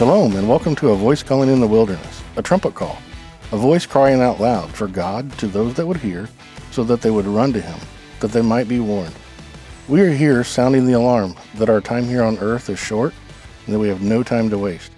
Shalom, 0.00 0.34
and 0.34 0.48
welcome 0.48 0.74
to 0.76 0.92
A 0.92 0.96
Voice 0.96 1.22
Calling 1.22 1.50
in 1.50 1.60
the 1.60 1.68
Wilderness, 1.68 2.22
a 2.36 2.42
trumpet 2.42 2.74
call, 2.74 2.96
a 3.52 3.56
voice 3.58 3.84
crying 3.84 4.22
out 4.22 4.40
loud 4.40 4.70
for 4.70 4.88
God 4.88 5.30
to 5.36 5.46
those 5.46 5.74
that 5.74 5.86
would 5.86 5.98
hear, 5.98 6.26
so 6.70 6.82
that 6.84 7.02
they 7.02 7.10
would 7.10 7.26
run 7.26 7.52
to 7.52 7.60
Him, 7.60 7.78
that 8.20 8.32
they 8.32 8.40
might 8.40 8.66
be 8.66 8.80
warned. 8.80 9.14
We 9.88 10.00
are 10.00 10.10
here 10.10 10.42
sounding 10.42 10.86
the 10.86 10.94
alarm 10.94 11.36
that 11.56 11.68
our 11.68 11.82
time 11.82 12.04
here 12.04 12.22
on 12.22 12.38
earth 12.38 12.70
is 12.70 12.78
short 12.78 13.12
and 13.66 13.74
that 13.74 13.78
we 13.78 13.88
have 13.88 14.00
no 14.00 14.22
time 14.22 14.48
to 14.48 14.56
waste. 14.56 14.90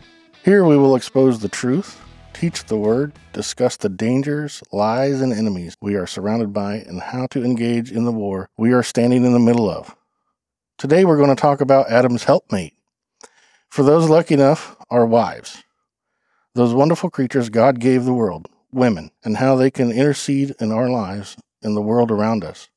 Here 0.44 0.64
we 0.64 0.76
will 0.76 0.94
expose 0.94 1.40
the 1.40 1.48
truth, 1.48 2.00
teach 2.32 2.62
the 2.66 2.76
word, 2.76 3.12
discuss 3.32 3.76
the 3.76 3.89
dangers, 3.89 4.62
lies, 4.71 5.21
and 5.21 5.32
enemies 5.32 5.76
we 5.80 5.96
are 5.96 6.07
surrounded 6.07 6.53
by, 6.53 6.76
and 6.76 7.00
how 7.00 7.26
to 7.32 7.43
engage 7.44 7.90
in 7.90 8.04
the 8.04 8.12
war 8.12 8.50
we 8.57 8.71
are 8.71 8.84
standing 8.84 9.25
in 9.25 9.32
the 9.32 9.40
middle 9.40 9.68
of. 9.68 9.96
Today 10.79 11.04
we're 11.04 11.16
going 11.16 11.34
to 11.34 11.34
talk 11.34 11.61
about 11.61 11.90
Adam's 11.90 12.22
helpmate. 12.22 12.75
For 13.68 13.82
those 13.82 14.07
lucky 14.07 14.34
enough, 14.34 14.76
our 14.92 15.06
wives. 15.06 15.64
Those 16.54 16.74
wonderful 16.74 17.08
creatures 17.08 17.48
God 17.48 17.80
gave 17.80 18.04
the 18.04 18.12
world, 18.12 18.46
women, 18.70 19.10
and 19.24 19.38
how 19.38 19.56
they 19.56 19.70
can 19.70 19.90
intercede 19.90 20.54
in 20.60 20.70
our 20.70 20.90
lives 20.90 21.34
in 21.62 21.74
the 21.74 21.80
world 21.80 22.10
around 22.10 22.44
us. 22.44 22.68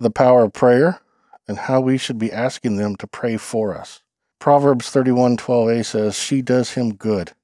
The 0.00 0.10
power 0.10 0.42
of 0.42 0.52
prayer 0.52 1.00
and 1.46 1.56
how 1.56 1.80
we 1.80 1.96
should 1.96 2.18
be 2.18 2.32
asking 2.32 2.76
them 2.76 2.96
to 2.96 3.06
pray 3.06 3.36
for 3.36 3.78
us. 3.78 4.02
Proverbs 4.40 4.90
31:12a 4.90 5.84
says, 5.84 6.16
"She 6.16 6.42
does 6.42 6.72
him 6.72 6.94
good." 6.94 7.34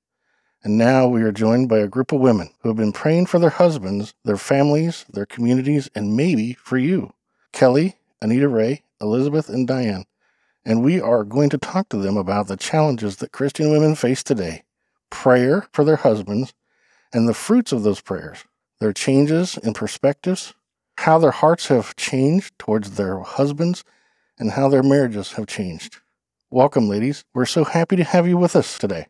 And 0.64 0.76
now 0.76 1.06
we 1.06 1.22
are 1.22 1.30
joined 1.30 1.68
by 1.68 1.78
a 1.78 1.88
group 1.88 2.10
of 2.10 2.20
women 2.20 2.50
who 2.60 2.70
have 2.70 2.76
been 2.76 2.92
praying 2.92 3.26
for 3.26 3.38
their 3.38 3.50
husbands, 3.50 4.14
their 4.24 4.36
families, 4.36 5.04
their 5.08 5.26
communities, 5.26 5.88
and 5.94 6.16
maybe 6.16 6.54
for 6.54 6.78
you. 6.78 7.12
Kelly, 7.52 7.94
Anita 8.20 8.48
Ray, 8.48 8.82
Elizabeth, 9.00 9.48
and 9.48 9.68
Diane 9.68 10.04
and 10.64 10.82
we 10.82 11.00
are 11.00 11.24
going 11.24 11.50
to 11.50 11.58
talk 11.58 11.88
to 11.90 11.96
them 11.96 12.16
about 12.16 12.48
the 12.48 12.56
challenges 12.56 13.16
that 13.16 13.32
Christian 13.32 13.70
women 13.70 13.94
face 13.94 14.22
today, 14.22 14.62
prayer 15.10 15.66
for 15.72 15.84
their 15.84 15.96
husbands, 15.96 16.54
and 17.12 17.28
the 17.28 17.34
fruits 17.34 17.72
of 17.72 17.82
those 17.82 18.00
prayers, 18.00 18.44
their 18.80 18.92
changes 18.92 19.58
in 19.58 19.74
perspectives, 19.74 20.54
how 20.98 21.18
their 21.18 21.30
hearts 21.30 21.68
have 21.68 21.96
changed 21.96 22.58
towards 22.58 22.92
their 22.92 23.20
husbands, 23.20 23.84
and 24.38 24.52
how 24.52 24.68
their 24.68 24.82
marriages 24.82 25.32
have 25.32 25.46
changed. 25.46 26.00
Welcome, 26.50 26.88
ladies. 26.88 27.24
We're 27.34 27.46
so 27.46 27.64
happy 27.64 27.96
to 27.96 28.04
have 28.04 28.26
you 28.26 28.36
with 28.36 28.56
us 28.56 28.78
today. 28.78 29.06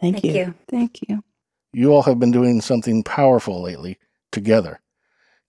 Thank, 0.00 0.16
Thank 0.16 0.24
you. 0.24 0.32
you. 0.32 0.54
Thank 0.68 1.00
you. 1.08 1.24
You 1.72 1.92
all 1.92 2.02
have 2.02 2.18
been 2.18 2.30
doing 2.30 2.60
something 2.60 3.02
powerful 3.02 3.62
lately 3.62 3.98
together. 4.32 4.80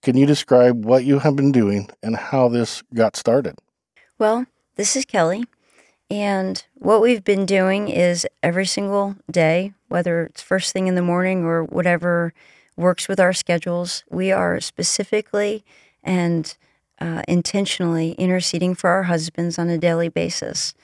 Can 0.02 0.16
you 0.16 0.26
describe 0.26 0.84
what 0.84 1.04
you 1.04 1.18
have 1.18 1.36
been 1.36 1.52
doing 1.52 1.90
and 2.02 2.16
how 2.16 2.48
this 2.48 2.82
got 2.94 3.16
started? 3.16 3.58
Well, 4.18 4.46
this 4.78 4.94
is 4.94 5.04
Kelly. 5.04 5.44
And 6.08 6.64
what 6.76 7.02
we've 7.02 7.24
been 7.24 7.44
doing 7.44 7.88
is 7.88 8.26
every 8.42 8.64
single 8.64 9.16
day, 9.30 9.74
whether 9.88 10.22
it's 10.22 10.40
first 10.40 10.72
thing 10.72 10.86
in 10.86 10.94
the 10.94 11.02
morning 11.02 11.44
or 11.44 11.64
whatever 11.64 12.32
works 12.76 13.08
with 13.08 13.18
our 13.18 13.32
schedules, 13.32 14.04
we 14.08 14.30
are 14.30 14.60
specifically 14.60 15.64
and 16.02 16.56
uh, 17.00 17.22
intentionally 17.26 18.12
interceding 18.12 18.74
for 18.74 18.88
our 18.88 19.02
husbands 19.02 19.58
on 19.58 19.68
a 19.68 19.76
daily 19.76 20.08
basis. 20.08 20.74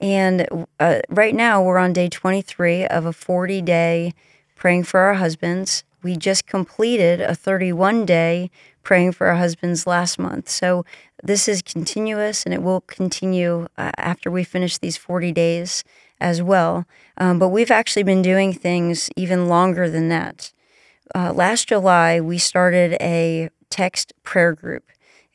And 0.00 0.66
uh, 0.80 1.00
right 1.10 1.34
now, 1.34 1.62
we're 1.62 1.78
on 1.78 1.92
day 1.92 2.08
23 2.08 2.86
of 2.86 3.04
a 3.04 3.12
40 3.12 3.60
day 3.62 4.14
praying 4.56 4.84
for 4.84 4.98
our 5.00 5.14
husbands. 5.14 5.84
We 6.02 6.16
just 6.16 6.46
completed 6.46 7.20
a 7.20 7.34
31 7.34 8.06
day 8.06 8.50
praying 8.82 9.12
for 9.12 9.28
our 9.28 9.36
husbands 9.36 9.86
last 9.86 10.18
month. 10.18 10.48
So 10.48 10.84
this 11.22 11.48
is 11.48 11.62
continuous 11.62 12.44
and 12.44 12.52
it 12.52 12.62
will 12.62 12.80
continue 12.82 13.68
uh, 13.78 13.92
after 13.96 14.30
we 14.30 14.44
finish 14.44 14.78
these 14.78 14.96
40 14.96 15.32
days 15.32 15.84
as 16.20 16.42
well. 16.42 16.86
Um, 17.16 17.38
but 17.38 17.48
we've 17.48 17.70
actually 17.70 18.02
been 18.02 18.22
doing 18.22 18.52
things 18.52 19.10
even 19.16 19.48
longer 19.48 19.88
than 19.88 20.08
that. 20.08 20.52
Uh, 21.14 21.32
last 21.32 21.68
July, 21.68 22.20
we 22.20 22.38
started 22.38 22.96
a 23.00 23.50
text 23.70 24.12
prayer 24.22 24.52
group. 24.52 24.84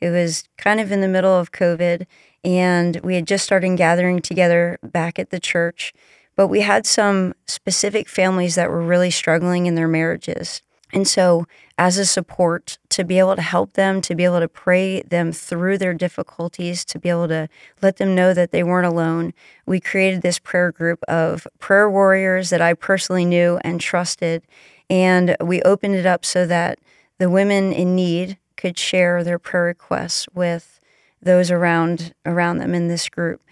It 0.00 0.10
was 0.10 0.48
kind 0.56 0.80
of 0.80 0.92
in 0.92 1.00
the 1.00 1.08
middle 1.08 1.34
of 1.34 1.52
COVID, 1.52 2.06
and 2.44 3.00
we 3.02 3.14
had 3.14 3.26
just 3.26 3.44
started 3.44 3.76
gathering 3.76 4.20
together 4.20 4.78
back 4.82 5.18
at 5.18 5.30
the 5.30 5.40
church. 5.40 5.92
But 6.36 6.48
we 6.48 6.60
had 6.60 6.86
some 6.86 7.34
specific 7.46 8.08
families 8.08 8.54
that 8.54 8.70
were 8.70 8.82
really 8.82 9.10
struggling 9.10 9.66
in 9.66 9.74
their 9.74 9.88
marriages. 9.88 10.62
And 10.92 11.06
so, 11.06 11.46
as 11.76 11.98
a 11.98 12.06
support 12.06 12.78
to 12.88 13.04
be 13.04 13.18
able 13.18 13.36
to 13.36 13.42
help 13.42 13.74
them, 13.74 14.00
to 14.00 14.14
be 14.14 14.24
able 14.24 14.40
to 14.40 14.48
pray 14.48 15.02
them 15.02 15.32
through 15.32 15.78
their 15.78 15.94
difficulties, 15.94 16.84
to 16.86 16.98
be 16.98 17.08
able 17.08 17.28
to 17.28 17.48
let 17.82 17.98
them 17.98 18.14
know 18.14 18.34
that 18.34 18.50
they 18.50 18.64
weren't 18.64 18.86
alone, 18.86 19.32
we 19.66 19.80
created 19.80 20.22
this 20.22 20.38
prayer 20.38 20.72
group 20.72 21.02
of 21.06 21.46
prayer 21.58 21.88
warriors 21.88 22.50
that 22.50 22.62
I 22.62 22.74
personally 22.74 23.24
knew 23.24 23.60
and 23.62 23.80
trusted. 23.80 24.42
And 24.90 25.36
we 25.40 25.62
opened 25.62 25.94
it 25.94 26.06
up 26.06 26.24
so 26.24 26.46
that 26.46 26.78
the 27.18 27.30
women 27.30 27.72
in 27.72 27.94
need 27.94 28.38
could 28.56 28.78
share 28.78 29.22
their 29.22 29.38
prayer 29.38 29.64
requests 29.64 30.26
with 30.34 30.80
those 31.20 31.50
around 31.50 32.14
around 32.24 32.58
them 32.58 32.74
in 32.74 32.88
this 32.88 33.08
group. 33.08 33.42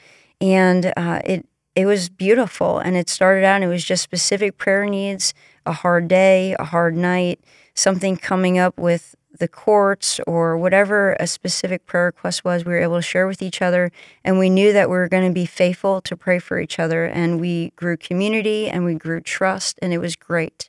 And 0.40 0.92
uh, 0.96 1.20
it 1.24 1.46
it 1.76 1.84
was 1.84 2.08
beautiful. 2.08 2.78
And 2.78 2.96
it 2.96 3.08
started 3.08 3.44
out, 3.44 3.56
and 3.56 3.64
it 3.64 3.68
was 3.68 3.84
just 3.84 4.02
specific 4.02 4.56
prayer 4.56 4.86
needs 4.86 5.34
a 5.66 5.72
hard 5.72 6.08
day, 6.08 6.54
a 6.58 6.64
hard 6.64 6.96
night, 6.96 7.40
something 7.74 8.16
coming 8.16 8.58
up 8.58 8.78
with 8.78 9.14
the 9.38 9.48
courts 9.48 10.18
or 10.26 10.56
whatever 10.56 11.14
a 11.20 11.26
specific 11.26 11.86
prayer 11.86 12.06
request 12.06 12.44
was, 12.44 12.64
we 12.64 12.72
were 12.72 12.80
able 12.80 12.96
to 12.96 13.02
share 13.02 13.26
with 13.26 13.42
each 13.42 13.60
other. 13.60 13.92
And 14.24 14.38
we 14.38 14.48
knew 14.48 14.72
that 14.72 14.88
we 14.88 14.96
were 14.96 15.08
going 15.08 15.28
to 15.28 15.34
be 15.34 15.46
faithful 15.46 16.00
to 16.02 16.16
pray 16.16 16.38
for 16.38 16.58
each 16.58 16.78
other. 16.78 17.04
And 17.04 17.40
we 17.40 17.70
grew 17.76 17.96
community 17.96 18.68
and 18.68 18.84
we 18.84 18.94
grew 18.94 19.20
trust, 19.20 19.78
and 19.82 19.92
it 19.92 19.98
was 19.98 20.16
great. 20.16 20.68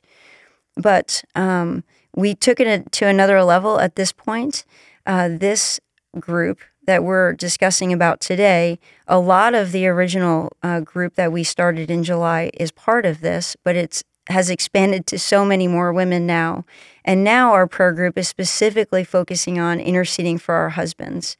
But 0.76 1.24
um, 1.34 1.84
we 2.14 2.34
took 2.34 2.60
it 2.60 2.92
to 2.92 3.06
another 3.06 3.42
level 3.42 3.80
at 3.80 3.96
this 3.96 4.12
point. 4.12 4.64
Uh, 5.06 5.28
this 5.30 5.80
group 6.18 6.60
that 6.86 7.04
we're 7.04 7.34
discussing 7.34 7.92
about 7.92 8.20
today, 8.20 8.78
a 9.06 9.18
lot 9.18 9.54
of 9.54 9.72
the 9.72 9.86
original 9.86 10.50
uh, 10.62 10.80
group 10.80 11.14
that 11.16 11.32
we 11.32 11.44
started 11.44 11.90
in 11.90 12.02
July 12.02 12.50
is 12.54 12.70
part 12.70 13.04
of 13.04 13.20
this, 13.20 13.56
but 13.62 13.76
it's 13.76 14.04
has 14.28 14.50
expanded 14.50 15.06
to 15.06 15.18
so 15.18 15.44
many 15.44 15.66
more 15.66 15.92
women 15.92 16.26
now. 16.26 16.64
And 17.04 17.24
now 17.24 17.52
our 17.52 17.66
prayer 17.66 17.92
group 17.92 18.18
is 18.18 18.28
specifically 18.28 19.04
focusing 19.04 19.58
on 19.58 19.80
interceding 19.80 20.38
for 20.38 20.54
our 20.54 20.70
husbands. 20.70 21.36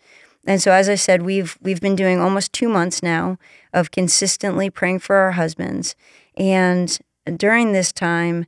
And 0.46 0.62
so 0.62 0.72
as 0.72 0.88
I 0.88 0.94
said, 0.94 1.22
we've 1.22 1.58
we've 1.60 1.80
been 1.80 1.96
doing 1.96 2.20
almost 2.20 2.52
2 2.52 2.68
months 2.68 3.02
now 3.02 3.38
of 3.72 3.90
consistently 3.90 4.70
praying 4.70 5.00
for 5.00 5.16
our 5.16 5.32
husbands. 5.32 5.94
And 6.36 6.98
during 7.36 7.72
this 7.72 7.92
time, 7.92 8.46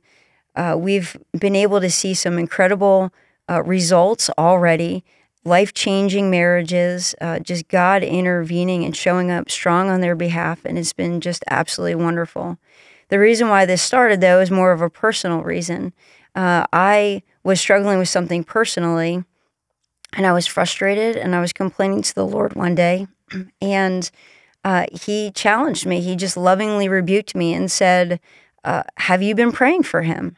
uh, 0.55 0.75
we've 0.77 1.15
been 1.37 1.55
able 1.55 1.79
to 1.79 1.91
see 1.91 2.13
some 2.13 2.39
incredible 2.39 3.13
uh, 3.49 3.63
results 3.63 4.29
already 4.37 5.03
life 5.43 5.73
changing 5.73 6.29
marriages, 6.29 7.15
uh, 7.19 7.39
just 7.39 7.67
God 7.67 8.03
intervening 8.03 8.83
and 8.83 8.95
showing 8.95 9.31
up 9.31 9.49
strong 9.49 9.89
on 9.89 10.01
their 10.01 10.15
behalf. 10.15 10.63
And 10.65 10.77
it's 10.77 10.93
been 10.93 11.19
just 11.19 11.43
absolutely 11.49 11.95
wonderful. 11.95 12.57
The 13.11 13.19
reason 13.19 13.49
why 13.49 13.65
this 13.65 13.81
started, 13.81 14.21
though, 14.21 14.39
is 14.39 14.49
more 14.49 14.71
of 14.71 14.81
a 14.81 14.89
personal 14.89 15.43
reason. 15.43 15.93
Uh, 16.33 16.65
I 16.71 17.23
was 17.43 17.59
struggling 17.59 17.99
with 17.99 18.07
something 18.07 18.45
personally, 18.45 19.25
and 20.13 20.25
I 20.25 20.31
was 20.31 20.47
frustrated, 20.47 21.17
and 21.17 21.35
I 21.35 21.41
was 21.41 21.53
complaining 21.53 22.03
to 22.03 22.15
the 22.15 22.25
Lord 22.25 22.55
one 22.55 22.73
day. 22.73 23.07
And 23.61 24.09
uh, 24.63 24.85
He 24.93 25.31
challenged 25.31 25.85
me. 25.85 26.01
He 26.01 26.15
just 26.15 26.37
lovingly 26.37 26.89
rebuked 26.89 27.35
me 27.35 27.53
and 27.53 27.71
said, 27.71 28.19
uh, 28.63 28.83
Have 28.97 29.21
you 29.21 29.35
been 29.35 29.51
praying 29.51 29.83
for 29.83 30.03
him? 30.03 30.37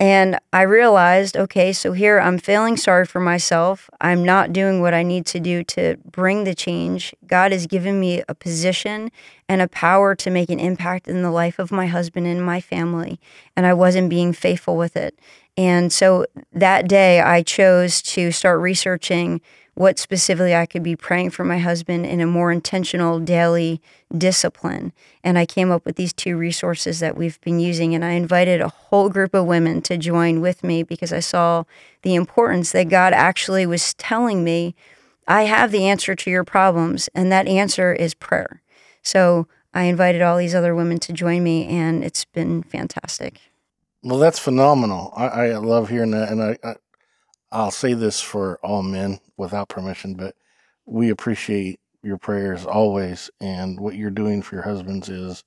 And 0.00 0.38
I 0.50 0.62
realized, 0.62 1.36
okay, 1.36 1.74
so 1.74 1.92
here 1.92 2.18
I'm 2.18 2.38
feeling 2.38 2.78
sorry 2.78 3.04
for 3.04 3.20
myself. 3.20 3.90
I'm 4.00 4.24
not 4.24 4.50
doing 4.50 4.80
what 4.80 4.94
I 4.94 5.02
need 5.02 5.26
to 5.26 5.38
do 5.38 5.62
to 5.64 5.98
bring 6.10 6.44
the 6.44 6.54
change. 6.54 7.14
God 7.26 7.52
has 7.52 7.66
given 7.66 8.00
me 8.00 8.22
a 8.26 8.34
position 8.34 9.10
and 9.46 9.60
a 9.60 9.68
power 9.68 10.14
to 10.14 10.30
make 10.30 10.48
an 10.48 10.58
impact 10.58 11.06
in 11.06 11.22
the 11.22 11.30
life 11.30 11.58
of 11.58 11.70
my 11.70 11.86
husband 11.86 12.26
and 12.26 12.42
my 12.42 12.62
family, 12.62 13.20
and 13.54 13.66
I 13.66 13.74
wasn't 13.74 14.08
being 14.08 14.32
faithful 14.32 14.78
with 14.78 14.96
it. 14.96 15.18
And 15.58 15.92
so 15.92 16.24
that 16.50 16.88
day, 16.88 17.20
I 17.20 17.42
chose 17.42 18.00
to 18.02 18.32
start 18.32 18.60
researching 18.60 19.42
what 19.74 19.98
specifically 19.98 20.54
I 20.54 20.66
could 20.66 20.82
be 20.82 20.96
praying 20.96 21.30
for 21.30 21.44
my 21.44 21.58
husband 21.58 22.06
in 22.06 22.20
a 22.20 22.26
more 22.26 22.52
intentional 22.52 23.18
daily 23.18 23.80
discipline. 24.16 24.92
And 25.24 25.38
I 25.38 25.46
came 25.46 25.70
up 25.70 25.84
with 25.84 25.96
these 25.96 26.12
two 26.12 26.36
resources 26.36 27.00
that 27.00 27.16
we've 27.16 27.40
been 27.40 27.60
using. 27.60 27.94
And 27.94 28.04
I 28.04 28.12
invited 28.12 28.60
a 28.60 28.68
whole 28.68 29.08
group 29.08 29.34
of 29.34 29.46
women 29.46 29.80
to 29.82 29.96
join 29.96 30.40
with 30.40 30.64
me 30.64 30.82
because 30.82 31.12
I 31.12 31.20
saw 31.20 31.64
the 32.02 32.14
importance 32.14 32.72
that 32.72 32.88
God 32.88 33.12
actually 33.12 33.66
was 33.66 33.94
telling 33.94 34.44
me 34.44 34.74
I 35.30 35.42
have 35.42 35.70
the 35.70 35.86
answer 35.86 36.16
to 36.16 36.30
your 36.30 36.42
problems, 36.42 37.08
and 37.14 37.30
that 37.30 37.46
answer 37.46 37.92
is 37.92 38.14
prayer. 38.14 38.62
So 39.00 39.46
I 39.72 39.84
invited 39.84 40.22
all 40.22 40.36
these 40.36 40.56
other 40.56 40.74
women 40.74 40.98
to 41.00 41.12
join 41.12 41.44
me, 41.44 41.68
and 41.68 42.02
it's 42.02 42.24
been 42.24 42.64
fantastic. 42.64 43.40
Well, 44.02 44.18
that's 44.18 44.40
phenomenal. 44.40 45.12
I, 45.16 45.26
I 45.26 45.56
love 45.58 45.88
hearing 45.88 46.10
that, 46.10 46.30
and 46.30 46.42
I, 46.42 46.58
I 46.64 46.74
I'll 47.52 47.70
say 47.70 47.94
this 47.94 48.20
for 48.20 48.58
all 48.62 48.82
men 48.82 49.20
without 49.40 49.68
permission, 49.68 50.14
but 50.14 50.36
we 50.86 51.10
appreciate 51.10 51.80
your 52.02 52.18
prayers 52.18 52.64
always, 52.64 53.30
and 53.40 53.78
what 53.80 53.94
you're 53.94 54.10
doing 54.10 54.42
for 54.42 54.54
your 54.54 54.64
husbands 54.64 55.08
is 55.08 55.44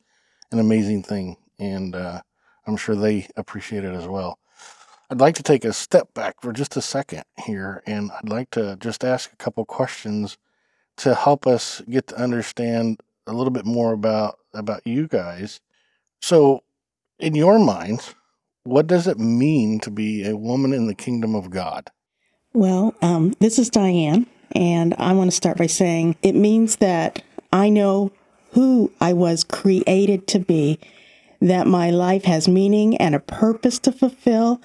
an 0.51 0.60
amazing 0.60 1.04
thing, 1.04 1.38
and 1.60 1.95
uh, 1.95 2.22
I'm 2.68 2.78
sure 2.78 2.95
they 2.95 3.28
appreciate 3.36 3.84
it 3.84 3.94
as 3.94 4.07
well. 4.07 4.40
I'd 5.10 5.19
like 5.19 5.36
to 5.36 5.44
take 5.44 5.66
a 5.66 5.74
step 5.74 6.13
back 6.13 6.42
for 6.42 6.54
just 6.54 6.78
a 6.78 6.81
second 6.81 7.24
here, 7.45 7.84
and 7.86 8.12
I'd 8.12 8.30
like 8.30 8.51
to 8.51 8.78
just 8.80 9.04
ask 9.04 9.31
a 9.31 9.38
couple 9.38 9.66
questions 9.66 10.38
to 10.98 11.16
help 11.16 11.48
us 11.48 11.81
get 11.90 12.07
to 12.07 12.22
understand 12.22 13.01
a 13.28 13.34
little 13.34 13.51
bit 13.51 13.66
more 13.66 13.94
about 13.94 14.40
about 14.54 14.86
you 14.86 15.07
guys. 15.07 15.60
So, 16.22 16.63
in 17.19 17.36
your 17.36 17.57
minds, 17.60 18.16
what 18.63 18.88
does 18.88 19.07
it 19.07 19.19
mean 19.19 19.80
to 19.81 19.92
be 19.92 20.28
a 20.28 20.38
woman 20.38 20.74
in 20.74 20.88
the 20.88 20.95
kingdom 20.95 21.36
of 21.36 21.50
God? 21.50 21.90
Well, 22.56 22.94
um, 23.02 23.34
this 23.40 23.58
is 23.58 23.72
Diane, 23.72 24.28
and 24.52 24.94
I 25.00 25.14
want 25.14 25.32
to 25.32 25.36
start 25.36 25.58
by 25.58 25.66
saying 25.66 26.18
it 26.22 26.36
means 26.36 26.76
that 26.76 27.24
I 27.52 27.70
know 27.70 28.12
who 28.52 28.92
I 29.02 29.14
was 29.14 29.44
created 29.44 30.28
to 30.28 30.40
be, 30.40 30.80
that 31.42 31.66
my 31.66 31.90
life 31.90 32.26
has 32.26 32.48
meaning 32.48 32.96
and 32.98 33.16
a 33.16 33.20
purpose 33.20 33.80
to 33.80 33.92
fulfill, 33.92 34.62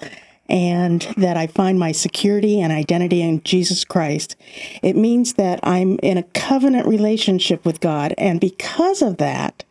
and 0.47 1.01
that 1.17 1.35
I 1.35 1.47
find 1.47 1.79
my 1.79 1.91
security 1.91 2.61
and 2.61 2.71
identity 2.71 3.23
in 3.23 3.41
Jesus 3.41 3.83
Christ. 3.83 4.35
It 4.83 4.95
means 4.95 5.33
that 5.33 5.59
I'm 5.63 5.97
in 6.03 6.19
a 6.19 6.23
covenant 6.23 6.85
relationship 6.85 7.65
with 7.65 7.79
God, 7.79 8.13
and 8.19 8.39
because 8.39 9.01
of 9.01 9.17
that, 9.17 9.63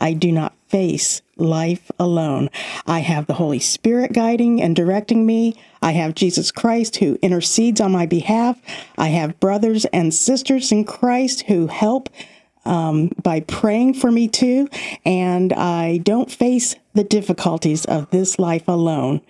I 0.00 0.14
do 0.14 0.32
not 0.32 0.54
face 0.68 1.22
life 1.36 1.90
alone. 1.98 2.50
I 2.86 3.00
have 3.00 3.26
the 3.26 3.34
Holy 3.34 3.58
Spirit 3.58 4.12
guiding 4.12 4.62
and 4.62 4.74
directing 4.74 5.26
me. 5.26 5.56
I 5.82 5.92
have 5.92 6.14
Jesus 6.14 6.50
Christ 6.50 6.96
who 6.96 7.18
intercedes 7.22 7.80
on 7.80 7.92
my 7.92 8.06
behalf. 8.06 8.60
I 8.98 9.08
have 9.08 9.40
brothers 9.40 9.84
and 9.86 10.12
sisters 10.12 10.72
in 10.72 10.84
Christ 10.84 11.42
who 11.42 11.66
help 11.66 12.08
um, 12.64 13.10
by 13.22 13.40
praying 13.40 13.94
for 13.94 14.10
me 14.10 14.28
too. 14.28 14.68
And 15.04 15.52
I 15.52 15.98
don't 15.98 16.30
face 16.30 16.76
the 16.94 17.04
difficulties 17.04 17.84
of 17.84 18.10
this 18.10 18.38
life 18.38 18.68
alone. 18.68 19.20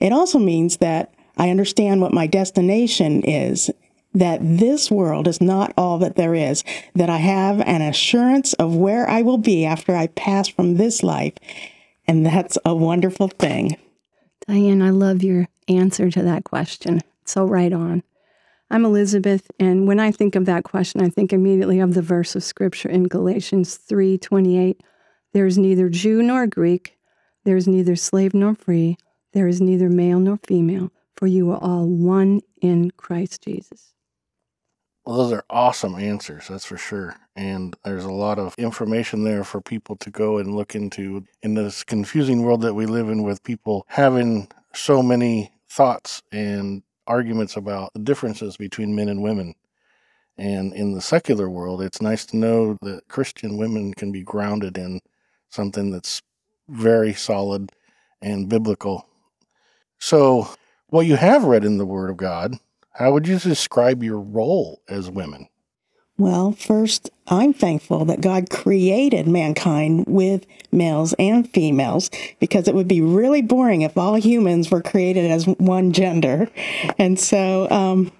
It 0.00 0.12
also 0.12 0.38
means 0.38 0.78
that 0.78 1.14
I 1.36 1.50
understand 1.50 2.00
what 2.00 2.12
my 2.12 2.26
destination 2.26 3.22
is 3.22 3.70
that 4.14 4.40
this 4.42 4.90
world 4.90 5.26
is 5.26 5.40
not 5.40 5.72
all 5.76 5.98
that 5.98 6.16
there 6.16 6.34
is, 6.34 6.64
that 6.94 7.10
I 7.10 7.18
have 7.18 7.60
an 7.60 7.82
assurance 7.82 8.52
of 8.54 8.76
where 8.76 9.08
I 9.08 9.22
will 9.22 9.38
be 9.38 9.64
after 9.64 9.94
I 9.94 10.08
pass 10.08 10.48
from 10.48 10.76
this 10.76 11.02
life. 11.02 11.34
And 12.06 12.26
that's 12.26 12.58
a 12.64 12.74
wonderful 12.74 13.28
thing. 13.28 13.76
Diane, 14.46 14.82
I 14.82 14.90
love 14.90 15.22
your 15.22 15.48
answer 15.68 16.10
to 16.10 16.22
that 16.22 16.44
question. 16.44 17.00
So 17.24 17.44
right 17.44 17.72
on. 17.72 18.02
I'm 18.70 18.86
Elizabeth, 18.86 19.50
and 19.60 19.86
when 19.86 20.00
I 20.00 20.10
think 20.10 20.34
of 20.34 20.46
that 20.46 20.64
question, 20.64 21.02
I 21.02 21.10
think 21.10 21.30
immediately 21.30 21.78
of 21.78 21.92
the 21.92 22.00
verse 22.00 22.34
of 22.34 22.42
scripture 22.42 22.88
in 22.88 23.04
Galatians 23.04 23.76
3:28. 23.76 24.80
There 25.34 25.44
is 25.44 25.58
neither 25.58 25.90
Jew 25.90 26.22
nor 26.22 26.46
Greek, 26.46 26.96
there 27.44 27.56
is 27.56 27.68
neither 27.68 27.96
slave 27.96 28.32
nor 28.32 28.54
free, 28.54 28.96
there 29.32 29.46
is 29.46 29.60
neither 29.60 29.90
male 29.90 30.18
nor 30.20 30.38
female, 30.38 30.90
for 31.16 31.26
you 31.26 31.50
are 31.50 31.58
all 31.58 31.86
one 31.86 32.40
in 32.62 32.90
Christ 32.92 33.42
Jesus. 33.42 33.91
Well, 35.04 35.16
those 35.16 35.32
are 35.32 35.44
awesome 35.50 35.96
answers, 35.96 36.46
that's 36.46 36.64
for 36.64 36.76
sure. 36.76 37.16
And 37.34 37.76
there's 37.84 38.04
a 38.04 38.12
lot 38.12 38.38
of 38.38 38.54
information 38.56 39.24
there 39.24 39.42
for 39.42 39.60
people 39.60 39.96
to 39.96 40.10
go 40.10 40.38
and 40.38 40.54
look 40.54 40.76
into 40.76 41.24
in 41.42 41.54
this 41.54 41.82
confusing 41.82 42.42
world 42.42 42.60
that 42.60 42.74
we 42.74 42.86
live 42.86 43.08
in 43.08 43.24
with 43.24 43.42
people 43.42 43.84
having 43.88 44.48
so 44.74 45.02
many 45.02 45.50
thoughts 45.68 46.22
and 46.30 46.84
arguments 47.08 47.56
about 47.56 47.92
the 47.94 47.98
differences 47.98 48.56
between 48.56 48.94
men 48.94 49.08
and 49.08 49.22
women. 49.22 49.54
And 50.38 50.72
in 50.72 50.92
the 50.94 51.00
secular 51.00 51.50
world, 51.50 51.82
it's 51.82 52.00
nice 52.00 52.24
to 52.26 52.36
know 52.36 52.78
that 52.82 53.08
Christian 53.08 53.56
women 53.56 53.94
can 53.94 54.12
be 54.12 54.22
grounded 54.22 54.78
in 54.78 55.00
something 55.50 55.90
that's 55.90 56.22
very 56.68 57.12
solid 57.12 57.72
and 58.22 58.48
biblical. 58.48 59.08
So, 59.98 60.48
what 60.88 61.06
you 61.06 61.16
have 61.16 61.44
read 61.44 61.64
in 61.64 61.78
the 61.78 61.86
Word 61.86 62.10
of 62.10 62.16
God 62.16 62.54
how 62.92 63.12
would 63.12 63.26
you 63.26 63.38
describe 63.38 64.02
your 64.02 64.20
role 64.20 64.82
as 64.88 65.10
women? 65.10 65.48
Well, 66.18 66.52
first, 66.52 67.10
I'm 67.26 67.54
thankful 67.54 68.04
that 68.04 68.20
God 68.20 68.50
created 68.50 69.26
mankind 69.26 70.04
with 70.06 70.46
males 70.70 71.14
and 71.18 71.50
females 71.50 72.10
because 72.38 72.68
it 72.68 72.74
would 72.74 72.86
be 72.86 73.00
really 73.00 73.42
boring 73.42 73.82
if 73.82 73.96
all 73.96 74.14
humans 74.16 74.70
were 74.70 74.82
created 74.82 75.30
as 75.30 75.46
one 75.46 75.92
gender. 75.92 76.48
And 76.98 77.18
so, 77.18 77.68
um, 77.70 78.12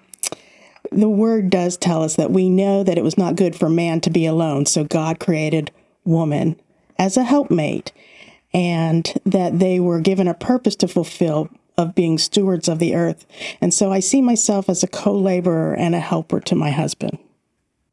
the 0.91 1.09
word 1.09 1.49
does 1.49 1.77
tell 1.77 2.03
us 2.03 2.15
that 2.17 2.31
we 2.31 2.49
know 2.49 2.83
that 2.83 2.97
it 2.97 3.03
was 3.03 3.17
not 3.17 3.35
good 3.35 3.55
for 3.55 3.69
man 3.69 4.01
to 4.01 4.09
be 4.09 4.25
alone. 4.25 4.65
So, 4.65 4.83
God 4.83 5.19
created 5.19 5.71
woman 6.03 6.59
as 6.97 7.15
a 7.15 7.23
helpmate 7.23 7.91
and 8.53 9.13
that 9.25 9.59
they 9.59 9.79
were 9.79 9.99
given 9.99 10.27
a 10.27 10.33
purpose 10.33 10.75
to 10.77 10.87
fulfill 10.87 11.49
of 11.77 11.95
being 11.95 12.17
stewards 12.17 12.67
of 12.67 12.79
the 12.79 12.95
earth. 12.95 13.25
And 13.61 13.73
so 13.73 13.91
I 13.91 13.99
see 13.99 14.21
myself 14.21 14.69
as 14.69 14.83
a 14.83 14.87
co 14.87 15.13
laborer 15.13 15.73
and 15.73 15.95
a 15.95 15.99
helper 15.99 16.39
to 16.41 16.55
my 16.55 16.71
husband. 16.71 17.17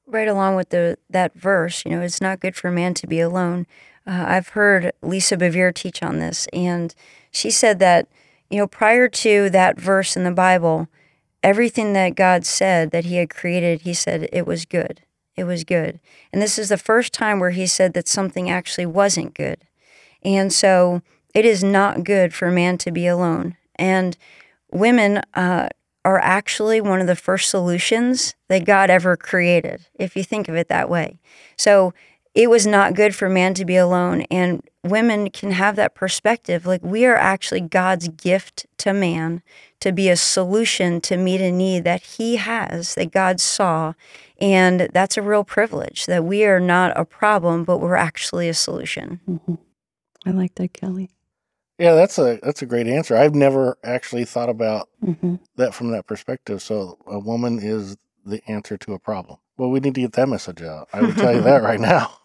Right 0.07 0.29
along 0.29 0.57
with 0.57 0.71
the 0.71 0.99
that 1.09 1.35
verse, 1.35 1.85
you 1.85 1.93
know, 1.93 2.03
it's 2.03 2.21
not 2.21 2.41
good 2.41 2.57
for 2.57 2.71
man 2.71 2.95
to 2.95 3.07
be 3.07 3.21
alone. 3.21 3.67
Uh, 4.07 4.25
I've 4.27 4.49
heard 4.49 4.93
Lisa 5.03 5.37
Bevere 5.37 5.75
teach 5.75 6.03
on 6.03 6.19
this, 6.19 6.49
and 6.53 6.95
she 7.31 7.51
said 7.51 7.79
that, 7.79 8.09
you 8.49 8.59
know, 8.59 8.67
prior 8.67 9.09
to 9.09 9.51
that 9.51 9.79
verse 9.79 10.17
in 10.17 10.25
the 10.25 10.33
Bible, 10.33 10.89
everything 11.43 11.93
that 11.93 12.17
God 12.17 12.45
said 12.45 12.91
that 12.91 13.05
He 13.05 13.17
had 13.17 13.31
created, 13.31 13.83
He 13.83 13.95
said 13.95 14.29
it 14.33 14.47
was 14.47 14.65
good. 14.65 15.03
It 15.37 15.45
was 15.45 15.65
good. 15.65 16.01
And 16.33 16.43
this 16.43 16.59
is 16.59 16.71
the 16.71 16.77
first 16.77 17.13
time 17.13 17.39
where 17.39 17.51
He 17.51 17.67
said 17.67 17.95
that 17.95 18.09
something 18.09 18.51
actually 18.51 18.87
wasn't 18.87 19.35
good. 19.35 19.59
And 20.23 20.53
so 20.53 21.03
it 21.35 21.45
is 21.45 21.63
not 21.63 22.05
good 22.05 22.35
for 22.35 22.51
man 22.51 22.79
to 22.79 22.91
be 22.91 23.07
alone. 23.07 23.57
And 23.81 24.17
women 24.71 25.23
uh, 25.35 25.71
are 26.05 26.21
actually 26.21 26.81
one 26.81 27.01
of 27.01 27.07
the 27.07 27.17
first 27.17 27.51
solutions 27.51 28.35
that 28.49 28.65
God 28.65 28.91
ever 28.91 29.17
created, 29.17 29.87
if 29.95 30.17
you 30.17 30.23
think 30.23 30.49
of 30.49 30.55
it 30.55 30.69
that 30.69 30.89
way. 30.89 31.19
So 31.57 31.93
it 32.35 32.49
was 32.49 32.67
not 32.67 32.95
good 32.95 33.15
for 33.15 33.29
man 33.29 33.55
to 33.55 33.65
be 33.65 33.77
alone. 33.77 34.23
And 34.31 34.63
women 34.85 35.31
can 35.31 35.51
have 35.51 35.77
that 35.77 35.95
perspective. 35.95 36.65
Like 36.65 36.83
we 36.83 37.05
are 37.05 37.17
actually 37.17 37.61
God's 37.61 38.09
gift 38.09 38.67
to 38.79 38.93
man 38.93 39.43
to 39.81 39.93
be 39.93 40.09
a 40.09 40.17
solution 40.17 41.01
to 41.03 41.17
meet 41.17 41.41
a 41.41 41.51
need 41.51 41.85
that 41.85 42.03
he 42.03 42.37
has, 42.37 42.95
that 42.95 43.11
God 43.11 43.41
saw. 43.41 43.95
And 44.41 44.89
that's 44.93 45.17
a 45.17 45.23
real 45.23 45.45
privilege 45.45 46.07
that 46.07 46.25
we 46.25 46.45
are 46.45 46.61
not 46.61 46.93
a 46.97 47.05
problem, 47.05 47.65
but 47.65 47.79
we're 47.79 47.97
actually 47.97 48.49
a 48.49 48.55
solution. 48.55 49.21
Mm-hmm. 49.29 49.55
I 50.27 50.31
like 50.31 50.55
that, 50.57 50.73
Kelly. 50.73 51.11
Yeah, 51.81 51.95
that's 51.95 52.19
a 52.19 52.39
that's 52.43 52.61
a 52.61 52.67
great 52.67 52.87
answer. 52.87 53.17
I've 53.17 53.35
never 53.35 53.79
actually 53.83 54.27
thought 54.27 54.51
about 54.51 54.91
mm-hmm. 55.03 55.37
that 55.57 55.73
from 55.73 55.93
that 55.93 56.07
perspective. 56.07 56.61
So 56.61 56.99
a 57.07 57.19
woman 57.19 57.59
is 57.59 57.97
the 58.25 58.43
answer 58.47 58.77
to 58.77 58.93
a 58.93 58.99
problem. 58.99 59.39
Well, 59.57 59.71
we 59.71 59.81
need 59.81 59.95
to 59.95 60.03
get 60.03 60.13
that 60.13 60.29
message 60.29 60.61
out. 60.61 60.89
I 60.93 61.01
would 61.01 61.17
tell 61.17 61.35
you 61.35 61.41
that 61.41 61.63
right 61.63 61.81
now. 61.95 62.19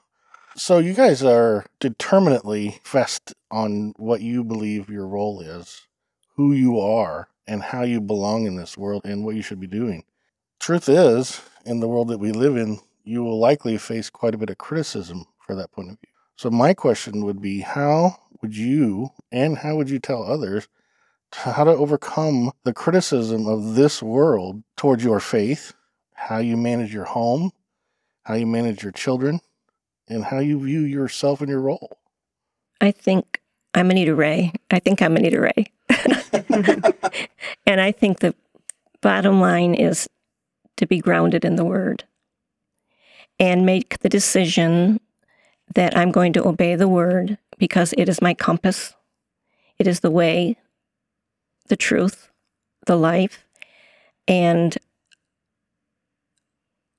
So 0.57 0.79
you 0.79 0.93
guys 0.93 1.23
are 1.23 1.65
determinately 1.79 2.81
fest 2.83 3.33
on 3.49 3.93
what 3.95 4.19
you 4.19 4.43
believe 4.43 4.89
your 4.89 5.07
role 5.07 5.39
is, 5.39 5.87
who 6.35 6.51
you 6.51 6.77
are, 6.77 7.29
and 7.47 7.61
how 7.61 7.83
you 7.83 8.01
belong 8.01 8.47
in 8.47 8.57
this 8.57 8.77
world 8.77 9.03
and 9.05 9.23
what 9.23 9.35
you 9.35 9.41
should 9.41 9.61
be 9.61 9.67
doing. 9.67 10.03
Truth 10.59 10.89
is, 10.89 11.41
in 11.65 11.79
the 11.79 11.87
world 11.87 12.09
that 12.09 12.19
we 12.19 12.33
live 12.33 12.57
in, 12.57 12.79
you 13.05 13.23
will 13.23 13.39
likely 13.39 13.77
face 13.77 14.09
quite 14.09 14.35
a 14.35 14.37
bit 14.37 14.49
of 14.49 14.57
criticism 14.57 15.25
for 15.39 15.55
that 15.55 15.71
point 15.71 15.91
of 15.91 15.97
view. 15.99 16.14
So 16.35 16.49
my 16.49 16.73
question 16.73 17.23
would 17.25 17.41
be 17.41 17.61
how 17.61 18.17
would 18.41 18.55
you 18.55 19.09
and 19.31 19.57
how 19.57 19.75
would 19.75 19.89
you 19.89 19.99
tell 19.99 20.23
others 20.23 20.67
how 21.31 21.63
to 21.63 21.71
overcome 21.71 22.51
the 22.63 22.73
criticism 22.73 23.47
of 23.47 23.75
this 23.75 24.01
world 24.01 24.63
towards 24.77 25.03
your 25.03 25.19
faith, 25.19 25.73
how 26.13 26.37
you 26.37 26.55
manage 26.55 26.93
your 26.93 27.05
home, 27.05 27.51
how 28.23 28.35
you 28.35 28.47
manage 28.47 28.83
your 28.83 28.91
children, 28.91 29.41
and 30.07 30.25
how 30.25 30.39
you 30.39 30.59
view 30.63 30.81
yourself 30.81 31.41
and 31.41 31.49
your 31.49 31.61
role? 31.61 31.97
I 32.79 32.91
think 32.91 33.41
I'm 33.73 33.91
Anita 33.91 34.15
Ray. 34.15 34.53
I 34.71 34.79
think 34.79 35.01
I'm 35.01 35.17
Anita 35.17 35.41
Ray. 35.41 35.71
and 37.65 37.81
I 37.81 37.91
think 37.91 38.19
the 38.19 38.35
bottom 39.01 39.41
line 39.41 39.73
is 39.73 40.07
to 40.77 40.85
be 40.85 40.99
grounded 40.99 41.45
in 41.45 41.55
the 41.55 41.65
word 41.65 42.03
and 43.39 43.65
make 43.65 43.99
the 43.99 44.09
decision 44.09 44.99
that 45.75 45.95
I'm 45.95 46.11
going 46.11 46.33
to 46.33 46.47
obey 46.47 46.75
the 46.75 46.87
word 46.87 47.37
because 47.57 47.93
it 47.97 48.09
is 48.09 48.21
my 48.21 48.33
compass. 48.33 48.93
It 49.77 49.87
is 49.87 49.99
the 49.99 50.11
way, 50.11 50.57
the 51.67 51.75
truth, 51.75 52.29
the 52.85 52.97
life. 52.97 53.45
And 54.27 54.77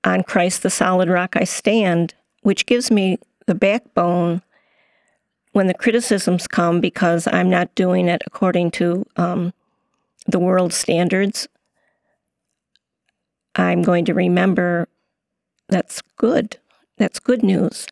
on 0.04 0.22
Christ, 0.22 0.62
the 0.62 0.70
solid 0.70 1.08
rock, 1.08 1.36
I 1.36 1.44
stand, 1.44 2.14
which 2.42 2.66
gives 2.66 2.90
me 2.90 3.18
the 3.46 3.54
backbone 3.54 4.42
when 5.52 5.66
the 5.66 5.74
criticisms 5.74 6.46
come 6.46 6.80
because 6.80 7.26
I'm 7.26 7.48
not 7.48 7.74
doing 7.74 8.08
it 8.08 8.22
according 8.26 8.72
to 8.72 9.06
um, 9.16 9.52
the 10.26 10.38
world 10.38 10.72
standards. 10.72 11.48
I'm 13.54 13.82
going 13.82 14.04
to 14.04 14.14
remember 14.14 14.86
that's 15.68 16.02
good. 16.16 16.58
That's 16.98 17.18
good 17.18 17.42
news. 17.42 17.86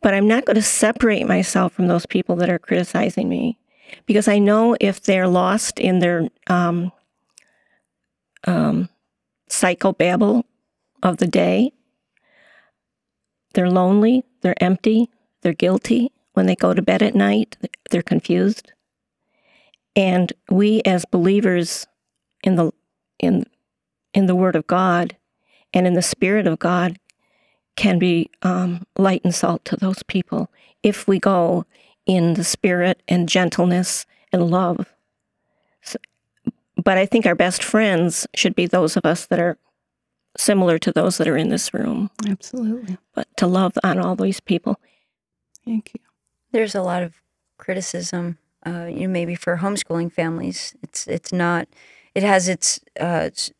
But 0.00 0.14
I'm 0.14 0.28
not 0.28 0.44
going 0.44 0.56
to 0.56 0.62
separate 0.62 1.26
myself 1.26 1.72
from 1.72 1.88
those 1.88 2.06
people 2.06 2.36
that 2.36 2.50
are 2.50 2.58
criticizing 2.58 3.28
me 3.28 3.58
because 4.06 4.28
I 4.28 4.38
know 4.38 4.76
if 4.80 5.02
they're 5.02 5.28
lost 5.28 5.78
in 5.78 5.98
their 5.98 6.28
um, 6.48 6.92
um, 8.46 8.88
psychobabble 9.48 10.44
of 11.02 11.18
the 11.18 11.26
day, 11.26 11.72
they're 13.54 13.70
lonely, 13.70 14.24
they're 14.40 14.62
empty, 14.62 15.10
they're 15.42 15.52
guilty. 15.52 16.12
When 16.34 16.46
they 16.46 16.56
go 16.56 16.72
to 16.72 16.80
bed 16.80 17.02
at 17.02 17.14
night, 17.14 17.58
they're 17.90 18.02
confused. 18.02 18.72
And 19.94 20.32
we 20.50 20.80
as 20.86 21.04
believers 21.04 21.86
in 22.42 22.56
the 22.56 22.72
in 23.18 23.44
in 24.14 24.26
the 24.26 24.34
Word 24.34 24.56
of 24.56 24.66
God 24.66 25.16
and 25.74 25.86
in 25.86 25.92
the 25.92 26.02
Spirit 26.02 26.46
of 26.46 26.58
God 26.58 26.98
can 27.76 27.98
be 27.98 28.30
um, 28.42 28.84
light 28.98 29.22
and 29.24 29.34
salt 29.34 29.64
to 29.64 29.76
those 29.76 30.02
people 30.04 30.50
if 30.82 31.08
we 31.08 31.18
go 31.18 31.64
in 32.06 32.34
the 32.34 32.44
spirit 32.44 33.02
and 33.08 33.28
gentleness 33.28 34.06
and 34.32 34.50
love. 34.50 34.92
So, 35.82 35.98
but 36.76 36.98
I 36.98 37.06
think 37.06 37.26
our 37.26 37.34
best 37.34 37.62
friends 37.62 38.26
should 38.34 38.54
be 38.54 38.66
those 38.66 38.96
of 38.96 39.04
us 39.04 39.26
that 39.26 39.38
are 39.38 39.56
similar 40.36 40.78
to 40.78 40.92
those 40.92 41.18
that 41.18 41.28
are 41.28 41.36
in 41.36 41.48
this 41.48 41.72
room. 41.72 42.10
Absolutely. 42.26 42.98
But 43.14 43.28
to 43.36 43.46
love 43.46 43.74
on 43.84 43.98
all 43.98 44.16
these 44.16 44.40
people. 44.40 44.80
Thank 45.64 45.92
you. 45.94 46.00
There's 46.52 46.74
a 46.74 46.82
lot 46.82 47.02
of 47.02 47.14
criticism, 47.58 48.38
uh, 48.66 48.86
you 48.90 49.06
know, 49.06 49.12
maybe 49.12 49.34
for 49.34 49.58
homeschooling 49.58 50.12
families. 50.12 50.74
It's 50.82 51.06
it's 51.06 51.32
not. 51.32 51.68
It 52.14 52.22
has 52.22 52.48
its, 52.48 52.80
uh, 53.00 53.24
its 53.26 53.52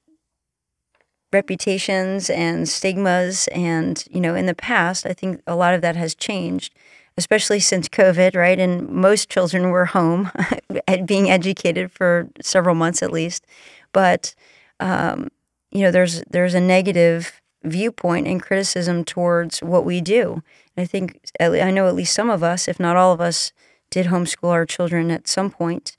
reputations 1.32 2.30
and 2.30 2.68
stigmas, 2.68 3.48
and 3.48 4.04
you 4.10 4.20
know, 4.20 4.34
in 4.34 4.46
the 4.46 4.54
past, 4.54 5.06
I 5.06 5.12
think 5.12 5.42
a 5.46 5.56
lot 5.56 5.74
of 5.74 5.80
that 5.82 5.96
has 5.96 6.14
changed, 6.14 6.74
especially 7.16 7.60
since 7.60 7.88
COVID, 7.88 8.36
right? 8.36 8.58
And 8.58 8.88
most 8.88 9.28
children 9.30 9.70
were 9.70 9.86
home, 9.86 10.30
being 11.06 11.30
educated 11.30 11.90
for 11.92 12.28
several 12.40 12.74
months 12.74 13.02
at 13.02 13.12
least. 13.12 13.46
But 13.92 14.34
um, 14.80 15.28
you 15.70 15.82
know, 15.82 15.90
there's 15.90 16.22
there's 16.30 16.54
a 16.54 16.60
negative 16.60 17.40
viewpoint 17.64 18.26
and 18.26 18.42
criticism 18.42 19.04
towards 19.04 19.62
what 19.62 19.84
we 19.84 20.00
do. 20.00 20.42
And 20.76 20.82
I 20.82 20.86
think 20.86 21.20
I 21.40 21.70
know 21.70 21.86
at 21.86 21.94
least 21.94 22.14
some 22.14 22.30
of 22.30 22.42
us, 22.42 22.68
if 22.68 22.80
not 22.80 22.96
all 22.96 23.12
of 23.12 23.20
us, 23.20 23.52
did 23.90 24.06
homeschool 24.06 24.50
our 24.50 24.66
children 24.66 25.10
at 25.10 25.28
some 25.28 25.50
point, 25.50 25.96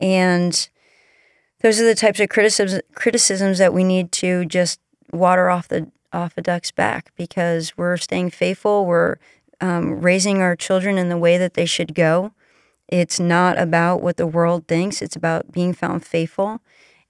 and 0.00 0.68
those 1.66 1.80
are 1.80 1.84
the 1.84 1.96
types 1.96 2.20
of 2.20 2.28
criticisms 2.28 2.80
criticisms 2.94 3.58
that 3.58 3.74
we 3.74 3.82
need 3.82 4.12
to 4.12 4.44
just 4.44 4.78
water 5.12 5.50
off 5.50 5.66
the 5.66 5.90
off 6.12 6.34
a 6.36 6.40
duck's 6.40 6.70
back 6.70 7.10
because 7.16 7.76
we're 7.76 7.96
staying 7.96 8.30
faithful. 8.30 8.86
We're 8.86 9.16
um, 9.60 10.00
raising 10.00 10.40
our 10.40 10.54
children 10.54 10.96
in 10.96 11.08
the 11.08 11.18
way 11.18 11.38
that 11.38 11.54
they 11.54 11.66
should 11.66 11.92
go. 11.92 12.30
It's 12.86 13.18
not 13.18 13.58
about 13.58 14.00
what 14.00 14.16
the 14.16 14.28
world 14.28 14.68
thinks. 14.68 15.02
It's 15.02 15.16
about 15.16 15.50
being 15.50 15.72
found 15.72 16.06
faithful. 16.06 16.60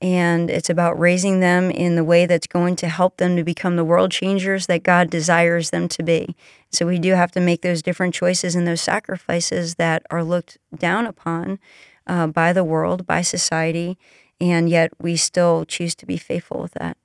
And 0.01 0.49
it's 0.49 0.71
about 0.71 0.99
raising 0.99 1.41
them 1.41 1.71
in 1.71 1.97
the 1.97 2.05
way 2.05 2.25
that's 2.25 2.47
going 2.47 2.77
to 2.77 2.89
help 2.89 3.19
them 3.19 3.37
to 3.37 3.45
become 3.45 3.77
the 3.77 3.85
world 3.85 4.11
changers 4.11 4.69
that 4.69 4.83
God 4.83 5.11
desires 5.11 5.69
them 5.69 5.87
to 5.89 6.03
be. 6.03 6.35
So 6.71 6.87
we 6.87 6.99
do 6.99 7.13
have 7.13 7.33
to 7.33 7.41
make 7.41 7.61
those 7.61 7.83
different 7.83 8.15
choices 8.15 8.55
and 8.55 8.67
those 8.67 8.81
sacrifices 8.81 9.75
that 9.75 10.03
are 10.11 10.25
looked 10.25 10.57
down 10.75 11.07
upon 11.07 11.59
uh, 12.07 12.27
by 12.27 12.55
the 12.55 12.65
world, 12.65 13.07
by 13.07 13.21
society, 13.21 13.99
and 14.40 14.69
yet 14.69 14.93
we 15.00 15.16
still 15.16 15.64
choose 15.64 15.95
to 15.97 16.07
be 16.07 16.16
faithful 16.16 16.61
with 16.61 16.73
that. 16.73 16.97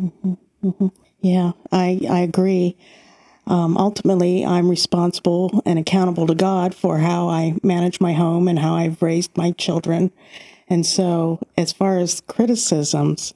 Mm-hmm, 0.00 0.34
mm-hmm. 0.64 0.86
Yeah, 1.20 1.52
I, 1.72 2.00
I 2.10 2.20
agree. 2.20 2.76
Um, 3.46 3.76
ultimately, 3.76 4.44
I'm 4.44 4.68
responsible 4.70 5.62
and 5.66 5.78
accountable 5.78 6.26
to 6.26 6.34
God 6.34 6.74
for 6.74 6.98
how 6.98 7.28
I 7.28 7.56
manage 7.62 8.00
my 8.00 8.12
home 8.14 8.48
and 8.48 8.58
how 8.58 8.74
I've 8.74 9.02
raised 9.02 9.36
my 9.36 9.52
children. 9.52 10.10
And 10.68 10.86
so, 10.86 11.40
as 11.56 11.72
far 11.72 11.98
as 11.98 12.22
criticisms 12.22 13.34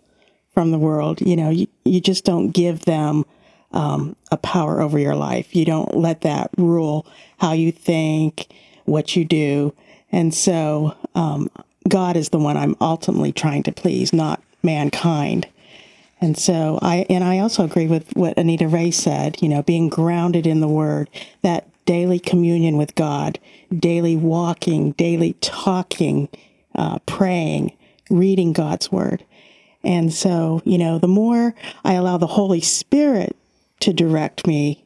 from 0.52 0.71
the 0.71 0.78
world, 0.78 1.21
you 1.21 1.37
know, 1.37 1.50
you, 1.50 1.66
you 1.85 2.00
just 2.00 2.25
don't 2.25 2.50
give 2.50 2.87
them 2.87 3.25
um, 3.73 4.16
a 4.33 4.38
power 4.38 4.80
over 4.80 4.99
your 4.99 5.14
life. 5.14 5.54
You 5.54 5.66
don't 5.66 5.97
let 5.97 6.23
that 6.23 6.50
rule 6.57 7.07
how 7.38 7.52
you 7.52 7.71
think, 7.71 8.52
what 8.87 9.14
you 9.14 9.25
do. 9.25 9.75
And 10.11 10.35
so, 10.35 10.97
um, 11.14 11.50
God 11.88 12.16
is 12.16 12.28
the 12.28 12.38
one 12.38 12.57
I'm 12.57 12.76
ultimately 12.80 13.33
trying 13.33 13.62
to 13.64 13.73
please, 13.73 14.12
not 14.12 14.42
mankind. 14.62 15.47
And 16.21 16.37
so 16.37 16.78
I 16.83 17.07
and 17.09 17.23
I 17.23 17.38
also 17.38 17.64
agree 17.64 17.87
with 17.87 18.14
what 18.16 18.37
Anita 18.37 18.66
Ray 18.66 18.90
said, 18.90 19.40
you 19.40 19.49
know, 19.49 19.62
being 19.62 19.88
grounded 19.88 20.47
in 20.47 20.61
the 20.61 20.68
word, 20.68 21.09
that 21.42 21.68
daily 21.85 22.18
communion 22.18 22.76
with 22.76 22.95
God, 22.95 23.38
daily 23.76 24.16
walking, 24.16 24.92
daily 24.92 25.35
talking, 25.40 26.28
uh, 26.75 26.99
praying, 27.07 27.76
reading 28.11 28.52
God's 28.52 28.90
word. 28.90 29.25
And 29.85 30.12
so, 30.12 30.61
you 30.64 30.76
know, 30.76 30.99
the 30.99 31.09
more 31.09 31.54
I 31.85 31.95
allow 31.95 32.18
the 32.18 32.26
Holy 32.26 32.61
Spirit 32.61 33.37
to 33.80 33.92
direct 33.92 34.47
me 34.47 34.85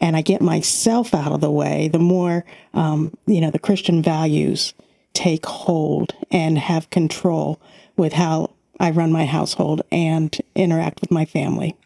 and 0.00 0.16
I 0.16 0.22
get 0.22 0.40
myself 0.40 1.14
out 1.14 1.32
of 1.32 1.40
the 1.40 1.50
way, 1.50 1.88
the 1.88 1.98
more, 1.98 2.44
um, 2.74 3.16
you 3.26 3.40
know, 3.40 3.50
the 3.50 3.58
Christian 3.58 4.02
values 4.02 4.74
take 5.14 5.46
hold 5.46 6.14
and 6.30 6.58
have 6.58 6.90
control 6.90 7.60
with 7.96 8.12
how 8.14 8.50
I 8.78 8.90
run 8.90 9.12
my 9.12 9.26
household 9.26 9.82
and 9.92 10.36
interact 10.54 11.00
with 11.00 11.10
my 11.10 11.24
family 11.24 11.76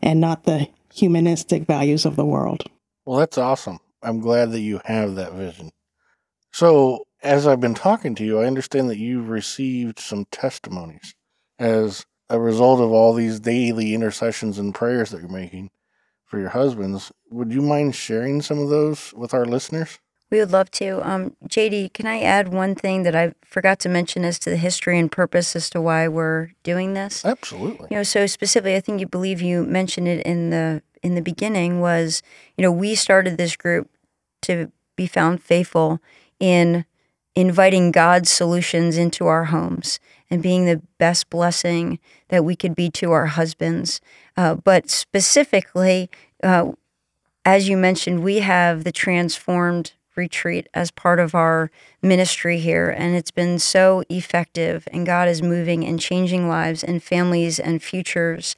and 0.00 0.20
not 0.20 0.44
the 0.44 0.68
humanistic 0.94 1.66
values 1.66 2.06
of 2.06 2.16
the 2.16 2.24
world. 2.24 2.64
Well, 3.04 3.18
that's 3.18 3.38
awesome. 3.38 3.80
I'm 4.02 4.20
glad 4.20 4.52
that 4.52 4.60
you 4.60 4.80
have 4.84 5.16
that 5.16 5.32
vision. 5.32 5.70
So, 6.52 7.04
as 7.22 7.46
I've 7.46 7.60
been 7.60 7.74
talking 7.74 8.14
to 8.14 8.24
you, 8.24 8.40
I 8.40 8.46
understand 8.46 8.88
that 8.90 8.98
you've 8.98 9.28
received 9.28 9.98
some 9.98 10.24
testimonies 10.30 11.14
as 11.58 12.06
a 12.30 12.38
result 12.38 12.80
of 12.80 12.92
all 12.92 13.12
these 13.12 13.40
daily 13.40 13.94
intercessions 13.94 14.58
and 14.58 14.74
prayers 14.74 15.10
that 15.10 15.20
you're 15.20 15.28
making 15.28 15.70
for 16.24 16.38
your 16.38 16.50
husbands. 16.50 17.10
Would 17.30 17.52
you 17.52 17.62
mind 17.62 17.94
sharing 17.94 18.40
some 18.40 18.58
of 18.58 18.68
those 18.68 19.12
with 19.14 19.34
our 19.34 19.44
listeners? 19.44 19.98
We 20.30 20.38
would 20.38 20.52
love 20.52 20.70
to. 20.72 21.00
Um, 21.08 21.36
JD, 21.46 21.94
can 21.94 22.06
I 22.06 22.20
add 22.20 22.52
one 22.52 22.74
thing 22.74 23.02
that 23.04 23.14
I 23.14 23.32
forgot 23.44 23.78
to 23.80 23.88
mention 23.88 24.24
as 24.24 24.38
to 24.40 24.50
the 24.50 24.56
history 24.56 24.98
and 24.98 25.10
purpose 25.10 25.56
as 25.56 25.70
to 25.70 25.80
why 25.80 26.06
we're 26.08 26.50
doing 26.62 26.94
this? 26.94 27.24
Absolutely. 27.24 27.88
You 27.90 27.96
know, 27.98 28.02
so 28.02 28.26
specifically, 28.26 28.76
I 28.76 28.80
think 28.80 29.00
you 29.00 29.06
believe 29.06 29.40
you 29.40 29.64
mentioned 29.64 30.08
it 30.08 30.24
in 30.26 30.50
the 30.50 30.82
in 31.02 31.14
the 31.14 31.22
beginning 31.22 31.80
was, 31.80 32.22
you 32.56 32.62
know, 32.62 32.72
we 32.72 32.94
started 32.94 33.38
this 33.38 33.56
group 33.56 33.88
to 34.42 34.70
be 34.96 35.06
found 35.06 35.42
faithful 35.42 36.00
in 36.40 36.84
inviting 37.34 37.92
God's 37.92 38.30
solutions 38.30 38.98
into 38.98 39.26
our 39.26 39.44
homes 39.46 40.00
and 40.28 40.42
being 40.42 40.64
the 40.64 40.82
best 40.98 41.30
blessing 41.30 42.00
that 42.28 42.44
we 42.44 42.56
could 42.56 42.74
be 42.74 42.90
to 42.90 43.12
our 43.12 43.26
husbands. 43.26 44.00
Uh, 44.36 44.56
but 44.56 44.90
specifically, 44.90 46.10
uh, 46.42 46.72
as 47.44 47.68
you 47.68 47.76
mentioned, 47.76 48.22
we 48.22 48.40
have 48.40 48.84
the 48.84 48.92
transformed 48.92 49.92
retreat 50.18 50.68
as 50.74 50.90
part 50.90 51.18
of 51.18 51.34
our 51.34 51.70
ministry 52.02 52.58
here. 52.58 52.90
And 52.90 53.16
it's 53.16 53.30
been 53.30 53.58
so 53.58 54.02
effective. 54.10 54.86
And 54.92 55.06
God 55.06 55.28
is 55.28 55.42
moving 55.42 55.84
and 55.84 55.98
changing 55.98 56.48
lives 56.48 56.84
and 56.84 57.02
families 57.02 57.58
and 57.58 57.82
futures. 57.82 58.56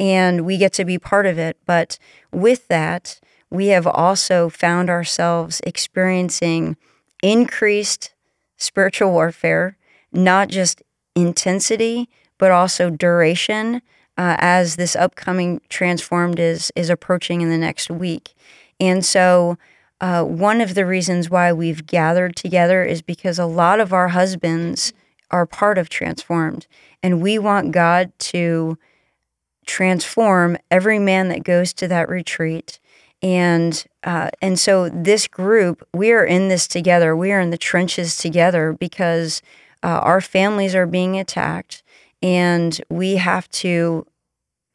And 0.00 0.44
we 0.44 0.56
get 0.56 0.72
to 0.74 0.84
be 0.84 0.98
part 0.98 1.26
of 1.26 1.38
it. 1.38 1.56
But 1.66 1.98
with 2.32 2.66
that, 2.66 3.20
we 3.50 3.68
have 3.68 3.86
also 3.86 4.48
found 4.48 4.88
ourselves 4.88 5.60
experiencing 5.64 6.76
increased 7.22 8.14
spiritual 8.56 9.12
warfare, 9.12 9.76
not 10.10 10.48
just 10.48 10.82
intensity, 11.14 12.08
but 12.38 12.50
also 12.50 12.90
duration. 12.90 13.82
Uh, 14.18 14.36
as 14.40 14.76
this 14.76 14.94
upcoming 14.94 15.58
transformed 15.70 16.38
is 16.38 16.70
is 16.76 16.90
approaching 16.90 17.40
in 17.40 17.48
the 17.48 17.56
next 17.56 17.90
week, 17.90 18.34
and 18.78 19.06
so 19.06 19.56
uh, 20.02 20.24
one 20.24 20.60
of 20.60 20.74
the 20.74 20.84
reasons 20.84 21.30
why 21.30 21.52
we've 21.52 21.86
gathered 21.86 22.34
together 22.34 22.82
is 22.82 23.00
because 23.00 23.38
a 23.38 23.46
lot 23.46 23.78
of 23.78 23.92
our 23.92 24.08
husbands 24.08 24.92
are 25.30 25.46
part 25.46 25.78
of 25.78 25.88
Transformed, 25.88 26.66
and 27.04 27.22
we 27.22 27.38
want 27.38 27.70
God 27.70 28.12
to 28.18 28.76
transform 29.64 30.58
every 30.72 30.98
man 30.98 31.28
that 31.28 31.44
goes 31.44 31.72
to 31.74 31.86
that 31.86 32.08
retreat. 32.08 32.80
And 33.22 33.84
uh, 34.02 34.30
and 34.42 34.58
so 34.58 34.88
this 34.88 35.28
group, 35.28 35.86
we 35.94 36.10
are 36.10 36.24
in 36.24 36.48
this 36.48 36.66
together. 36.66 37.16
We 37.16 37.30
are 37.30 37.40
in 37.40 37.50
the 37.50 37.56
trenches 37.56 38.16
together 38.16 38.72
because 38.72 39.40
uh, 39.84 40.00
our 40.02 40.20
families 40.20 40.74
are 40.74 40.86
being 40.86 41.16
attacked, 41.16 41.84
and 42.20 42.80
we 42.90 43.16
have 43.16 43.48
to 43.50 44.04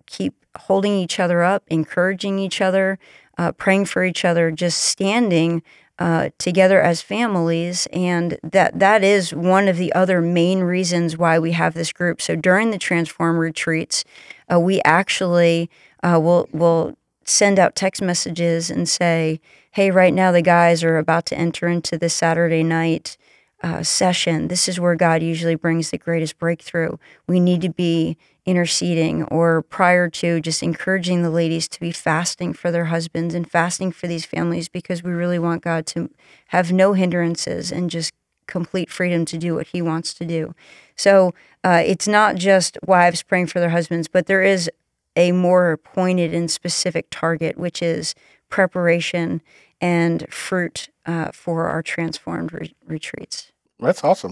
keep 0.06 0.46
holding 0.58 0.94
each 0.94 1.20
other 1.20 1.44
up, 1.44 1.64
encouraging 1.68 2.40
each 2.40 2.62
other, 2.62 2.98
uh, 3.38 3.52
praying 3.52 3.86
for 3.86 4.04
each 4.04 4.26
other, 4.26 4.52
just 4.52 4.80
standing 4.84 5.62
uh, 6.00 6.30
together 6.38 6.80
as 6.82 7.02
families, 7.02 7.88
and 7.92 8.38
that 8.44 8.78
that 8.80 9.04
is 9.04 9.34
one 9.34 9.68
of 9.68 9.78
the 9.78 9.92
other 9.94 10.22
main 10.22 10.60
reasons 10.60 11.18
why 11.18 11.40
we 11.40 11.54
have 11.54 11.74
this 11.74 11.92
group. 11.92 12.22
So 12.22 12.36
during 12.36 12.72
the 12.72 12.78
Transform 12.78 13.38
retreats, 13.38 14.04
uh, 14.52 14.60
we 14.60 14.82
actually 14.86 15.70
uh, 16.04 16.20
will 16.22 16.48
will 16.52 16.98
send 17.24 17.60
out 17.60 17.76
text 17.76 18.02
messages 18.02 18.70
and 18.70 18.88
say, 18.88 19.42
hey, 19.72 19.92
right 19.92 20.14
now 20.14 20.32
the 20.32 20.42
guys 20.42 20.84
are 20.84 20.98
about 20.98 21.26
to 21.28 21.38
enter 21.38 21.68
into 21.68 21.98
the 21.98 22.10
Saturday 22.10 22.64
night 22.64 23.18
uh, 23.64 23.84
session. 23.84 24.48
This 24.48 24.68
is 24.68 24.80
where 24.80 24.96
God 24.96 25.24
usually 25.24 25.56
brings 25.56 25.90
the 25.90 25.98
greatest 25.98 26.38
breakthrough. 26.38 26.98
We 27.28 27.40
need 27.40 27.62
to 27.62 27.70
be 27.70 28.18
interceding 28.48 29.24
or 29.26 29.62
prior 29.62 30.10
to 30.10 30.40
just 30.40 30.64
encouraging 30.64 31.22
the 31.22 31.30
ladies 31.30 31.68
to 31.68 31.80
be 31.82 31.92
fasting 31.92 32.54
for 32.54 32.72
their 32.72 32.86
husbands 32.86 33.36
and 33.36 33.52
fasting 33.52 33.92
for 33.92 34.08
these 34.08 34.26
families 34.26 34.70
because 34.70 35.04
we 35.04 35.12
really 35.12 35.38
want 35.38 35.62
God 35.62 35.86
to 35.88 36.10
have 36.48 36.72
no 36.72 36.94
hindrances 36.94 37.72
and 37.72 37.90
just 37.90 38.14
complete 38.48 38.90
freedom 38.90 39.26
to 39.26 39.38
do 39.38 39.54
what 39.54 39.68
he 39.68 39.82
wants 39.82 40.14
to 40.14 40.26
do. 40.26 40.56
So 40.96 41.34
uh, 41.64 41.84
it's 41.86 42.08
not 42.08 42.38
just 42.38 42.78
wives 42.86 43.22
praying 43.22 43.48
for 43.48 43.60
their 43.60 43.70
husbands, 43.70 44.08
but 44.08 44.28
there 44.28 44.42
is 44.42 44.72
a 45.18 45.34
more 45.34 45.76
pointed 45.76 46.34
and 46.34 46.50
specific 46.50 47.08
target, 47.12 47.58
which 47.58 47.82
is 47.82 48.16
preparation 48.50 49.42
and 49.82 50.26
fruit 50.32 50.88
uh, 51.06 51.32
for 51.34 51.68
our 51.68 51.84
transformed 51.84 52.54
re- 52.54 52.74
retreats. 52.86 53.52
That's 53.80 54.04
awesome. 54.04 54.32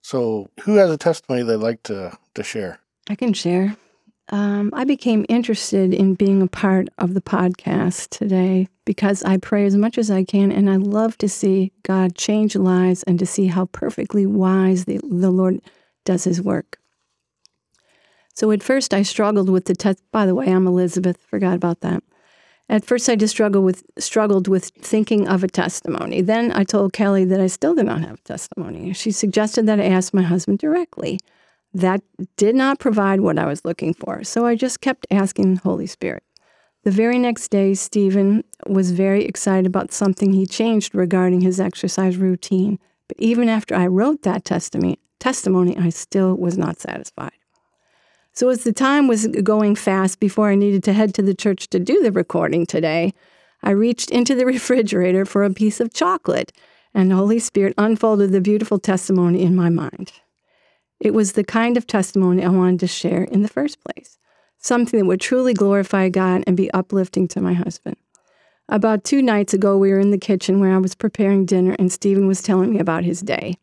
So, 0.00 0.48
who 0.62 0.76
has 0.76 0.90
a 0.90 0.96
testimony 0.96 1.42
they'd 1.42 1.56
like 1.56 1.82
to, 1.84 2.16
to 2.34 2.42
share? 2.42 2.80
I 3.08 3.14
can 3.14 3.32
share. 3.32 3.76
Um, 4.28 4.70
I 4.72 4.84
became 4.84 5.26
interested 5.28 5.92
in 5.92 6.14
being 6.14 6.40
a 6.40 6.46
part 6.46 6.88
of 6.98 7.14
the 7.14 7.20
podcast 7.20 8.08
today 8.10 8.68
because 8.84 9.22
I 9.22 9.36
pray 9.36 9.66
as 9.66 9.76
much 9.76 9.98
as 9.98 10.10
I 10.10 10.24
can, 10.24 10.50
and 10.50 10.70
I 10.70 10.76
love 10.76 11.18
to 11.18 11.28
see 11.28 11.72
God 11.82 12.14
change 12.14 12.56
lives 12.56 13.02
and 13.02 13.18
to 13.18 13.26
see 13.26 13.48
how 13.48 13.66
perfectly 13.66 14.24
wise 14.24 14.84
the, 14.86 15.00
the 15.02 15.30
Lord 15.30 15.60
does 16.04 16.24
his 16.24 16.40
work. 16.40 16.78
So 18.34 18.50
at 18.52 18.62
first, 18.62 18.94
I 18.94 19.02
struggled 19.02 19.50
with 19.50 19.66
the 19.66 19.74
test. 19.74 20.02
By 20.10 20.24
the 20.24 20.34
way, 20.34 20.46
I'm 20.46 20.66
Elizabeth. 20.66 21.18
Forgot 21.28 21.54
about 21.54 21.80
that. 21.80 22.02
At 22.68 22.84
first, 22.84 23.08
I 23.10 23.16
just 23.16 23.32
struggled 23.34 23.64
with 23.64 23.84
struggled 23.98 24.48
with 24.48 24.66
thinking 24.80 25.28
of 25.28 25.44
a 25.44 25.48
testimony. 25.48 26.22
Then 26.22 26.52
I 26.52 26.64
told 26.64 26.94
Kelly 26.94 27.26
that 27.26 27.40
I 27.40 27.48
still 27.48 27.74
did 27.74 27.84
not 27.84 28.00
have 28.00 28.18
a 28.18 28.22
testimony. 28.22 28.94
She 28.94 29.10
suggested 29.10 29.66
that 29.66 29.80
I 29.80 29.84
ask 29.84 30.14
my 30.14 30.22
husband 30.22 30.58
directly. 30.58 31.20
That 31.74 32.02
did 32.36 32.54
not 32.54 32.78
provide 32.78 33.20
what 33.20 33.38
I 33.38 33.46
was 33.46 33.64
looking 33.64 33.94
for, 33.94 34.24
so 34.24 34.44
I 34.44 34.54
just 34.54 34.80
kept 34.80 35.06
asking 35.10 35.54
the 35.54 35.60
Holy 35.60 35.86
Spirit. 35.86 36.22
The 36.84 36.90
very 36.90 37.18
next 37.18 37.48
day, 37.48 37.74
Stephen 37.74 38.42
was 38.66 38.90
very 38.90 39.24
excited 39.24 39.66
about 39.66 39.92
something 39.92 40.32
he 40.32 40.46
changed 40.46 40.94
regarding 40.94 41.40
his 41.40 41.60
exercise 41.60 42.16
routine. 42.16 42.78
But 43.06 43.18
even 43.20 43.48
after 43.48 43.74
I 43.74 43.86
wrote 43.86 44.22
that 44.22 44.44
testimony, 44.44 44.98
testimony, 45.20 45.76
I 45.78 45.90
still 45.90 46.34
was 46.34 46.58
not 46.58 46.80
satisfied. 46.80 47.32
So, 48.32 48.48
as 48.48 48.64
the 48.64 48.72
time 48.72 49.06
was 49.06 49.28
going 49.28 49.76
fast 49.76 50.18
before 50.18 50.50
I 50.50 50.56
needed 50.56 50.82
to 50.84 50.92
head 50.92 51.14
to 51.14 51.22
the 51.22 51.34
church 51.34 51.68
to 51.68 51.78
do 51.78 52.02
the 52.02 52.10
recording 52.10 52.66
today, 52.66 53.14
I 53.62 53.70
reached 53.70 54.10
into 54.10 54.34
the 54.34 54.46
refrigerator 54.56 55.24
for 55.24 55.44
a 55.44 55.52
piece 55.52 55.80
of 55.80 55.94
chocolate, 55.94 56.50
and 56.92 57.10
the 57.10 57.16
Holy 57.16 57.38
Spirit 57.38 57.74
unfolded 57.78 58.32
the 58.32 58.40
beautiful 58.40 58.78
testimony 58.78 59.42
in 59.42 59.54
my 59.54 59.68
mind. 59.68 60.12
It 61.02 61.14
was 61.14 61.32
the 61.32 61.42
kind 61.42 61.76
of 61.76 61.88
testimony 61.88 62.44
I 62.44 62.48
wanted 62.48 62.78
to 62.78 62.86
share 62.86 63.24
in 63.24 63.42
the 63.42 63.48
first 63.48 63.82
place, 63.82 64.18
something 64.58 65.00
that 65.00 65.06
would 65.06 65.20
truly 65.20 65.52
glorify 65.52 66.08
God 66.08 66.44
and 66.46 66.56
be 66.56 66.70
uplifting 66.70 67.26
to 67.28 67.40
my 67.40 67.54
husband. 67.54 67.96
About 68.68 69.02
two 69.02 69.20
nights 69.20 69.52
ago, 69.52 69.76
we 69.76 69.90
were 69.90 69.98
in 69.98 70.12
the 70.12 70.16
kitchen 70.16 70.60
where 70.60 70.72
I 70.72 70.78
was 70.78 70.94
preparing 70.94 71.44
dinner, 71.44 71.74
and 71.76 71.90
Stephen 71.90 72.28
was 72.28 72.40
telling 72.40 72.70
me 72.70 72.78
about 72.78 73.02
his 73.02 73.20
day. 73.20 73.56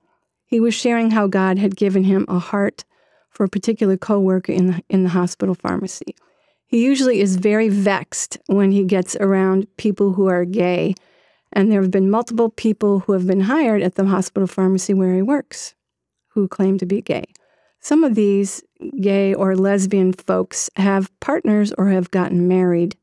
He 0.48 0.60
was 0.60 0.74
sharing 0.74 1.12
how 1.12 1.27
God 1.27 1.58
had 1.58 1.77
given 1.77 2.03
him 2.03 2.25
a 2.27 2.39
heart 2.39 2.84
for 3.29 3.46
a 3.46 3.50
particular 3.50 3.96
coworker 3.96 4.51
in 4.51 4.67
the, 4.67 4.84
in 4.89 5.03
the 5.03 5.10
hospital 5.10 5.55
pharmacy. 5.55 6.17
He 6.67 6.84
usually 6.84 7.22
is 7.22 7.38
very 7.38 7.69
vexed 7.69 8.37
when 8.48 8.72
he 8.72 8.83
gets 8.83 9.16
around 9.16 9.66
people 9.77 10.11
who 10.11 10.27
are 10.27 10.44
gay, 10.44 10.94
and 11.53 11.72
there 11.72 11.81
have 11.81 11.90
been 11.90 12.11
multiple 12.11 12.50
people 12.50 13.00
who 13.00 13.14
have 13.14 13.25
been 13.25 13.42
hired 13.42 13.81
at 13.81 13.96
the 13.96 14.07
hospital 14.07 14.46
pharmacy 14.46 14.94
where 14.94 15.16
he 15.16 15.22
works 15.22 15.74
who 16.40 16.48
claim 16.48 16.78
to 16.78 16.86
be 16.86 17.02
gay. 17.02 17.25
Some 17.80 18.04
of 18.04 18.16
these 18.16 18.64
gay 19.02 19.34
or 19.34 19.56
lesbian 19.56 20.14
folks 20.14 20.70
have 20.75 21.12
partners 21.20 21.74
or 21.78 21.90
have 21.90 22.12
gotten 22.12 22.48
married. 22.48 22.96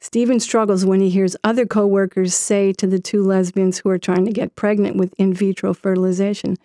Stephen 0.00 0.40
struggles 0.40 0.84
when 0.84 1.00
he 1.00 1.10
hears 1.10 1.36
other 1.44 1.66
coworkers 1.66 2.34
say 2.34 2.72
to 2.72 2.86
the 2.86 2.98
two 2.98 3.22
lesbians 3.22 3.78
who 3.78 3.90
are 3.90 3.98
trying 3.98 4.24
to 4.24 4.32
get 4.32 4.56
pregnant 4.56 4.96
with 4.96 5.14
in 5.18 5.34
vitro 5.34 5.74
fertilization, 5.74 6.56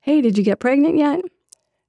Hey, 0.00 0.20
did 0.20 0.36
you 0.36 0.44
get 0.44 0.60
pregnant 0.60 0.96
yet? 0.96 1.20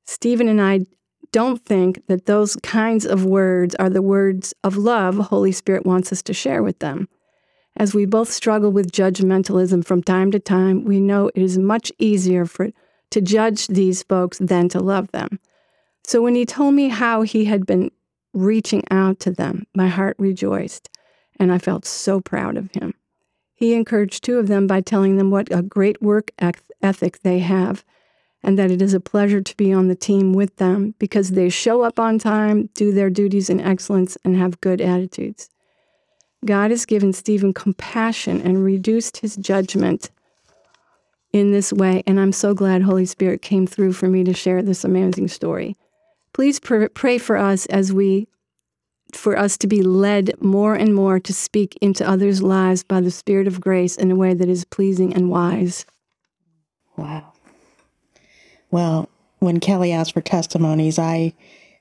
Stephen 0.06 0.48
and 0.48 0.62
I 0.62 0.86
don't 1.32 1.64
think 1.64 2.08
that 2.08 2.26
those 2.26 2.56
kinds 2.58 3.06
of 3.06 3.26
words 3.26 3.76
are 3.76 3.90
the 3.90 4.02
words 4.02 4.54
of 4.64 4.78
love 4.78 5.18
Holy 5.18 5.52
Spirit 5.52 5.86
wants 5.86 6.12
us 6.14 6.22
to 6.24 6.34
share 6.34 6.64
with 6.64 6.80
them. 6.80 7.10
As 7.76 7.94
we 7.94 8.06
both 8.06 8.32
struggle 8.32 8.72
with 8.72 8.92
judgmentalism 8.92 9.86
from 9.86 10.02
time 10.02 10.32
to 10.32 10.40
time, 10.40 10.86
we 10.86 11.00
know 11.00 11.28
it 11.28 11.42
is 11.42 11.58
much 11.58 11.92
easier 12.00 12.46
for 12.46 12.70
to 13.12 13.22
judge 13.22 13.68
these 13.68 14.04
folks 14.04 14.38
than 14.40 14.70
to 14.70 14.80
love 14.80 15.12
them. 15.12 15.40
So 16.06 16.22
when 16.22 16.36
he 16.36 16.46
told 16.46 16.74
me 16.74 16.90
how 16.90 17.22
he 17.22 17.46
had 17.46 17.66
been 17.66 17.92
reaching 18.34 18.84
out 18.92 19.20
to 19.22 19.32
them, 19.32 19.66
my 19.76 19.88
heart 19.88 20.16
rejoiced, 20.20 20.90
and 21.40 21.52
I 21.52 21.58
felt 21.58 21.86
so 21.86 22.22
proud 22.22 22.58
of 22.58 22.72
him. 22.72 22.94
He 23.54 23.74
encouraged 23.74 24.24
two 24.24 24.38
of 24.38 24.48
them 24.48 24.68
by 24.68 24.82
telling 24.82 25.18
them 25.18 25.32
what 25.32 25.52
a 25.52 25.64
great 25.64 26.02
work 26.02 26.32
ethic 26.40 27.20
they 27.22 27.40
have 27.40 27.84
and 28.44 28.58
that 28.58 28.72
it 28.72 28.82
is 28.82 28.94
a 28.94 29.00
pleasure 29.00 29.42
to 29.42 29.58
be 29.58 29.74
on 29.74 29.88
the 29.88 29.96
team 29.96 30.32
with 30.32 30.56
them 30.58 30.94
because 31.00 31.32
they 31.32 31.50
show 31.50 31.82
up 31.82 32.00
on 32.00 32.20
time, 32.20 32.70
do 32.76 32.94
their 32.94 33.10
duties 33.10 33.50
in 33.50 33.60
excellence, 33.60 34.18
and 34.24 34.38
have 34.38 34.62
good 34.62 34.80
attitudes. 34.80 35.50
God 36.46 36.72
has 36.72 36.86
given 36.86 37.14
Stephen 37.14 37.54
compassion 37.54 38.40
and 38.42 38.64
reduced 38.64 39.18
his 39.18 39.36
judgment 39.36 40.12
in 41.34 41.52
this 41.52 41.74
way, 41.74 42.04
and 42.08 42.20
I'm 42.20 42.32
so 42.32 42.54
glad 42.54 42.82
Holy 42.82 43.06
Spirit 43.06 43.42
came 43.42 43.68
through 43.68 43.94
for 43.94 44.08
me 44.08 44.24
to 44.24 44.34
share 44.34 44.62
this 44.62 44.84
amazing 44.84 45.28
story. 45.28 45.76
Please 46.34 46.60
pr- 46.60 46.88
pray 46.88 47.18
for 47.18 47.38
us 47.38 47.66
as 47.68 47.92
we 47.92 48.28
for 49.14 49.38
us 49.38 49.58
to 49.58 49.68
be 49.68 49.82
led 49.82 50.34
more 50.42 50.76
and 50.76 50.94
more 50.94 51.20
to 51.20 51.34
speak 51.34 51.78
into 51.82 52.08
others' 52.08 52.42
lives 52.42 52.84
by 52.84 53.00
the 53.00 53.12
Spirit 53.12 53.48
of 53.48 53.62
grace 53.62 53.96
in 53.96 54.12
a 54.12 54.16
way 54.16 54.34
that 54.34 54.50
is 54.50 54.66
pleasing 54.66 55.14
and 55.14 55.30
wise. 55.30 55.86
Wow. 56.98 57.32
Well, 58.70 59.10
when 59.40 59.60
Kelly 59.60 59.94
asked 59.94 60.14
for 60.14 60.22
testimonies, 60.22 61.00
I 61.00 61.34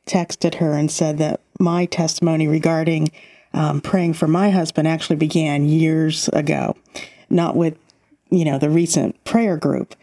texted 0.06 0.56
her 0.56 0.72
and 0.72 0.90
said 0.90 1.18
that 1.18 1.40
my 1.58 1.86
testimony 1.86 2.46
regarding 2.46 3.10
um, 3.52 3.80
praying 3.80 4.12
for 4.12 4.28
my 4.28 4.50
husband 4.50 4.86
actually 4.86 5.16
began 5.16 5.66
years 5.66 6.28
ago, 6.28 6.76
not 7.28 7.56
with 7.56 7.76
you 8.30 8.44
know, 8.44 8.58
the 8.58 8.70
recent 8.70 9.22
prayer 9.24 9.56
group. 9.56 9.94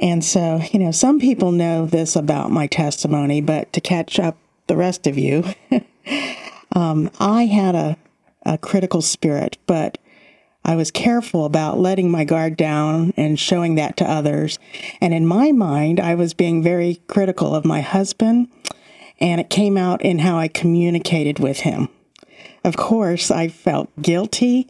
And 0.00 0.24
so, 0.24 0.60
you 0.72 0.78
know, 0.78 0.90
some 0.90 1.20
people 1.20 1.52
know 1.52 1.86
this 1.86 2.16
about 2.16 2.50
my 2.50 2.66
testimony, 2.66 3.40
but 3.40 3.72
to 3.72 3.80
catch 3.80 4.18
up 4.18 4.36
the 4.66 4.76
rest 4.76 5.06
of 5.06 5.16
you, 5.16 5.44
um, 6.74 7.10
I 7.20 7.46
had 7.46 7.74
a, 7.74 7.96
a 8.44 8.58
critical 8.58 9.02
spirit, 9.02 9.58
but 9.66 9.98
I 10.64 10.76
was 10.76 10.90
careful 10.90 11.44
about 11.44 11.78
letting 11.78 12.10
my 12.10 12.24
guard 12.24 12.56
down 12.56 13.12
and 13.16 13.38
showing 13.38 13.74
that 13.76 13.96
to 13.98 14.10
others. 14.10 14.58
And 15.00 15.12
in 15.12 15.26
my 15.26 15.52
mind, 15.52 16.00
I 16.00 16.14
was 16.14 16.34
being 16.34 16.62
very 16.62 17.00
critical 17.08 17.54
of 17.54 17.64
my 17.64 17.80
husband, 17.80 18.48
and 19.20 19.40
it 19.40 19.50
came 19.50 19.76
out 19.76 20.02
in 20.02 20.20
how 20.20 20.38
I 20.38 20.48
communicated 20.48 21.38
with 21.38 21.60
him. 21.60 21.88
Of 22.64 22.76
course, 22.76 23.30
I 23.30 23.48
felt 23.48 23.90
guilty 24.00 24.68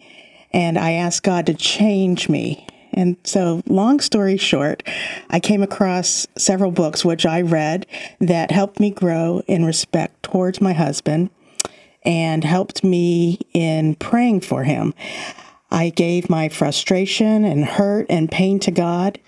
and 0.52 0.78
I 0.78 0.92
asked 0.92 1.22
God 1.22 1.46
to 1.46 1.54
change 1.54 2.28
me. 2.28 2.66
And 2.94 3.16
so, 3.24 3.62
long 3.66 4.00
story 4.00 4.36
short, 4.36 4.82
I 5.30 5.40
came 5.40 5.62
across 5.62 6.26
several 6.36 6.70
books 6.70 7.04
which 7.04 7.24
I 7.24 7.40
read 7.40 7.86
that 8.20 8.50
helped 8.50 8.80
me 8.80 8.90
grow 8.90 9.42
in 9.46 9.64
respect 9.64 10.22
towards 10.22 10.60
my 10.60 10.74
husband 10.74 11.30
and 12.02 12.44
helped 12.44 12.84
me 12.84 13.38
in 13.54 13.94
praying 13.94 14.40
for 14.40 14.64
him. 14.64 14.92
I 15.70 15.88
gave 15.88 16.28
my 16.28 16.50
frustration 16.50 17.44
and 17.44 17.64
hurt 17.64 18.06
and 18.10 18.30
pain 18.30 18.60
to 18.60 18.70
God. 18.70 19.18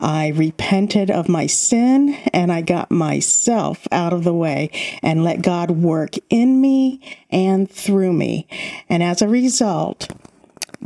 I 0.00 0.28
repented 0.28 1.10
of 1.10 1.28
my 1.28 1.46
sin 1.46 2.14
and 2.32 2.52
I 2.52 2.60
got 2.60 2.92
myself 2.92 3.88
out 3.90 4.12
of 4.12 4.22
the 4.22 4.34
way 4.34 4.70
and 5.02 5.24
let 5.24 5.42
God 5.42 5.72
work 5.72 6.14
in 6.30 6.60
me 6.60 7.00
and 7.30 7.68
through 7.68 8.12
me. 8.12 8.46
And 8.88 9.02
as 9.02 9.22
a 9.22 9.28
result, 9.28 10.08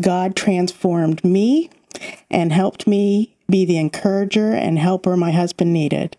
God 0.00 0.34
transformed 0.34 1.24
me 1.24 1.70
and 2.30 2.52
helped 2.52 2.86
me 2.86 3.36
be 3.48 3.64
the 3.64 3.78
encourager 3.78 4.52
and 4.52 4.78
helper 4.78 5.16
my 5.16 5.30
husband 5.30 5.72
needed. 5.72 6.16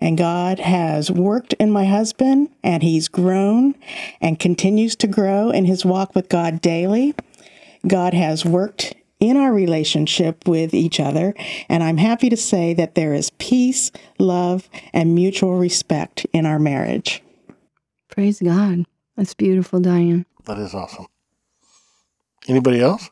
And 0.00 0.18
God 0.18 0.58
has 0.58 1.12
worked 1.12 1.52
in 1.54 1.70
my 1.70 1.84
husband, 1.84 2.48
and 2.64 2.82
he's 2.82 3.06
grown 3.06 3.76
and 4.20 4.40
continues 4.40 4.96
to 4.96 5.06
grow 5.06 5.50
in 5.50 5.64
his 5.64 5.84
walk 5.84 6.16
with 6.16 6.28
God 6.28 6.60
daily. 6.60 7.14
God 7.86 8.12
has 8.12 8.44
worked 8.44 8.94
in 9.20 9.36
our 9.36 9.52
relationship 9.52 10.48
with 10.48 10.74
each 10.74 10.98
other, 10.98 11.34
and 11.68 11.84
I'm 11.84 11.98
happy 11.98 12.28
to 12.28 12.36
say 12.36 12.74
that 12.74 12.96
there 12.96 13.14
is 13.14 13.30
peace, 13.38 13.92
love, 14.18 14.68
and 14.92 15.14
mutual 15.14 15.56
respect 15.56 16.26
in 16.32 16.44
our 16.44 16.58
marriage. 16.58 17.22
Praise 18.10 18.40
God. 18.40 18.84
That's 19.16 19.34
beautiful, 19.34 19.78
Diane. 19.78 20.26
That 20.46 20.58
is 20.58 20.74
awesome. 20.74 21.06
Anybody 22.48 22.80
else? 22.80 23.10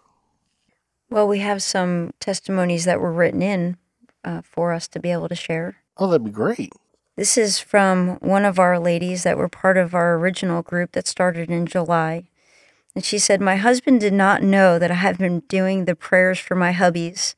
Well, 1.08 1.26
we 1.26 1.40
have 1.40 1.62
some 1.62 2.12
testimonies 2.20 2.84
that 2.84 3.00
were 3.00 3.12
written 3.12 3.42
in 3.42 3.76
uh, 4.24 4.42
for 4.42 4.72
us 4.72 4.88
to 4.88 5.00
be 5.00 5.10
able 5.10 5.28
to 5.28 5.34
share. 5.34 5.76
Oh, 5.96 6.08
that'd 6.08 6.24
be 6.24 6.30
great. 6.30 6.72
This 7.16 7.36
is 7.36 7.58
from 7.58 8.16
one 8.20 8.44
of 8.44 8.58
our 8.58 8.78
ladies 8.78 9.24
that 9.24 9.36
were 9.36 9.48
part 9.48 9.76
of 9.76 9.94
our 9.94 10.14
original 10.14 10.62
group 10.62 10.92
that 10.92 11.06
started 11.06 11.50
in 11.50 11.66
July. 11.66 12.28
And 12.94 13.04
she 13.04 13.18
said, 13.18 13.40
My 13.40 13.56
husband 13.56 14.00
did 14.00 14.12
not 14.12 14.42
know 14.42 14.78
that 14.78 14.90
I 14.90 14.94
have 14.94 15.18
been 15.18 15.40
doing 15.40 15.84
the 15.84 15.94
prayers 15.94 16.38
for 16.38 16.54
my 16.54 16.72
hubbies, 16.72 17.34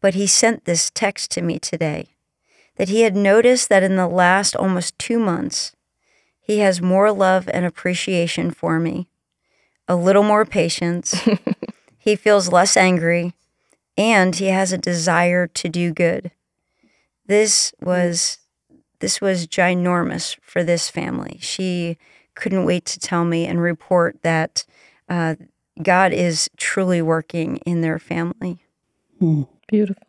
but 0.00 0.14
he 0.14 0.26
sent 0.26 0.64
this 0.64 0.90
text 0.90 1.30
to 1.32 1.42
me 1.42 1.58
today 1.58 2.08
that 2.76 2.88
he 2.88 3.02
had 3.02 3.16
noticed 3.16 3.68
that 3.68 3.82
in 3.82 3.96
the 3.96 4.08
last 4.08 4.56
almost 4.56 4.98
two 4.98 5.18
months, 5.18 5.74
he 6.40 6.58
has 6.58 6.82
more 6.82 7.12
love 7.12 7.48
and 7.52 7.64
appreciation 7.64 8.50
for 8.50 8.78
me, 8.78 9.08
a 9.88 9.96
little 9.96 10.22
more 10.22 10.44
patience, 10.44 11.14
he 11.98 12.16
feels 12.16 12.50
less 12.52 12.76
angry, 12.76 13.34
and 13.96 14.36
he 14.36 14.46
has 14.46 14.72
a 14.72 14.78
desire 14.78 15.46
to 15.46 15.68
do 15.68 15.92
good. 15.92 16.30
This 17.26 17.72
was 17.80 18.38
this 19.00 19.20
was 19.20 19.46
ginormous 19.46 20.36
for 20.40 20.64
this 20.64 20.88
family. 20.88 21.38
She 21.40 21.98
couldn't 22.34 22.64
wait 22.64 22.84
to 22.86 22.98
tell 22.98 23.24
me 23.24 23.46
and 23.46 23.60
report 23.60 24.22
that 24.22 24.64
uh, 25.08 25.34
God 25.82 26.12
is 26.12 26.48
truly 26.56 27.02
working 27.02 27.58
in 27.58 27.80
their 27.80 27.98
family. 27.98 28.60
Beautiful. 29.68 30.06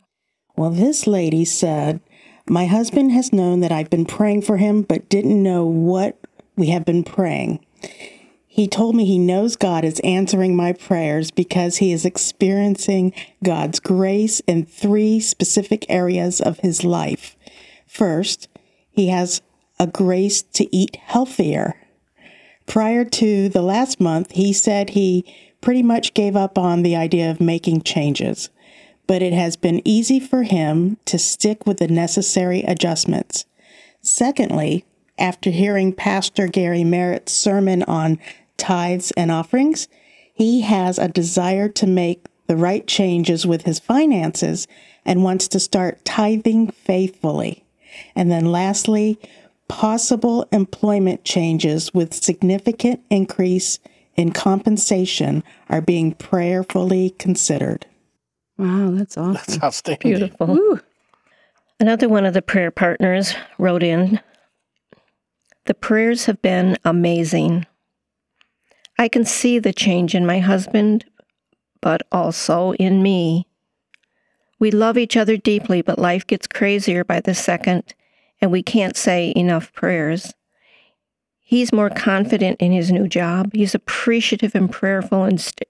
Well, 0.55 0.71
this 0.71 1.07
lady 1.07 1.43
said, 1.43 1.99
My 2.47 2.65
husband 2.65 3.11
has 3.11 3.33
known 3.33 3.59
that 3.61 3.71
I've 3.71 3.89
been 3.89 4.05
praying 4.05 4.43
for 4.43 4.57
him, 4.57 4.83
but 4.83 5.09
didn't 5.09 5.41
know 5.41 5.65
what 5.65 6.17
we 6.55 6.67
have 6.67 6.85
been 6.85 7.03
praying. 7.03 7.65
He 8.55 8.69
told 8.69 8.95
me 8.95 9.03
he 9.03 9.19
knows 9.19 9.57
God 9.57 9.83
is 9.83 9.99
answering 9.99 10.55
my 10.55 10.71
prayers 10.71 11.29
because 11.29 11.75
he 11.75 11.91
is 11.91 12.05
experiencing 12.05 13.11
God's 13.43 13.81
grace 13.81 14.39
in 14.47 14.65
three 14.65 15.19
specific 15.19 15.85
areas 15.89 16.39
of 16.39 16.59
his 16.59 16.85
life. 16.85 17.35
First, 17.85 18.47
he 18.89 19.09
has 19.09 19.41
a 19.77 19.87
grace 19.87 20.41
to 20.41 20.73
eat 20.73 20.95
healthier. 20.95 21.75
Prior 22.65 23.03
to 23.03 23.49
the 23.49 23.61
last 23.61 23.99
month, 23.99 24.31
he 24.31 24.53
said 24.53 24.91
he 24.91 25.25
pretty 25.59 25.83
much 25.83 26.13
gave 26.13 26.37
up 26.37 26.57
on 26.57 26.81
the 26.81 26.95
idea 26.95 27.29
of 27.29 27.41
making 27.41 27.81
changes, 27.81 28.49
but 29.05 29.21
it 29.21 29.33
has 29.33 29.57
been 29.57 29.81
easy 29.83 30.17
for 30.17 30.43
him 30.43 30.95
to 31.03 31.19
stick 31.19 31.67
with 31.67 31.79
the 31.79 31.89
necessary 31.89 32.61
adjustments. 32.61 33.45
Secondly, 34.01 34.85
after 35.17 35.49
hearing 35.49 35.91
Pastor 35.91 36.47
Gary 36.47 36.85
Merritt's 36.85 37.33
sermon 37.33 37.83
on 37.83 38.17
tithes 38.57 39.11
and 39.17 39.31
offerings, 39.31 39.87
he 40.33 40.61
has 40.61 40.97
a 40.97 41.07
desire 41.07 41.69
to 41.69 41.87
make 41.87 42.25
the 42.47 42.57
right 42.57 42.85
changes 42.85 43.45
with 43.45 43.63
his 43.63 43.79
finances 43.79 44.67
and 45.05 45.23
wants 45.23 45.47
to 45.49 45.59
start 45.59 46.03
tithing 46.05 46.71
faithfully. 46.71 47.63
And 48.15 48.31
then 48.31 48.51
lastly, 48.51 49.19
possible 49.67 50.47
employment 50.51 51.23
changes 51.23 51.93
with 51.93 52.13
significant 52.13 53.01
increase 53.09 53.79
in 54.15 54.31
compensation 54.31 55.43
are 55.69 55.81
being 55.81 56.13
prayerfully 56.13 57.11
considered. 57.11 57.85
Wow, 58.57 58.91
that's 58.91 59.17
awesome. 59.17 59.33
That's 59.33 59.63
outstanding. 59.63 60.11
Beautiful. 60.11 60.57
Ooh, 60.57 60.79
Another 61.79 62.07
one 62.07 62.25
of 62.25 62.33
the 62.33 62.41
prayer 62.41 62.71
partners 62.71 63.35
wrote 63.57 63.83
in 63.83 64.21
The 65.65 65.73
prayers 65.73 66.25
have 66.25 66.41
been 66.41 66.77
amazing. 66.85 67.65
I 68.97 69.07
can 69.07 69.25
see 69.25 69.59
the 69.59 69.73
change 69.73 70.15
in 70.15 70.25
my 70.25 70.39
husband, 70.39 71.05
but 71.81 72.01
also 72.11 72.73
in 72.73 73.03
me. 73.03 73.47
We 74.57 74.71
love 74.71 74.97
each 74.97 75.17
other 75.17 75.35
deeply, 75.35 75.81
but 75.81 75.99
life 75.99 76.25
gets 76.25 76.47
crazier 76.47 77.03
by 77.03 77.19
the 77.19 77.35
second, 77.35 77.93
and 78.39 78.51
we 78.51 78.63
can't 78.63 78.95
say 78.95 79.33
enough 79.35 79.73
prayers. 79.73 80.33
He's 81.41 81.73
more 81.73 81.89
confident 81.89 82.59
in 82.61 82.71
his 82.71 82.91
new 82.91 83.07
job. 83.07 83.51
He's 83.53 83.75
appreciative 83.75 84.55
and 84.55 84.71
prayerful 84.71 85.23
and, 85.23 85.39
st- 85.39 85.69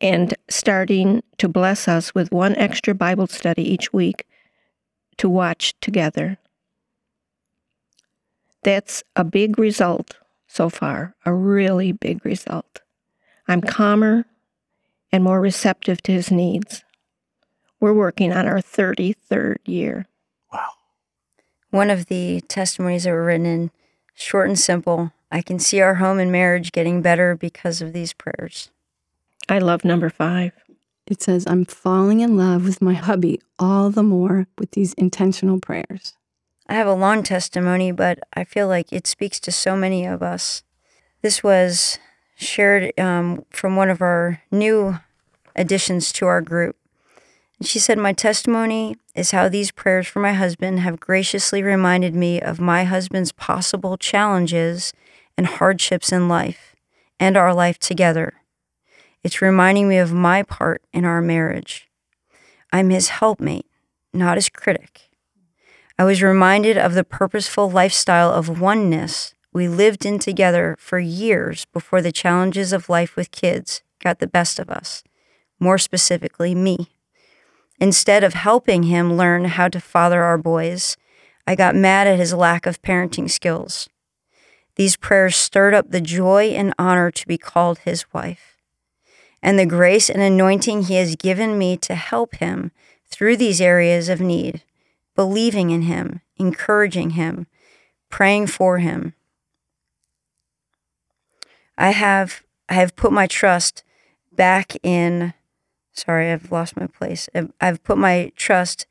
and 0.00 0.34
starting 0.48 1.22
to 1.38 1.48
bless 1.48 1.86
us 1.86 2.14
with 2.14 2.32
one 2.32 2.56
extra 2.56 2.94
Bible 2.94 3.26
study 3.26 3.62
each 3.62 3.92
week 3.92 4.26
to 5.18 5.28
watch 5.28 5.78
together. 5.80 6.38
That's 8.62 9.04
a 9.14 9.22
big 9.22 9.58
result 9.58 10.16
so 10.54 10.68
far, 10.68 11.16
a 11.26 11.34
really 11.34 11.90
big 11.90 12.24
result. 12.24 12.80
I'm 13.48 13.60
calmer 13.60 14.24
and 15.10 15.24
more 15.24 15.40
receptive 15.40 16.00
to 16.02 16.12
his 16.12 16.30
needs. 16.30 16.84
We're 17.80 17.92
working 17.92 18.32
on 18.32 18.46
our 18.46 18.58
33rd 18.58 19.56
year. 19.64 20.06
Wow. 20.52 20.68
One 21.70 21.90
of 21.90 22.06
the 22.06 22.40
testimonies 22.42 23.02
that 23.02 23.10
were 23.10 23.24
written 23.24 23.46
in 23.46 23.70
short 24.14 24.48
and 24.48 24.58
simple 24.58 25.12
I 25.28 25.42
can 25.42 25.58
see 25.58 25.80
our 25.80 25.96
home 25.96 26.20
and 26.20 26.30
marriage 26.30 26.70
getting 26.70 27.02
better 27.02 27.34
because 27.34 27.82
of 27.82 27.92
these 27.92 28.12
prayers. 28.12 28.70
I 29.48 29.58
love 29.58 29.84
number 29.84 30.08
five. 30.08 30.52
it 31.08 31.20
says, 31.20 31.44
I'm 31.48 31.64
falling 31.64 32.20
in 32.20 32.36
love 32.36 32.64
with 32.64 32.80
my 32.80 32.94
hubby 32.94 33.40
all 33.58 33.90
the 33.90 34.04
more 34.04 34.46
with 34.56 34.70
these 34.70 34.94
intentional 34.94 35.58
prayers. 35.58 36.14
I 36.66 36.74
have 36.74 36.86
a 36.86 36.94
long 36.94 37.22
testimony, 37.22 37.92
but 37.92 38.18
I 38.34 38.44
feel 38.44 38.68
like 38.68 38.92
it 38.92 39.06
speaks 39.06 39.38
to 39.40 39.52
so 39.52 39.76
many 39.76 40.06
of 40.06 40.22
us. 40.22 40.62
This 41.22 41.42
was 41.42 41.98
shared 42.36 42.98
um, 42.98 43.44
from 43.50 43.76
one 43.76 43.90
of 43.90 44.00
our 44.00 44.42
new 44.50 44.98
additions 45.54 46.12
to 46.12 46.26
our 46.26 46.40
group. 46.40 46.76
And 47.58 47.68
she 47.68 47.78
said, 47.78 47.98
My 47.98 48.12
testimony 48.12 48.96
is 49.14 49.30
how 49.30 49.48
these 49.48 49.70
prayers 49.70 50.06
for 50.06 50.20
my 50.20 50.32
husband 50.32 50.80
have 50.80 51.00
graciously 51.00 51.62
reminded 51.62 52.14
me 52.14 52.40
of 52.40 52.60
my 52.60 52.84
husband's 52.84 53.32
possible 53.32 53.96
challenges 53.96 54.92
and 55.36 55.46
hardships 55.46 56.12
in 56.12 56.28
life 56.28 56.74
and 57.20 57.36
our 57.36 57.54
life 57.54 57.78
together. 57.78 58.34
It's 59.22 59.40
reminding 59.40 59.88
me 59.88 59.98
of 59.98 60.12
my 60.12 60.42
part 60.42 60.82
in 60.92 61.04
our 61.04 61.22
marriage. 61.22 61.88
I'm 62.72 62.90
his 62.90 63.08
helpmate, 63.08 63.66
not 64.12 64.36
his 64.36 64.48
critic. 64.48 65.08
I 65.96 66.02
was 66.02 66.22
reminded 66.22 66.76
of 66.76 66.94
the 66.94 67.04
purposeful 67.04 67.70
lifestyle 67.70 68.32
of 68.32 68.60
oneness 68.60 69.32
we 69.52 69.68
lived 69.68 70.04
in 70.04 70.18
together 70.18 70.74
for 70.80 70.98
years 70.98 71.66
before 71.66 72.02
the 72.02 72.10
challenges 72.10 72.72
of 72.72 72.88
life 72.88 73.14
with 73.14 73.30
kids 73.30 73.82
got 74.00 74.18
the 74.18 74.26
best 74.26 74.58
of 74.58 74.68
us, 74.68 75.04
more 75.60 75.78
specifically, 75.78 76.52
me. 76.52 76.88
Instead 77.78 78.24
of 78.24 78.34
helping 78.34 78.84
him 78.84 79.16
learn 79.16 79.44
how 79.44 79.68
to 79.68 79.80
father 79.80 80.24
our 80.24 80.36
boys, 80.36 80.96
I 81.46 81.54
got 81.54 81.76
mad 81.76 82.08
at 82.08 82.18
his 82.18 82.34
lack 82.34 82.66
of 82.66 82.82
parenting 82.82 83.30
skills. 83.30 83.88
These 84.74 84.96
prayers 84.96 85.36
stirred 85.36 85.74
up 85.74 85.92
the 85.92 86.00
joy 86.00 86.46
and 86.46 86.74
honor 86.76 87.12
to 87.12 87.26
be 87.28 87.38
called 87.38 87.78
his 87.80 88.12
wife. 88.12 88.56
And 89.40 89.60
the 89.60 89.66
grace 89.66 90.10
and 90.10 90.20
anointing 90.20 90.84
he 90.84 90.96
has 90.96 91.14
given 91.14 91.56
me 91.56 91.76
to 91.76 91.94
help 91.94 92.34
him 92.36 92.72
through 93.06 93.36
these 93.36 93.60
areas 93.60 94.08
of 94.08 94.20
need 94.20 94.62
believing 95.14 95.70
in 95.70 95.82
him, 95.82 96.20
encouraging 96.36 97.10
him, 97.10 97.46
praying 98.08 98.46
for 98.48 98.78
him. 98.78 99.14
I 101.76 101.90
have 101.90 102.42
I 102.68 102.74
have 102.74 102.96
put 102.96 103.12
my 103.12 103.26
trust 103.26 103.84
back 104.32 104.74
in 104.82 105.34
sorry, 105.94 106.30
I've 106.30 106.52
lost 106.52 106.76
my 106.76 106.86
place. 106.86 107.28
I've, 107.60 107.82
put 107.82 107.96
my 107.96 108.32
trust 108.36 108.86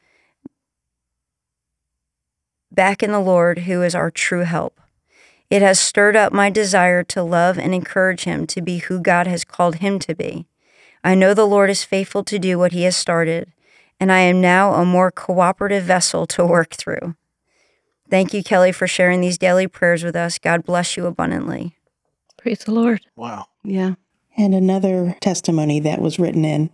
back 2.72 3.04
in 3.04 3.12
the 3.12 3.20
Lord 3.20 3.60
who 3.60 3.84
is 3.84 3.94
our 3.94 4.10
true 4.10 4.42
help. 4.42 4.80
It 5.50 5.62
has 5.62 5.80
stirred 5.80 6.16
up 6.16 6.34
my 6.34 6.50
desire 6.50 7.04
to 7.04 7.22
love 7.22 7.60
and 7.60 7.76
encourage 7.76 8.24
him 8.24 8.48
to 8.48 8.62
be 8.62 8.80
who 8.80 9.00
God 9.00 9.28
has 9.28 9.44
called 9.44 9.76
him 9.76 10.00
to 10.00 10.16
be. 10.16 10.48
I 11.04 11.14
know 11.14 11.34
the 11.34 11.46
Lord 11.46 11.70
is 11.70 11.84
faithful 11.84 12.24
to 12.24 12.40
do 12.40 12.58
what 12.58 12.72
he 12.72 12.84
has 12.84 12.96
started, 12.96 13.52
and 14.04 14.12
I 14.12 14.20
am 14.20 14.42
now 14.42 14.74
a 14.74 14.84
more 14.84 15.12
cooperative 15.12 15.86
vessel 15.86 16.28
to 16.28 16.46
work 16.46 16.72
through. 16.74 17.16
Thank 18.10 18.34
you, 18.34 18.44
Kelly, 18.44 18.74
for 18.74 18.86
sharing 18.86 19.22
these 19.22 19.38
daily 19.38 19.66
prayers 19.66 20.04
with 20.04 20.14
us. 20.14 20.38
God 20.38 20.66
bless 20.66 20.98
you 20.98 21.06
abundantly. 21.06 21.78
Praise 22.38 22.60
the 22.60 22.74
Lord. 22.74 23.00
Wow. 23.16 23.46
Yeah. 23.64 23.94
And 24.36 24.54
another 24.54 25.16
testimony 25.22 25.80
that 25.80 26.02
was 26.02 26.20
written 26.20 26.44
in 26.44 26.70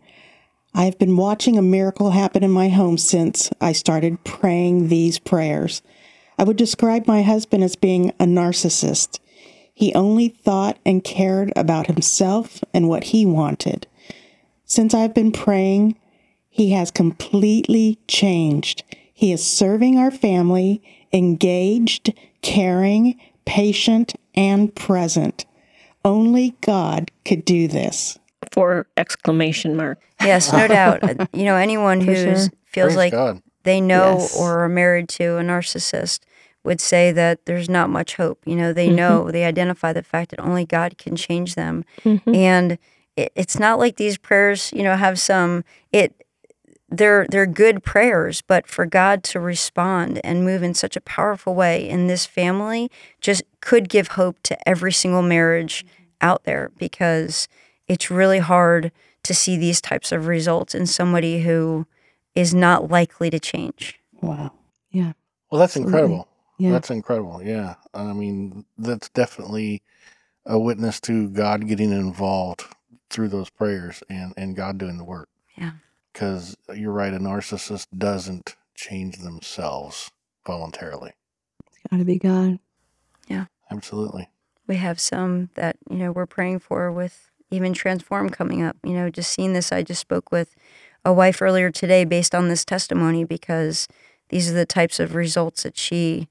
I've 0.74 0.98
been 0.98 1.18
watching 1.18 1.56
a 1.56 1.62
miracle 1.62 2.10
happen 2.12 2.44
in 2.44 2.50
my 2.50 2.70
home 2.70 2.98
since 2.98 3.52
I 3.62 3.74
started 3.74 4.24
praying 4.24 4.88
these 4.88 5.20
prayers. 5.20 5.84
I 6.40 6.46
would 6.46 6.58
describe 6.58 7.06
my 7.06 7.22
husband 7.22 7.64
as 7.64 7.76
being 7.76 8.10
a 8.20 8.26
narcissist. 8.26 9.20
He 9.72 9.94
only 9.94 10.30
thought 10.30 10.80
and 10.84 11.04
cared 11.04 11.54
about 11.56 11.86
himself 11.86 12.64
and 12.74 12.90
what 12.90 13.04
he 13.04 13.24
wanted. 13.24 13.86
Since 14.66 14.96
I've 14.96 15.14
been 15.14 15.32
praying, 15.32 15.96
he 16.60 16.72
has 16.72 16.92
completely 16.92 17.98
changed. 18.10 18.84
He 19.14 19.32
is 19.32 19.46
serving 19.48 19.98
our 19.98 20.12
family, 20.12 20.82
engaged, 21.14 22.14
caring, 22.42 23.18
patient, 23.46 24.14
and 24.36 24.76
present. 24.76 25.46
Only 26.04 26.58
God 26.60 27.12
could 27.24 27.46
do 27.46 27.70
this. 27.70 28.20
Four 28.52 28.88
exclamation 28.98 29.78
mark. 29.78 30.02
Yes, 30.22 30.52
no 30.52 30.68
doubt. 30.68 31.02
Uh, 31.02 31.28
You 31.32 31.46
know, 31.46 31.56
anyone 31.56 32.02
who 32.06 32.14
sure. 32.14 32.36
feels 32.66 32.88
Praise 32.88 32.96
like 32.98 33.14
God. 33.14 33.42
they 33.64 33.80
know 33.80 34.18
Yes. 34.20 34.38
or 34.38 34.60
are 34.66 34.68
married 34.70 35.08
to 35.10 35.38
a 35.38 35.42
narcissist 35.42 36.20
would 36.66 36.82
say 36.82 37.14
that 37.14 37.46
there's 37.46 37.70
not 37.70 37.90
much 37.90 38.18
hope. 38.18 38.40
You 38.46 38.58
know, 38.58 38.74
they 38.74 38.90
Mhm. 38.90 38.96
know, 38.96 39.32
they 39.32 39.46
identify 39.46 39.94
the 39.94 40.04
fact 40.04 40.32
that 40.32 40.42
only 40.42 40.66
God 40.66 40.98
can 40.98 41.16
change 41.16 41.56
them. 41.56 41.86
Mhm. 42.04 42.36
And 42.36 42.78
it, 43.16 43.32
it's 43.34 43.58
not 43.58 43.80
like 43.80 43.96
these 43.96 44.18
prayers, 44.18 44.74
you 44.76 44.84
know, 44.84 44.98
have 44.98 45.18
some 45.22 45.64
it 45.94 46.14
they're 46.92 47.26
they're 47.30 47.46
good 47.46 47.84
prayers, 47.84 48.42
but 48.42 48.68
for 48.68 48.86
God 48.86 49.24
to 49.26 49.40
respond 49.40 50.20
and 50.24 50.44
move 50.44 50.64
in 50.64 50.74
such 50.74 50.96
a 50.96 51.02
powerful 51.02 51.56
way 51.56 51.88
in 51.88 52.08
this 52.08 52.26
family 52.26 52.90
just 53.22 53.44
could 53.62 53.90
give 53.90 54.10
hope 54.10 54.38
to 54.44 54.70
every 54.70 54.92
single 54.92 55.22
marriage 55.22 55.86
mm-hmm. 55.86 56.04
out 56.22 56.44
there 56.44 56.72
because 56.78 57.48
it's 57.88 58.10
really 58.10 58.40
hard 58.40 58.92
to 59.24 59.34
see 59.34 59.58
these 59.58 59.82
types 59.82 60.12
of 60.12 60.28
results 60.28 60.74
in 60.74 60.86
somebody 60.86 61.42
who 61.42 61.86
is 62.36 62.54
not 62.54 62.90
likely 62.90 63.30
to 63.30 63.40
change. 63.40 64.00
Wow. 64.22 64.54
Yeah. 64.92 65.14
Well, 65.52 65.60
that's 65.60 65.76
incredible. 65.76 66.28
Yeah. 66.58 66.72
That's 66.72 66.90
incredible. 66.90 67.42
Yeah. 67.44 67.76
I 67.94 68.14
mean, 68.14 68.66
that's 68.78 69.10
definitely 69.10 69.82
a 70.46 70.60
witness 70.60 71.00
to 71.02 71.30
God 71.30 71.68
getting 71.68 71.92
involved 71.92 72.64
through 73.10 73.30
those 73.30 73.50
prayers 73.50 74.04
and, 74.10 74.34
and 74.38 74.56
God 74.56 74.78
doing 74.78 74.98
the 74.98 75.04
work. 75.04 75.30
Yeah. 75.58 75.72
Because 76.14 76.58
you're 76.74 76.92
right, 76.92 77.14
a 77.14 77.20
narcissist 77.20 77.86
doesn't 77.96 78.56
change 78.76 79.18
themselves 79.18 80.12
voluntarily. 80.46 81.14
It's 81.68 81.78
got 81.90 81.98
to 81.98 82.06
be 82.06 82.18
God. 82.18 82.60
Yeah. 83.28 83.46
Absolutely. 83.72 84.30
We 84.68 84.78
have 84.78 85.00
some 85.00 85.50
that, 85.56 85.78
you 85.90 85.98
know, 85.98 86.12
we're 86.12 86.26
praying 86.26 86.60
for 86.60 86.92
with 86.92 87.30
even 87.52 87.74
Transform 87.74 88.30
coming 88.30 88.62
up. 88.62 88.78
You 88.84 88.94
know, 88.94 89.10
just 89.10 89.32
seeing 89.32 89.54
this, 89.54 89.72
I 89.72 89.84
just 89.84 90.02
spoke 90.02 90.32
with 90.32 90.56
a 91.06 91.14
wife 91.14 91.42
earlier 91.42 91.72
today 91.72 92.04
based 92.04 92.36
on 92.36 92.50
this 92.50 92.66
testimony 92.66 93.24
because 93.24 93.88
these 94.30 94.50
are 94.50 94.54
the 94.54 94.66
types 94.66 95.00
of 95.00 95.16
results 95.16 95.64
that 95.64 95.78
she, 95.78 96.28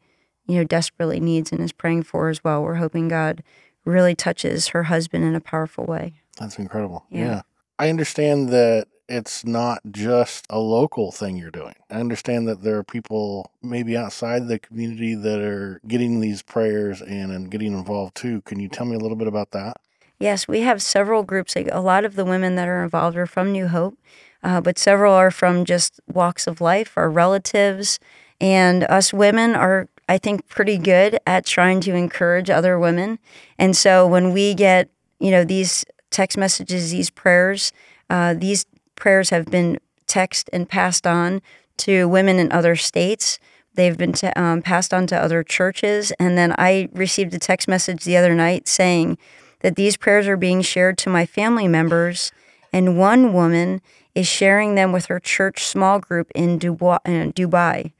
you 0.47 0.57
know, 0.57 0.65
desperately 0.65 1.21
needs 1.21 1.53
and 1.53 1.61
is 1.61 1.73
praying 1.73 2.05
for 2.05 2.29
as 2.29 2.43
well. 2.45 2.63
We're 2.63 2.77
hoping 2.77 3.09
God 3.09 3.43
really 3.85 4.15
touches 4.15 4.69
her 4.69 4.85
husband 4.85 5.25
in 5.25 5.35
a 5.35 5.41
powerful 5.41 5.85
way. 5.85 6.15
That's 6.39 6.59
incredible. 6.59 7.07
Yeah. 7.11 7.25
Yeah. 7.25 7.43
I 7.79 7.89
understand 7.89 8.51
that 8.51 8.87
it's 9.09 9.45
not 9.45 9.81
just 9.91 10.47
a 10.51 10.59
local 10.59 11.11
thing 11.13 11.37
you're 11.37 11.51
doing. 11.51 11.75
I 11.91 11.95
understand 11.95 12.47
that 12.49 12.63
there 12.63 12.77
are 12.77 12.85
people 12.85 13.51
maybe 13.63 13.97
outside 13.97 14.49
the 14.49 14.59
community 14.59 15.15
that 15.15 15.41
are 15.41 15.81
getting 15.87 16.21
these 16.21 16.43
prayers 16.43 17.01
and, 17.01 17.33
and 17.33 17.51
getting 17.51 17.73
involved 17.73 18.15
too. 18.15 18.43
Can 18.43 18.61
you 18.61 18.69
tell 18.69 18.87
me 18.87 18.97
a 18.97 18.99
little 18.99 19.17
bit 19.17 19.29
about 19.29 19.53
that? 19.53 19.79
Yes, 20.19 20.49
we 20.49 20.61
have 20.61 20.83
several 20.83 21.23
groups. 21.23 21.57
A 21.57 21.81
lot 21.81 22.05
of 22.05 22.17
the 22.17 22.25
women 22.25 22.57
that 22.57 22.69
are 22.69 22.83
involved 22.83 23.17
are 23.17 23.27
from 23.27 23.53
New 23.53 23.69
Hope, 23.69 23.97
uh, 24.43 24.61
but 24.61 24.79
several 24.79 25.15
are 25.15 25.31
from 25.31 25.65
just 25.65 26.01
walks 26.13 26.47
of 26.47 26.61
life, 26.61 26.93
our 26.97 27.09
relatives, 27.09 27.99
and 28.41 28.85
us 28.85 29.13
women 29.13 29.55
are, 29.55 29.89
I 30.09 30.19
think, 30.19 30.49
pretty 30.49 30.77
good 30.77 31.19
at 31.27 31.47
trying 31.47 31.81
to 31.83 31.95
encourage 31.95 32.51
other 32.51 32.79
women. 32.79 33.21
And 33.59 33.77
so 33.77 34.07
when 34.07 34.33
we 34.33 34.55
get, 34.55 34.91
you 35.21 35.31
know, 35.31 35.45
these 35.45 35.85
text 36.11 36.37
messages, 36.37 36.91
these 36.91 37.11
prayers, 37.11 37.73
uh, 38.11 38.35
these 38.35 38.67
prayers 38.99 39.31
have 39.31 39.47
been 39.47 39.79
texted 40.07 40.49
and 40.53 40.69
passed 40.69 41.07
on 41.07 41.43
to 41.79 42.09
women 42.09 42.39
in 42.39 42.51
other 42.53 42.77
states. 42.77 43.39
They've 43.75 43.97
been 43.97 44.13
t- 44.13 44.27
um, 44.29 44.63
passed 44.63 44.93
on 44.93 45.07
to 45.09 45.17
other 45.17 45.43
churches. 45.43 46.11
And 46.19 46.37
then 46.37 46.55
I 46.59 46.89
received 46.93 47.33
a 47.35 47.39
text 47.39 47.69
message 47.69 48.05
the 48.05 48.17
other 48.17 48.35
night 48.35 48.67
saying 48.67 49.19
that 49.61 49.77
these 49.77 49.97
prayers 49.97 50.27
are 50.27 50.37
being 50.37 50.63
shared 50.63 50.99
to 50.99 51.11
my 51.11 51.27
family 51.27 51.69
members. 51.69 52.33
And 52.73 52.99
one 52.99 53.33
woman 53.33 53.81
is 54.15 54.27
sharing 54.27 54.75
them 54.75 54.93
with 54.93 55.07
her 55.07 55.21
church 55.21 55.65
small 55.65 56.01
group 56.01 56.31
in 56.35 56.59
Dubai, 56.59 56.99
uh, 57.05 57.33
Dubai 57.33 57.93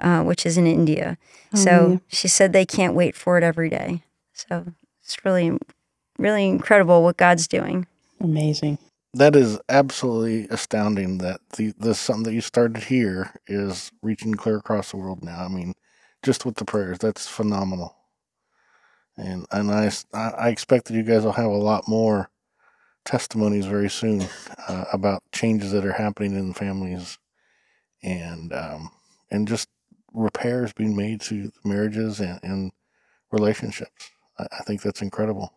uh, 0.00 0.22
which 0.22 0.46
is 0.46 0.56
in 0.56 0.66
India. 0.66 1.18
So 1.54 1.70
Hallelujah. 1.70 2.00
she 2.08 2.28
said 2.28 2.52
they 2.52 2.66
can't 2.66 2.94
wait 2.94 3.16
for 3.16 3.38
it 3.38 3.44
every 3.44 3.70
day. 3.70 4.02
So 4.32 4.66
it's 5.02 5.24
really, 5.24 5.56
really 6.18 6.46
incredible 6.46 7.02
what 7.02 7.16
God's 7.16 7.46
doing. 7.48 7.86
Amazing. 8.20 8.78
That 9.14 9.36
is 9.36 9.58
absolutely 9.68 10.46
astounding 10.48 11.18
that 11.18 11.40
the 11.56 11.72
this 11.78 11.98
something 12.00 12.24
that 12.24 12.34
you 12.34 12.40
started 12.42 12.84
here 12.84 13.32
is 13.46 13.92
reaching 14.02 14.34
clear 14.34 14.56
across 14.58 14.90
the 14.90 14.96
world 14.98 15.22
now. 15.24 15.42
I 15.44 15.48
mean, 15.48 15.74
just 16.22 16.44
with 16.44 16.56
the 16.56 16.64
prayers, 16.66 16.98
that's 16.98 17.26
phenomenal. 17.28 17.96
And 19.16 19.46
and 19.50 19.70
I 19.70 19.90
I 20.12 20.48
expect 20.48 20.86
that 20.86 20.94
you 20.94 21.02
guys 21.02 21.22
will 21.24 21.32
have 21.32 21.46
a 21.50 21.56
lot 21.56 21.88
more 21.88 22.30
testimonies 23.04 23.66
very 23.66 23.90
soon 23.90 24.26
uh, 24.68 24.86
about 24.92 25.22
changes 25.32 25.72
that 25.72 25.86
are 25.86 25.92
happening 25.92 26.36
in 26.36 26.54
families 26.54 27.18
and 28.02 28.52
um, 28.52 28.90
and 29.30 29.48
just 29.48 29.68
repairs 30.14 30.72
being 30.72 30.96
made 30.96 31.20
to 31.22 31.52
marriages 31.64 32.20
and, 32.20 32.40
and 32.42 32.72
relationships. 33.32 34.10
I, 34.38 34.46
I 34.60 34.64
think 34.64 34.82
that's 34.82 35.02
incredible. 35.02 35.52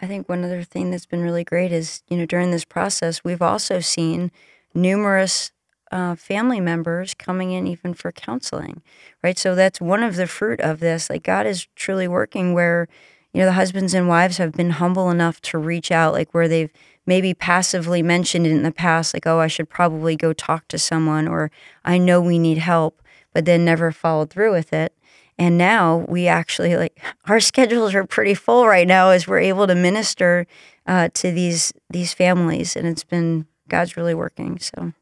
I 0.00 0.06
think 0.06 0.28
one 0.28 0.44
other 0.44 0.62
thing 0.62 0.90
that's 0.90 1.06
been 1.06 1.22
really 1.22 1.44
great 1.44 1.72
is, 1.72 2.02
you 2.08 2.16
know, 2.16 2.26
during 2.26 2.50
this 2.50 2.64
process, 2.64 3.24
we've 3.24 3.42
also 3.42 3.80
seen 3.80 4.30
numerous 4.74 5.50
uh, 5.90 6.14
family 6.14 6.60
members 6.60 7.14
coming 7.14 7.50
in 7.52 7.66
even 7.66 7.94
for 7.94 8.12
counseling, 8.12 8.82
right? 9.22 9.38
So 9.38 9.54
that's 9.54 9.80
one 9.80 10.02
of 10.02 10.16
the 10.16 10.26
fruit 10.26 10.60
of 10.60 10.80
this. 10.80 11.10
Like 11.10 11.22
God 11.22 11.46
is 11.46 11.66
truly 11.74 12.06
working 12.06 12.52
where, 12.52 12.86
you 13.32 13.40
know, 13.40 13.46
the 13.46 13.52
husbands 13.52 13.94
and 13.94 14.08
wives 14.08 14.36
have 14.36 14.52
been 14.52 14.70
humble 14.70 15.10
enough 15.10 15.40
to 15.42 15.58
reach 15.58 15.90
out, 15.90 16.12
like 16.12 16.32
where 16.32 16.48
they've 16.48 16.72
maybe 17.06 17.32
passively 17.32 18.02
mentioned 18.02 18.46
it 18.46 18.50
in 18.50 18.62
the 18.62 18.70
past, 18.70 19.14
like, 19.14 19.26
oh, 19.26 19.38
I 19.40 19.46
should 19.46 19.68
probably 19.70 20.14
go 20.14 20.32
talk 20.32 20.68
to 20.68 20.78
someone, 20.78 21.26
or 21.26 21.50
I 21.84 21.96
know 21.96 22.20
we 22.20 22.38
need 22.38 22.58
help, 22.58 23.02
but 23.32 23.46
then 23.46 23.64
never 23.64 23.90
followed 23.90 24.30
through 24.30 24.52
with 24.52 24.72
it. 24.74 24.92
And 25.38 25.56
now 25.56 26.04
we 26.08 26.26
actually 26.26 26.76
like 26.76 27.00
our 27.26 27.40
schedules 27.40 27.94
are 27.94 28.04
pretty 28.04 28.34
full 28.34 28.66
right 28.66 28.86
now 28.86 29.10
as 29.10 29.26
we're 29.26 29.38
able 29.38 29.66
to 29.66 29.74
minister 29.74 30.46
uh, 30.86 31.08
to 31.14 31.30
these 31.30 31.72
these 31.90 32.12
families, 32.12 32.76
and 32.76 32.86
it's 32.86 33.04
been 33.04 33.46
God's 33.68 33.96
really 33.96 34.14
working. 34.14 34.58
So 34.58 34.92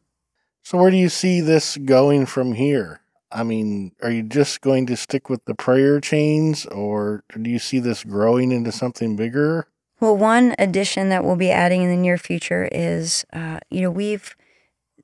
So 0.62 0.78
where 0.78 0.90
do 0.90 0.96
you 0.96 1.08
see 1.08 1.40
this 1.40 1.76
going 1.76 2.26
from 2.26 2.54
here? 2.54 3.00
I 3.32 3.42
mean, 3.42 3.92
are 4.02 4.10
you 4.10 4.22
just 4.22 4.60
going 4.60 4.86
to 4.86 4.96
stick 4.96 5.28
with 5.28 5.44
the 5.46 5.54
prayer 5.54 6.00
chains 6.00 6.64
or 6.66 7.24
do 7.40 7.50
you 7.50 7.58
see 7.58 7.80
this 7.80 8.04
growing 8.04 8.52
into 8.52 8.70
something 8.70 9.16
bigger? 9.16 9.66
Well, 10.00 10.16
one 10.16 10.54
addition 10.58 11.08
that 11.08 11.24
we'll 11.24 11.36
be 11.36 11.50
adding 11.50 11.82
in 11.82 11.90
the 11.90 11.96
near 11.96 12.18
future 12.18 12.68
is, 12.70 13.24
uh, 13.32 13.58
you 13.70 13.80
know, 13.80 13.90
we've 13.90 14.36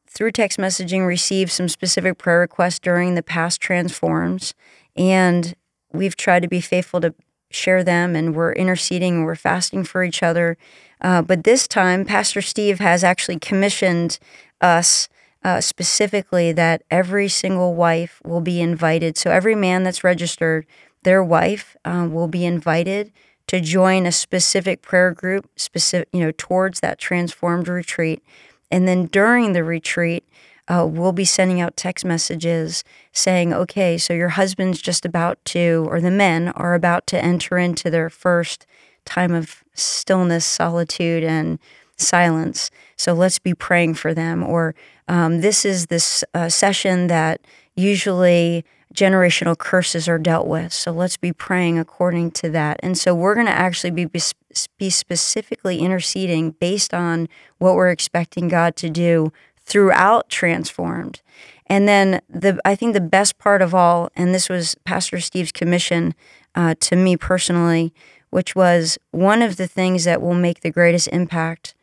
through 0.06 0.32
text 0.32 0.58
messaging 0.58 1.06
received 1.06 1.50
some 1.50 1.68
specific 1.68 2.18
prayer 2.18 2.40
requests 2.40 2.78
during 2.78 3.14
the 3.14 3.22
past 3.22 3.60
transforms, 3.60 4.52
and 4.96 5.55
we've 5.92 6.16
tried 6.16 6.42
to 6.42 6.48
be 6.48 6.61
faithful 6.61 7.00
to 7.00 7.14
share 7.50 7.85
them, 7.85 8.16
and 8.16 8.35
we're 8.35 8.52
interceding 8.52 9.16
and 9.16 9.24
we're 9.24 9.35
fasting 9.35 9.85
for 9.85 10.02
each 10.02 10.22
other. 10.22 10.57
Uh, 11.00 11.22
but 11.22 11.44
this 11.44 11.68
time, 11.68 12.05
Pastor 12.05 12.40
Steve 12.40 12.78
has 12.81 13.05
actually 13.05 13.38
commissioned 13.38 14.18
us 14.61 15.09
uh, 15.44 15.61
specifically 15.61 16.52
that 16.52 16.83
every 16.90 17.28
single 17.28 17.74
wife 17.74 18.20
will 18.24 18.40
be 18.40 18.61
invited. 18.61 19.18
So 19.18 19.31
every 19.31 19.55
man 19.55 19.83
that's 19.83 20.05
registered, 20.05 20.66
their 21.02 21.22
wife 21.22 21.76
um, 21.85 22.12
will 22.14 22.28
be 22.28 22.44
invited 22.44 23.12
to 23.48 23.61
join 23.61 24.07
a 24.07 24.12
specific 24.12 24.83
prayer 24.83 25.11
group, 25.11 25.50
specific, 25.57 26.09
you 26.12 26.20
know, 26.20 26.33
towards 26.37 26.81
that 26.81 26.98
transformed 26.98 27.68
retreat. 27.68 28.22
And 28.70 28.87
then 28.87 29.07
during 29.07 29.52
the 29.52 29.64
retreat, 29.64 30.24
uh, 30.72 30.87
we'll 30.87 31.12
be 31.12 31.24
sending 31.24 31.61
out 31.61 31.76
text 31.76 32.02
messages 32.02 32.82
saying, 33.12 33.52
okay, 33.52 33.98
so 33.98 34.14
your 34.14 34.30
husband's 34.30 34.80
just 34.80 35.04
about 35.04 35.42
to, 35.44 35.87
or 35.88 36.00
the 36.00 36.11
men 36.11 36.48
are 36.50 36.72
about 36.72 37.06
to 37.06 37.22
enter 37.22 37.58
into 37.58 37.90
their 37.90 38.08
first 38.08 38.66
time 39.04 39.35
of 39.35 39.62
stillness, 39.74 40.46
solitude, 40.46 41.22
and 41.24 41.58
silence. 41.98 42.70
So 42.96 43.12
let's 43.12 43.38
be 43.38 43.52
praying 43.52 43.94
for 43.94 44.14
them. 44.14 44.42
Or 44.42 44.74
um, 45.08 45.42
this 45.42 45.66
is 45.66 45.88
this 45.88 46.24
uh, 46.32 46.48
session 46.48 47.08
that 47.08 47.42
usually 47.76 48.64
generational 48.94 49.58
curses 49.58 50.08
are 50.08 50.18
dealt 50.18 50.46
with. 50.46 50.72
So 50.72 50.90
let's 50.90 51.18
be 51.18 51.35
praying 51.35 51.78
according 51.78 52.30
to 52.32 52.48
that. 52.50 52.80
And 52.82 52.96
so 52.96 53.14
we're 53.14 53.35
going 53.35 53.46
to 53.46 53.52
actually 53.52 53.90
be, 53.90 54.06
be 54.78 54.90
specifically 54.90 55.80
interceding 55.80 56.52
based 56.52 56.94
on 56.94 57.28
what 57.58 57.74
we're 57.74 57.90
expecting 57.90 58.48
God 58.48 58.74
to 58.76 58.88
do 58.88 59.32
throughout 59.64 60.29
Transformed. 60.29 61.20
And 61.66 61.88
then 61.88 62.20
the 62.29 62.61
I 62.64 62.75
think 62.75 62.92
the 62.92 63.01
best 63.01 63.38
part 63.38 63.62
of 63.62 63.75
all, 63.75 64.11
and 64.14 64.35
this 64.35 64.48
was 64.48 64.75
Pastor 64.85 65.20
Steve's 65.20 65.53
commission 65.53 66.14
uh, 66.55 66.75
to 66.81 66.96
me 66.96 67.16
personally, 67.16 67.94
which 68.31 68.55
was 68.55 68.98
one 69.11 69.42
of 69.42 69.57
the 69.57 69.68
things 69.68 70.05
that 70.05 70.20
will 70.20 70.35
make 70.35 70.61
the 70.61 70.70
greatest 70.70 71.09
impact 71.09 71.75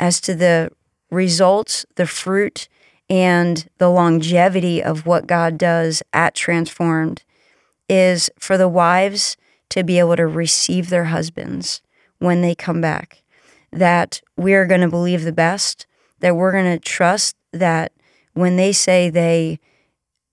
as 0.00 0.20
to 0.22 0.34
the 0.34 0.70
results, 1.10 1.86
the 1.96 2.06
fruit, 2.06 2.68
and 3.08 3.68
the 3.78 3.90
longevity 3.90 4.82
of 4.82 5.06
what 5.06 5.26
God 5.26 5.58
does 5.58 6.02
at 6.12 6.34
Transformed 6.34 7.22
is 7.88 8.30
for 8.38 8.56
the 8.56 8.68
wives 8.68 9.36
to 9.68 9.84
be 9.84 9.98
able 9.98 10.16
to 10.16 10.26
receive 10.26 10.88
their 10.88 11.04
husbands 11.04 11.82
when 12.18 12.40
they 12.40 12.54
come 12.54 12.80
back. 12.80 13.22
that 13.72 14.20
we're 14.36 14.66
going 14.66 14.82
to 14.82 14.88
believe 14.88 15.24
the 15.24 15.32
best, 15.32 15.86
that 16.22 16.36
we're 16.36 16.52
going 16.52 16.72
to 16.72 16.78
trust 16.78 17.36
that 17.52 17.92
when 18.32 18.56
they 18.56 18.72
say 18.72 19.10
they 19.10 19.58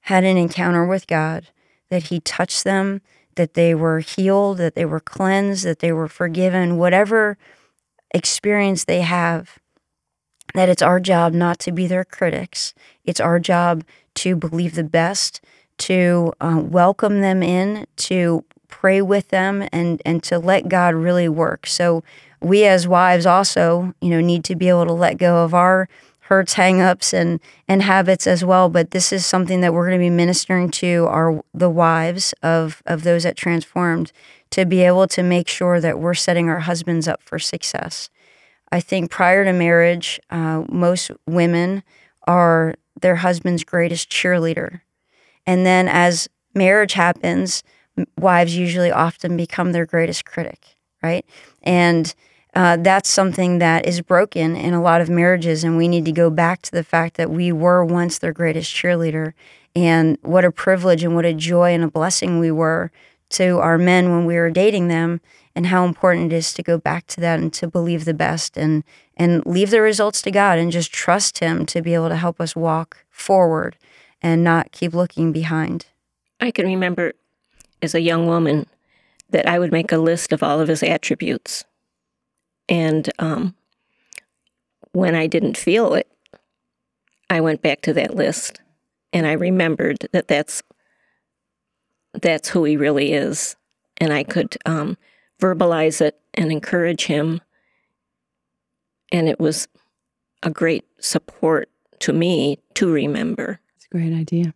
had 0.02 0.23
an 0.23 0.38
encounter 0.38 0.86
with 0.86 1.08
God, 1.08 1.47
that 1.89 2.04
He 2.04 2.21
touched 2.21 2.63
them, 2.63 3.02
that 3.36 3.56
they 3.56 3.75
were 3.75 3.99
healed, 3.99 4.58
that 4.60 4.75
they 4.75 4.86
were 4.86 4.99
cleansed, 4.99 5.65
that 5.65 5.80
they 5.80 5.91
were 5.91 6.08
forgiven, 6.08 6.78
whatever 6.78 7.38
experience 8.13 8.86
they 8.86 9.02
have, 9.02 9.60
that 10.54 10.69
it's 10.69 10.82
our 10.82 10.99
job 10.99 11.34
not 11.34 11.60
to 11.60 11.71
be 11.71 11.88
their 11.88 12.06
critics. 12.06 12.73
It's 13.04 13.19
our 13.19 13.39
job 13.39 13.84
to 14.15 14.36
believe 14.36 14.75
the 14.75 14.84
best, 14.84 15.41
to 15.80 16.34
uh, 16.39 16.62
welcome 16.63 17.21
them 17.21 17.43
in, 17.43 17.86
to 17.97 18.45
pray 18.67 19.02
with 19.02 19.30
them, 19.30 19.67
and 19.71 20.02
and 20.06 20.21
to 20.23 20.38
let 20.38 20.69
God 20.69 20.93
really 20.93 21.30
work. 21.30 21.65
So 21.65 22.04
we 22.41 22.65
as 22.65 22.88
wives 22.88 23.25
also, 23.25 23.93
you 24.02 24.10
know, 24.10 24.21
need 24.21 24.43
to 24.45 24.56
be 24.56 24.69
able 24.69 24.86
to 24.86 24.93
let 24.93 25.17
go 25.17 25.43
of 25.43 25.54
our 25.54 25.88
hurts, 26.21 26.56
hangups, 26.56 27.12
and 27.13 27.39
and 27.67 27.82
habits 27.84 28.28
as 28.28 28.45
well. 28.45 28.69
But 28.69 28.91
this 28.91 29.12
is 29.12 29.25
something 29.25 29.62
that 29.62 29.73
we're 29.73 29.88
going 29.88 29.99
to 29.99 30.04
be 30.04 30.10
ministering 30.10 30.69
to 30.71 31.06
our 31.10 31.41
the 31.54 31.69
wives 31.69 32.34
of 32.43 32.82
of 32.86 33.04
those 33.04 33.23
that 33.23 33.36
transformed 33.36 34.12
to 34.52 34.65
be 34.65 34.82
able 34.82 35.08
to 35.08 35.23
make 35.23 35.47
sure 35.47 35.82
that 35.82 35.99
we're 35.99 36.13
setting 36.13 36.49
our 36.49 36.60
husbands 36.60 37.08
up 37.08 37.21
for 37.23 37.39
success. 37.39 38.10
I 38.71 38.80
think 38.80 39.10
prior 39.10 39.43
to 39.43 39.54
marriage, 39.54 40.19
uh, 40.30 40.63
most 40.69 41.12
women 41.28 41.84
are 42.28 42.75
their 43.02 43.17
husband's 43.17 43.63
greatest 43.63 44.10
cheerleader, 44.12 44.82
and 45.47 45.65
then 45.65 45.88
as 45.88 46.30
marriage 46.54 46.93
happens, 46.93 47.63
wives 48.17 48.56
usually 48.56 48.91
often 48.91 49.36
become 49.36 49.71
their 49.71 49.86
greatest 49.86 50.25
critic, 50.25 50.78
right? 51.02 51.25
And 51.63 52.13
uh, 52.59 52.75
that's 52.75 53.07
something 53.07 53.59
that 53.59 53.85
is 53.85 54.01
broken 54.01 54.53
in 54.53 54.73
a 54.73 54.81
lot 54.81 54.99
of 54.99 55.09
marriages. 55.09 55.63
And 55.63 55.77
we 55.77 55.87
need 55.87 56.03
to 56.03 56.11
go 56.11 56.29
back 56.29 56.61
to 56.63 56.71
the 56.71 56.83
fact 56.83 57.15
that 57.15 57.31
we 57.31 57.53
were 57.53 57.85
once 57.85 58.17
their 58.17 58.33
greatest 58.33 58.75
cheerleader. 58.75 59.31
And 59.77 60.17
what 60.23 60.43
a 60.43 60.51
privilege 60.51 61.01
and 61.01 61.15
what 61.15 61.23
a 61.23 61.33
joy 61.33 61.73
and 61.73 61.85
a 61.85 61.89
blessing 61.89 62.37
we 62.37 62.51
were 62.51 62.91
to 63.29 63.59
our 63.59 63.77
men 63.77 64.11
when 64.11 64.25
we 64.25 64.35
were 64.35 64.49
dating 64.49 64.89
them, 64.89 65.21
and 65.55 65.67
how 65.67 65.85
important 65.85 66.33
it 66.33 66.35
is 66.35 66.51
to 66.51 66.61
go 66.61 66.77
back 66.77 67.07
to 67.07 67.21
that 67.21 67.39
and 67.39 67.53
to 67.53 67.67
believe 67.67 68.03
the 68.03 68.13
best 68.13 68.57
and, 68.57 68.83
and 69.15 69.45
leave 69.45 69.69
the 69.69 69.79
results 69.79 70.21
to 70.23 70.31
God 70.31 70.59
and 70.59 70.69
just 70.69 70.91
trust 70.91 71.39
Him 71.39 71.65
to 71.67 71.81
be 71.81 71.93
able 71.93 72.09
to 72.09 72.17
help 72.17 72.41
us 72.41 72.57
walk 72.57 73.05
forward 73.09 73.77
and 74.21 74.43
not 74.43 74.73
keep 74.73 74.93
looking 74.93 75.31
behind. 75.31 75.85
I 76.41 76.51
can 76.51 76.65
remember 76.65 77.13
as 77.81 77.95
a 77.95 78.01
young 78.01 78.27
woman 78.27 78.65
that 79.29 79.47
I 79.47 79.59
would 79.59 79.71
make 79.71 79.93
a 79.93 79.97
list 79.97 80.33
of 80.33 80.43
all 80.43 80.59
of 80.59 80.67
his 80.67 80.83
attributes 80.83 81.63
and 82.69 83.10
um, 83.19 83.55
when 84.93 85.15
I 85.15 85.27
didn't 85.27 85.58
feel 85.58 85.93
it, 85.95 86.08
I 87.29 87.41
went 87.41 87.62
back 87.62 87.82
to 87.82 87.93
that 87.93 88.15
list 88.15 88.62
and 89.12 89.25
I 89.27 89.34
remembered 89.34 90.08
that 90.12 90.27
that's 90.27 90.63
that's 92.13 92.49
who 92.49 92.63
he 92.63 92.75
really 92.75 93.13
is, 93.13 93.55
and 93.97 94.12
I 94.12 94.23
could 94.23 94.58
um, 94.65 94.97
verbalize 95.39 96.01
it 96.01 96.19
and 96.34 96.51
encourage 96.51 97.05
him, 97.05 97.41
and 99.12 99.29
it 99.29 99.39
was 99.39 99.67
a 100.41 100.49
great 100.49 100.86
support 100.99 101.69
to 101.99 102.13
me 102.13 102.60
to 102.75 102.91
remember. 102.91 103.60
It's 103.75 103.86
a 103.86 103.89
great 103.89 104.13
idea. 104.13 104.53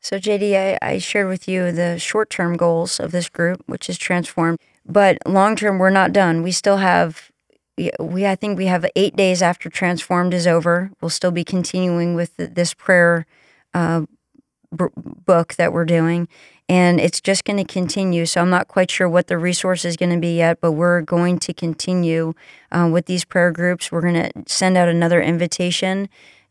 So, 0.00 0.18
JD, 0.18 0.54
I, 0.54 0.78
I 0.80 0.98
shared 0.98 1.28
with 1.28 1.48
you 1.48 1.72
the 1.72 1.98
short 1.98 2.30
term 2.30 2.56
goals 2.56 3.00
of 3.00 3.12
this 3.12 3.28
group, 3.28 3.62
which 3.66 3.90
is 3.90 3.98
transformed. 3.98 4.58
But 4.86 5.18
long 5.26 5.56
term, 5.56 5.78
we're 5.78 5.90
not 5.90 6.12
done. 6.12 6.42
We 6.42 6.52
still 6.52 6.76
have 6.76 7.30
we 7.98 8.26
I 8.26 8.34
think 8.34 8.58
we 8.58 8.66
have 8.66 8.86
eight 8.96 9.16
days 9.16 9.42
after 9.42 9.68
Transformed 9.68 10.34
is 10.34 10.46
over. 10.46 10.90
We'll 11.00 11.10
still 11.10 11.30
be 11.30 11.44
continuing 11.44 12.14
with 12.14 12.36
this 12.36 12.74
prayer 12.74 13.26
uh, 13.74 14.06
b- 14.74 14.86
book 14.96 15.54
that 15.54 15.72
we're 15.72 15.84
doing, 15.84 16.28
and 16.68 16.98
it's 17.00 17.20
just 17.20 17.44
going 17.44 17.58
to 17.58 17.70
continue. 17.72 18.24
So 18.24 18.40
I'm 18.40 18.50
not 18.50 18.68
quite 18.68 18.90
sure 18.90 19.08
what 19.08 19.26
the 19.26 19.38
resource 19.38 19.84
is 19.84 19.96
going 19.96 20.12
to 20.12 20.18
be 20.18 20.36
yet, 20.36 20.60
but 20.60 20.72
we're 20.72 21.02
going 21.02 21.38
to 21.40 21.52
continue 21.52 22.34
uh, 22.72 22.88
with 22.90 23.06
these 23.06 23.24
prayer 23.24 23.52
groups. 23.52 23.92
We're 23.92 24.00
going 24.00 24.14
to 24.14 24.32
send 24.46 24.76
out 24.76 24.88
another 24.88 25.20
invitation 25.20 26.08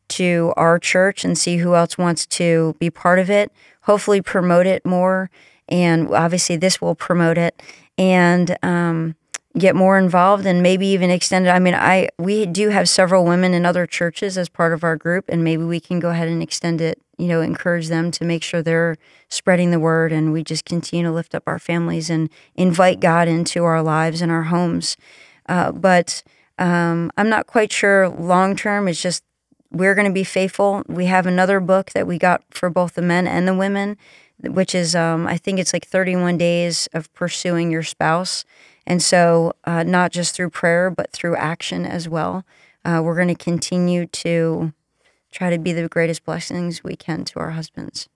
to 0.07 0.53
our 0.55 0.77
church 0.77 1.25
and 1.25 1.35
see 1.35 1.57
who 1.57 1.73
else 1.73 1.97
wants 1.97 2.27
to 2.27 2.75
be 2.79 2.91
part 2.91 3.17
of 3.17 3.31
it. 3.31 3.51
Hopefully, 3.83 4.21
promote 4.21 4.67
it 4.67 4.85
more, 4.85 5.31
and 5.67 6.13
obviously, 6.13 6.55
this 6.55 6.79
will 6.79 6.95
promote 6.95 7.39
it. 7.39 7.61
And 7.97 8.57
um, 8.61 9.15
get 9.57 9.75
more 9.75 9.97
involved 9.97 10.45
and 10.45 10.61
maybe 10.61 10.87
even 10.87 11.09
extend 11.09 11.47
it. 11.47 11.49
I 11.49 11.59
mean, 11.59 11.75
I 11.75 12.09
we 12.17 12.45
do 12.45 12.69
have 12.69 12.89
several 12.89 13.23
women 13.23 13.53
in 13.53 13.65
other 13.65 13.85
churches 13.85 14.37
as 14.37 14.49
part 14.49 14.73
of 14.73 14.83
our 14.83 14.95
group, 14.95 15.25
and 15.29 15.43
maybe 15.43 15.63
we 15.63 15.79
can 15.79 15.99
go 15.99 16.09
ahead 16.09 16.27
and 16.27 16.43
extend 16.43 16.81
it. 16.81 17.01
You 17.17 17.27
know, 17.27 17.41
encourage 17.41 17.87
them 17.87 18.11
to 18.11 18.25
make 18.25 18.43
sure 18.43 18.61
they're 18.61 18.97
spreading 19.29 19.71
the 19.71 19.79
word, 19.79 20.11
and 20.11 20.33
we 20.33 20.43
just 20.43 20.65
continue 20.65 21.05
to 21.05 21.11
lift 21.11 21.33
up 21.33 21.43
our 21.47 21.59
families 21.59 22.09
and 22.09 22.29
invite 22.55 22.99
God 22.99 23.27
into 23.27 23.63
our 23.63 23.81
lives 23.81 24.21
and 24.21 24.31
our 24.31 24.43
homes. 24.43 24.97
Uh, 25.47 25.71
but 25.71 26.23
um, 26.59 27.11
I'm 27.17 27.29
not 27.29 27.47
quite 27.47 27.71
sure 27.71 28.09
long 28.09 28.55
term. 28.55 28.87
It's 28.87 29.01
just 29.01 29.23
we're 29.71 29.95
going 29.95 30.07
to 30.07 30.13
be 30.13 30.23
faithful. 30.23 30.83
We 30.87 31.05
have 31.05 31.25
another 31.25 31.59
book 31.59 31.91
that 31.91 32.07
we 32.07 32.17
got 32.17 32.43
for 32.49 32.69
both 32.69 32.95
the 32.95 33.01
men 33.01 33.27
and 33.27 33.47
the 33.47 33.55
women, 33.55 33.97
which 34.41 34.75
is 34.75 34.95
um, 34.95 35.27
I 35.27 35.37
think 35.37 35.59
it's 35.59 35.71
like 35.71 35.87
31 35.87 36.37
days 36.37 36.87
of 36.93 37.13
pursuing 37.13 37.71
your 37.71 37.83
spouse 37.83 38.43
and 38.87 39.01
so, 39.01 39.53
uh, 39.63 39.83
not 39.83 40.11
just 40.11 40.35
through 40.35 40.51
prayer, 40.51 40.89
but 40.89 41.11
through 41.11 41.35
action 41.35 41.85
as 41.85 42.07
well, 42.07 42.43
uh, 42.83 43.01
we're 43.03 43.15
going 43.15 43.35
to 43.35 43.35
continue 43.35 44.05
to 44.05 44.73
try 45.31 45.49
to 45.49 45.57
be 45.57 45.73
the 45.73 45.89
greatest 45.89 46.23
blessings 46.23 46.83
we 46.83 46.95
can 46.95 47.25
to 47.25 47.39
our 47.39 47.51
husbands. 47.51 48.07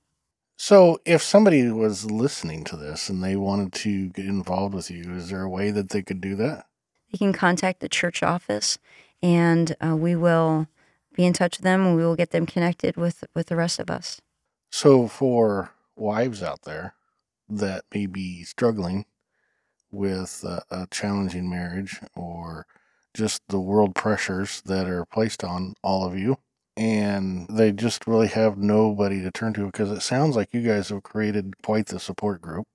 So, 0.57 0.99
if 1.05 1.23
somebody 1.23 1.69
was 1.71 2.11
listening 2.11 2.63
to 2.65 2.75
this 2.75 3.09
and 3.09 3.23
they 3.23 3.35
wanted 3.35 3.73
to 3.73 4.09
get 4.09 4.25
involved 4.25 4.75
with 4.75 4.91
you, 4.91 5.13
is 5.15 5.29
there 5.29 5.41
a 5.41 5.49
way 5.49 5.71
that 5.71 5.89
they 5.89 6.01
could 6.01 6.21
do 6.21 6.35
that? 6.35 6.65
You 7.09 7.17
can 7.17 7.33
contact 7.33 7.79
the 7.79 7.89
church 7.89 8.21
office, 8.21 8.77
and 9.23 9.75
uh, 9.83 9.95
we 9.95 10.15
will 10.15 10.67
be 11.15 11.25
in 11.25 11.33
touch 11.33 11.57
with 11.57 11.63
them, 11.63 11.85
and 11.85 11.95
we 11.95 12.03
will 12.03 12.15
get 12.15 12.31
them 12.31 12.45
connected 12.45 12.95
with 12.95 13.23
with 13.33 13.47
the 13.47 13.55
rest 13.55 13.79
of 13.79 13.89
us. 13.89 14.21
So, 14.69 15.07
for 15.07 15.71
wives 15.95 16.43
out 16.43 16.61
there 16.63 16.93
that 17.49 17.83
may 17.93 18.05
be 18.05 18.43
struggling 18.43 19.05
with 19.91 20.43
a, 20.43 20.63
a 20.71 20.87
challenging 20.91 21.49
marriage 21.49 21.99
or 22.15 22.65
just 23.13 23.41
the 23.49 23.59
world 23.59 23.95
pressures 23.95 24.61
that 24.65 24.87
are 24.87 25.05
placed 25.05 25.43
on 25.43 25.75
all 25.83 26.05
of 26.05 26.17
you. 26.17 26.37
And 26.77 27.47
they 27.49 27.71
just 27.71 28.07
really 28.07 28.27
have 28.27 28.57
nobody 28.57 29.21
to 29.21 29.31
turn 29.31 29.53
to 29.53 29.65
because 29.65 29.91
it 29.91 30.01
sounds 30.01 30.35
like 30.35 30.53
you 30.53 30.61
guys 30.61 30.89
have 30.89 31.03
created 31.03 31.61
quite 31.61 31.87
the 31.87 31.99
support 31.99 32.41
group 32.41 32.67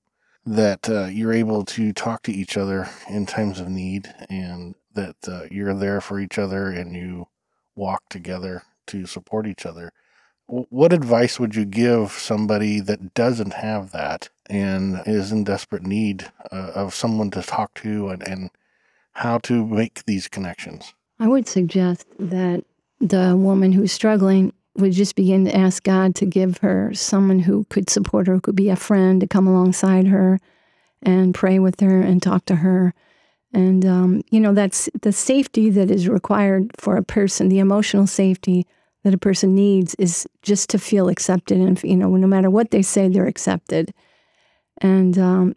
that 0.44 0.88
uh, 0.90 1.06
you're 1.06 1.32
able 1.32 1.64
to 1.64 1.92
talk 1.92 2.22
to 2.24 2.32
each 2.32 2.56
other 2.56 2.88
in 3.08 3.24
times 3.24 3.60
of 3.60 3.68
need 3.68 4.12
and 4.28 4.74
that 4.92 5.16
uh, 5.26 5.44
you're 5.50 5.74
there 5.74 6.00
for 6.02 6.20
each 6.20 6.38
other 6.38 6.68
and 6.68 6.94
you 6.94 7.26
walk 7.74 8.02
together 8.10 8.62
to 8.86 9.06
support 9.06 9.46
each 9.46 9.64
other 9.64 9.90
what 10.46 10.92
advice 10.92 11.40
would 11.40 11.54
you 11.54 11.64
give 11.64 12.12
somebody 12.12 12.80
that 12.80 13.14
doesn't 13.14 13.54
have 13.54 13.92
that 13.92 14.28
and 14.46 15.02
is 15.06 15.32
in 15.32 15.44
desperate 15.44 15.84
need 15.84 16.30
uh, 16.52 16.72
of 16.74 16.94
someone 16.94 17.30
to 17.30 17.42
talk 17.42 17.72
to 17.74 18.08
and, 18.08 18.26
and 18.28 18.50
how 19.12 19.38
to 19.38 19.66
make 19.66 20.04
these 20.04 20.28
connections? 20.28 20.92
I 21.18 21.28
would 21.28 21.48
suggest 21.48 22.06
that 22.18 22.64
the 23.00 23.36
woman 23.36 23.72
who's 23.72 23.92
struggling 23.92 24.52
would 24.76 24.92
just 24.92 25.14
begin 25.14 25.44
to 25.44 25.56
ask 25.56 25.82
God 25.82 26.14
to 26.16 26.26
give 26.26 26.58
her 26.58 26.92
someone 26.92 27.38
who 27.38 27.64
could 27.70 27.88
support 27.88 28.26
her, 28.26 28.34
who 28.34 28.40
could 28.40 28.56
be 28.56 28.70
a 28.70 28.76
friend 28.76 29.20
to 29.20 29.26
come 29.26 29.46
alongside 29.46 30.08
her 30.08 30.40
and 31.02 31.34
pray 31.34 31.58
with 31.58 31.80
her 31.80 32.00
and 32.00 32.22
talk 32.22 32.44
to 32.46 32.56
her. 32.56 32.92
And, 33.52 33.86
um, 33.86 34.22
you 34.30 34.40
know, 34.40 34.52
that's 34.52 34.88
the 35.00 35.12
safety 35.12 35.70
that 35.70 35.90
is 35.90 36.08
required 36.08 36.72
for 36.76 36.96
a 36.96 37.04
person, 37.04 37.48
the 37.48 37.60
emotional 37.60 38.06
safety 38.06 38.66
that 39.04 39.14
a 39.14 39.18
person 39.18 39.54
needs 39.54 39.94
is 39.96 40.26
just 40.42 40.70
to 40.70 40.78
feel 40.78 41.08
accepted 41.08 41.58
and 41.58 41.80
you 41.84 41.96
know 41.96 42.16
no 42.16 42.26
matter 42.26 42.50
what 42.50 42.70
they 42.70 42.82
say 42.82 43.06
they're 43.06 43.26
accepted. 43.26 43.94
And 44.78 45.16
um, 45.18 45.56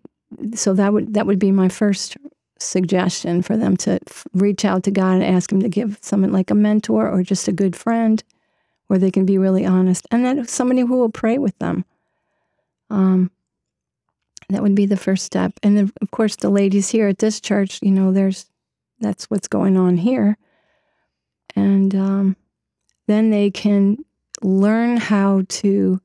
so 0.54 0.74
that 0.74 0.94
would 0.94 1.14
that 1.14 1.26
would 1.26 1.40
be 1.40 1.52
my 1.52 1.70
first 1.70 2.18
suggestion 2.60 3.42
for 3.42 3.56
them 3.56 3.78
to 3.78 4.00
f- 4.08 4.28
reach 4.34 4.66
out 4.66 4.84
to 4.84 4.92
God 4.92 5.16
and 5.16 5.24
ask 5.24 5.52
him 5.52 5.62
to 5.62 5.70
give 5.70 5.98
someone 6.02 6.32
like 6.32 6.52
a 6.52 6.56
mentor 6.56 7.10
or 7.10 7.24
just 7.24 7.48
a 7.48 7.54
good 7.54 7.76
friend 7.76 8.24
where 8.88 9.00
they 9.00 9.12
can 9.12 9.26
be 9.26 9.38
really 9.38 9.66
honest 9.66 10.08
and 10.12 10.26
then 10.26 10.46
somebody 10.48 10.82
who 10.82 10.98
will 10.98 11.10
pray 11.10 11.38
with 11.38 11.58
them. 11.60 11.86
Um, 12.90 13.32
that 14.50 14.62
would 14.62 14.76
be 14.76 14.86
the 14.86 14.98
first 14.98 15.26
step. 15.26 15.54
And 15.62 15.78
then 15.78 15.92
of 16.02 16.12
course 16.12 16.36
the 16.36 16.50
ladies 16.50 16.90
here 16.90 17.08
at 17.08 17.20
this 17.20 17.40
church 17.40 17.80
you 17.82 17.92
know 17.92 18.12
there's 18.12 18.46
that's 19.00 19.30
what's 19.30 19.48
going 19.48 19.78
on 19.78 19.98
here. 19.98 20.38
And 21.56 21.96
um, 21.96 22.36
then 23.08 23.30
they 23.30 23.50
can 23.50 23.98
learn 24.42 24.98
how 24.98 25.44
to 25.48 26.00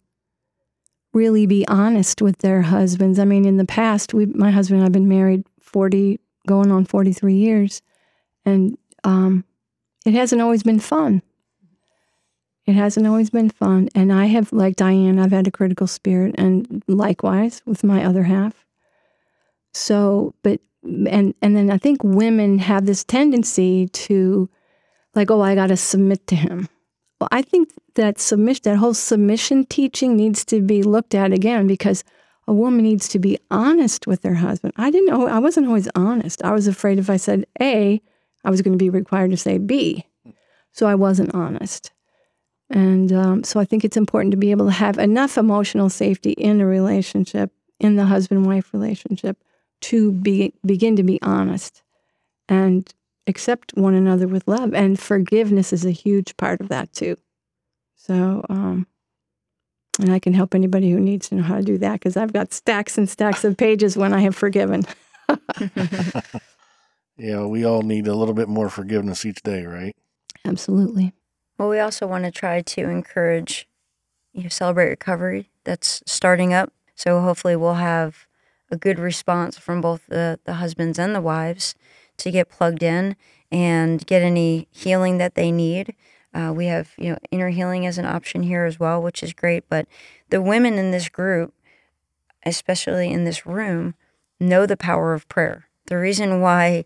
really 1.13 1.47
be 1.47 1.67
honest 1.69 2.23
with 2.23 2.39
their 2.39 2.63
husbands. 2.63 3.19
I 3.19 3.25
mean, 3.25 3.45
in 3.45 3.59
the 3.59 3.67
past, 3.67 4.15
we, 4.15 4.27
my 4.27 4.51
husband 4.51 4.79
and 4.79 4.85
I 4.85 4.87
have 4.87 4.93
been 4.93 5.09
married 5.09 5.45
40, 5.61 6.19
going 6.47 6.71
on 6.71 6.85
43 6.85 7.35
years. 7.35 7.83
And 8.45 8.79
um, 9.05 9.45
it 10.07 10.15
hasn't 10.15 10.41
always 10.41 10.63
been 10.63 10.81
fun. 10.81 11.23
It 12.67 12.75
hasn't 12.75 13.07
always 13.07 13.31
been 13.31 13.51
fun. 13.51 13.89
And 13.95 14.13
I 14.13 14.27
have, 14.27 14.53
like 14.53 14.77
Diane, 14.77 15.19
I've 15.19 15.33
had 15.33 15.49
a 15.49 15.53
critical 15.53 15.87
spirit, 15.87 16.37
and 16.39 16.83
likewise 16.87 17.61
with 17.67 17.83
my 17.83 18.05
other 18.05 18.23
half. 18.23 18.65
So, 19.75 20.35
but, 20.43 20.61
and, 20.85 21.35
and 21.43 21.57
then 21.57 21.71
I 21.71 21.79
think 21.79 22.05
women 22.05 22.59
have 22.61 22.87
this 22.87 23.05
tendency 23.05 23.89
to, 23.89 24.49
like, 25.15 25.31
oh, 25.31 25.41
I 25.41 25.55
got 25.55 25.69
to 25.69 25.77
submit 25.77 26.27
to 26.29 26.37
him. 26.37 26.69
I 27.31 27.43
think 27.43 27.71
that 27.95 28.19
submission, 28.21 28.63
that 28.65 28.77
whole 28.77 28.95
submission 28.95 29.65
teaching 29.67 30.17
needs 30.17 30.45
to 30.47 30.61
be 30.61 30.83
looked 30.83 31.15
at 31.15 31.33
again 31.33 31.67
because 31.67 32.05
a 32.49 32.53
woman 32.53 32.83
needs 32.83 33.09
to 33.09 33.19
be 33.19 33.39
honest 33.51 34.07
with 34.07 34.23
her 34.25 34.35
husband. 34.35 34.73
I 34.77 34.91
didn't 34.91 35.07
know, 35.07 35.29
I 35.29 35.39
wasn't 35.39 35.67
always 35.67 35.89
honest. 35.95 36.43
I 36.43 36.53
was 36.53 36.67
afraid 36.67 36.99
if 36.99 37.09
I 37.09 37.17
said 37.17 37.47
A, 37.61 38.01
I 38.45 38.51
was 38.51 38.63
going 38.63 38.73
to 38.73 38.83
be 38.83 38.91
required 38.91 39.31
to 39.31 39.37
say 39.37 39.59
B. 39.59 40.05
So 40.73 40.87
I 40.87 40.95
wasn't 40.95 41.35
honest. 41.35 41.93
And 42.71 43.13
um, 43.13 43.45
so 43.45 43.61
I 43.61 43.65
think 43.65 43.85
it's 43.85 43.97
important 43.97 44.33
to 44.33 44.39
be 44.39 44.51
able 44.51 44.67
to 44.67 44.73
have 44.73 44.99
enough 44.99 45.37
emotional 45.37 45.91
safety 45.91 46.33
in 46.33 46.61
a 46.61 46.67
relationship, 46.67 47.53
in 47.79 47.97
the 47.97 48.07
husband 48.07 48.47
wife 48.47 48.73
relationship, 48.73 49.37
to 49.83 50.13
be, 50.13 50.55
begin 50.65 50.97
to 50.97 51.03
be 51.03 51.21
honest 51.21 51.83
and 52.49 52.93
accept 53.27 53.73
one 53.75 53.95
another 53.95 54.27
with 54.27 54.47
love. 54.47 54.75
And 54.75 54.99
forgiveness 54.99 55.73
is 55.73 55.85
a 55.85 55.91
huge 55.91 56.37
part 56.37 56.61
of 56.61 56.69
that 56.69 56.93
too. 56.93 57.17
So, 57.97 58.45
um, 58.49 58.87
and 60.01 60.13
I 60.13 60.19
can 60.19 60.33
help 60.33 60.55
anybody 60.55 60.91
who 60.91 60.99
needs 60.99 61.29
to 61.29 61.37
know 61.37 61.43
how 61.43 61.57
to 61.57 61.63
do 61.63 61.79
that 61.79 61.95
because 61.95 62.17
I've 62.17 62.33
got 62.33 62.53
stacks 62.53 62.99
and 62.99 63.09
stacks 63.09 63.45
of 63.45 63.57
pages 63.57 63.97
when 63.97 64.13
I 64.13 64.21
have 64.21 64.35
forgiven. 64.35 64.83
yeah, 67.17 67.45
we 67.45 67.65
all 67.65 67.83
need 67.83 68.07
a 68.07 68.15
little 68.15 68.35
bit 68.35 68.49
more 68.49 68.69
forgiveness 68.69 69.25
each 69.25 69.43
day, 69.43 69.65
right? 69.65 69.95
Absolutely. 70.45 71.13
Well, 71.59 71.69
we 71.69 71.79
also 71.79 72.07
want 72.07 72.25
to 72.25 72.31
try 72.31 72.63
to 72.63 72.89
encourage 72.89 73.69
you 74.33 74.43
know, 74.43 74.49
celebrate 74.49 74.89
recovery 74.89 75.51
that's 75.65 76.03
starting 76.07 76.53
up. 76.53 76.73
So 76.95 77.21
hopefully 77.21 77.57
we'll 77.57 77.75
have 77.75 78.27
a 78.71 78.77
good 78.77 78.99
response 78.99 79.59
from 79.59 79.81
both 79.81 80.07
the, 80.09 80.41
the 80.45 80.55
husbands 80.55 80.99
and 80.99 81.15
the 81.15 81.21
wives 81.21 81.75
to 82.19 82.31
get 82.31 82.49
plugged 82.49 82.83
in 82.83 83.17
and 83.51 84.07
get 84.07 84.23
any 84.23 84.69
healing 84.71 85.19
that 85.19 85.35
they 85.35 85.53
need. 85.53 85.95
Uh, 86.35 86.53
we 86.55 86.67
have 86.67 86.93
you 86.97 87.11
know 87.11 87.19
inner 87.31 87.51
healing 87.51 87.87
as 87.87 87.99
an 87.99 88.07
option 88.07 88.43
here 88.43 88.65
as 88.65 88.81
well, 88.81 89.03
which 89.03 89.23
is 89.23 89.33
great. 89.33 89.69
But 89.69 89.87
the 90.31 90.41
women 90.41 90.75
in 90.75 90.91
this 90.91 91.09
group, 91.09 91.53
especially 92.45 93.11
in 93.11 93.25
this 93.25 93.45
room, 93.45 93.95
know 94.41 94.67
the 94.67 94.77
power 94.77 95.15
of 95.15 95.29
prayer. 95.29 95.69
The 95.87 95.99
reason 95.99 96.41
why 96.41 96.85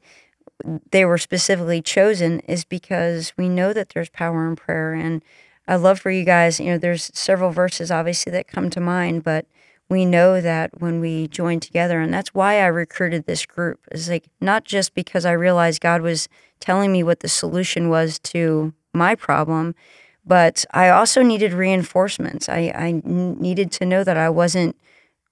they 0.90 1.04
were 1.04 1.18
specifically 1.18 1.82
chosen 1.82 2.40
is 2.40 2.64
because 2.64 3.32
we 3.36 3.48
know 3.48 3.72
that 3.72 3.90
there's 3.90 4.08
power 4.08 4.46
in 4.48 4.56
prayer. 4.56 4.94
And 4.94 5.22
I 5.68 5.76
love 5.76 6.00
for 6.00 6.10
you 6.10 6.24
guys, 6.24 6.60
you 6.60 6.66
know, 6.66 6.78
there's 6.78 7.10
several 7.14 7.50
verses 7.50 7.90
obviously 7.90 8.32
that 8.32 8.48
come 8.48 8.70
to 8.70 8.80
mind, 8.80 9.24
but 9.24 9.46
we 9.88 10.04
know 10.04 10.40
that 10.40 10.80
when 10.80 11.00
we 11.00 11.28
join 11.28 11.60
together, 11.60 12.00
and 12.00 12.12
that's 12.12 12.34
why 12.34 12.60
I 12.60 12.66
recruited 12.66 13.26
this 13.26 13.46
group, 13.46 13.80
is 13.92 14.08
like 14.08 14.24
not 14.40 14.64
just 14.64 14.94
because 14.94 15.24
I 15.24 15.32
realized 15.32 15.80
God 15.80 16.02
was 16.02 16.28
telling 16.58 16.90
me 16.90 17.02
what 17.02 17.20
the 17.20 17.28
solution 17.28 17.88
was 17.88 18.18
to 18.20 18.72
my 18.92 19.14
problem, 19.14 19.74
but 20.24 20.64
I 20.72 20.88
also 20.88 21.22
needed 21.22 21.52
reinforcements. 21.52 22.48
I, 22.48 22.72
I 22.74 23.00
needed 23.04 23.70
to 23.72 23.86
know 23.86 24.02
that 24.02 24.16
I 24.16 24.28
wasn't 24.28 24.76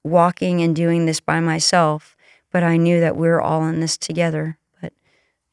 walking 0.04 0.60
and 0.62 0.76
doing 0.76 1.06
this 1.06 1.20
by 1.20 1.40
myself, 1.40 2.16
but 2.52 2.62
I 2.62 2.76
knew 2.76 3.00
that 3.00 3.16
we 3.16 3.26
we're 3.26 3.40
all 3.40 3.66
in 3.66 3.80
this 3.80 3.96
together. 3.96 4.58
But 4.80 4.92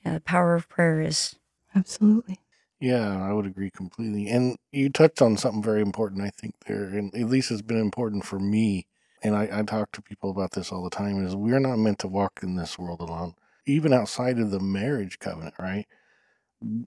yeah, 0.06 0.14
the 0.14 0.22
power 0.22 0.54
of 0.54 0.70
prayer 0.70 1.02
is 1.02 1.36
absolutely. 1.76 2.39
Yeah, 2.80 3.24
I 3.24 3.32
would 3.32 3.45
agree 3.45 3.70
completely. 3.70 4.28
And 4.28 4.58
you 4.72 4.89
touched 4.89 5.22
on 5.22 5.38
something 5.38 5.64
very 5.64 5.82
important, 5.82 6.22
I 6.22 6.32
think, 6.32 6.56
there, 6.66 6.86
and 6.86 7.14
at 7.16 7.30
least 7.30 7.52
it's 7.52 7.62
been 7.62 7.80
important 7.80 8.26
for 8.26 8.39
me. 8.39 8.88
And 9.22 9.36
I, 9.36 9.49
I 9.51 9.63
talk 9.63 9.91
to 9.91 10.01
people 10.01 10.32
about 10.32 10.51
this 10.51 10.72
all 10.72 10.84
the 10.84 10.89
time 10.89 11.24
is 11.24 11.36
we're 11.36 11.59
not 11.59 11.78
meant 11.78 11.99
to 11.99 12.07
walk 12.07 12.39
in 12.41 12.55
this 12.55 12.80
world 12.80 13.01
alone. 13.01 13.36
Even 13.65 13.93
outside 13.93 14.39
of 14.39 14.49
the 14.49 14.59
marriage 14.59 15.19
covenant, 15.19 15.53
right? 15.59 15.86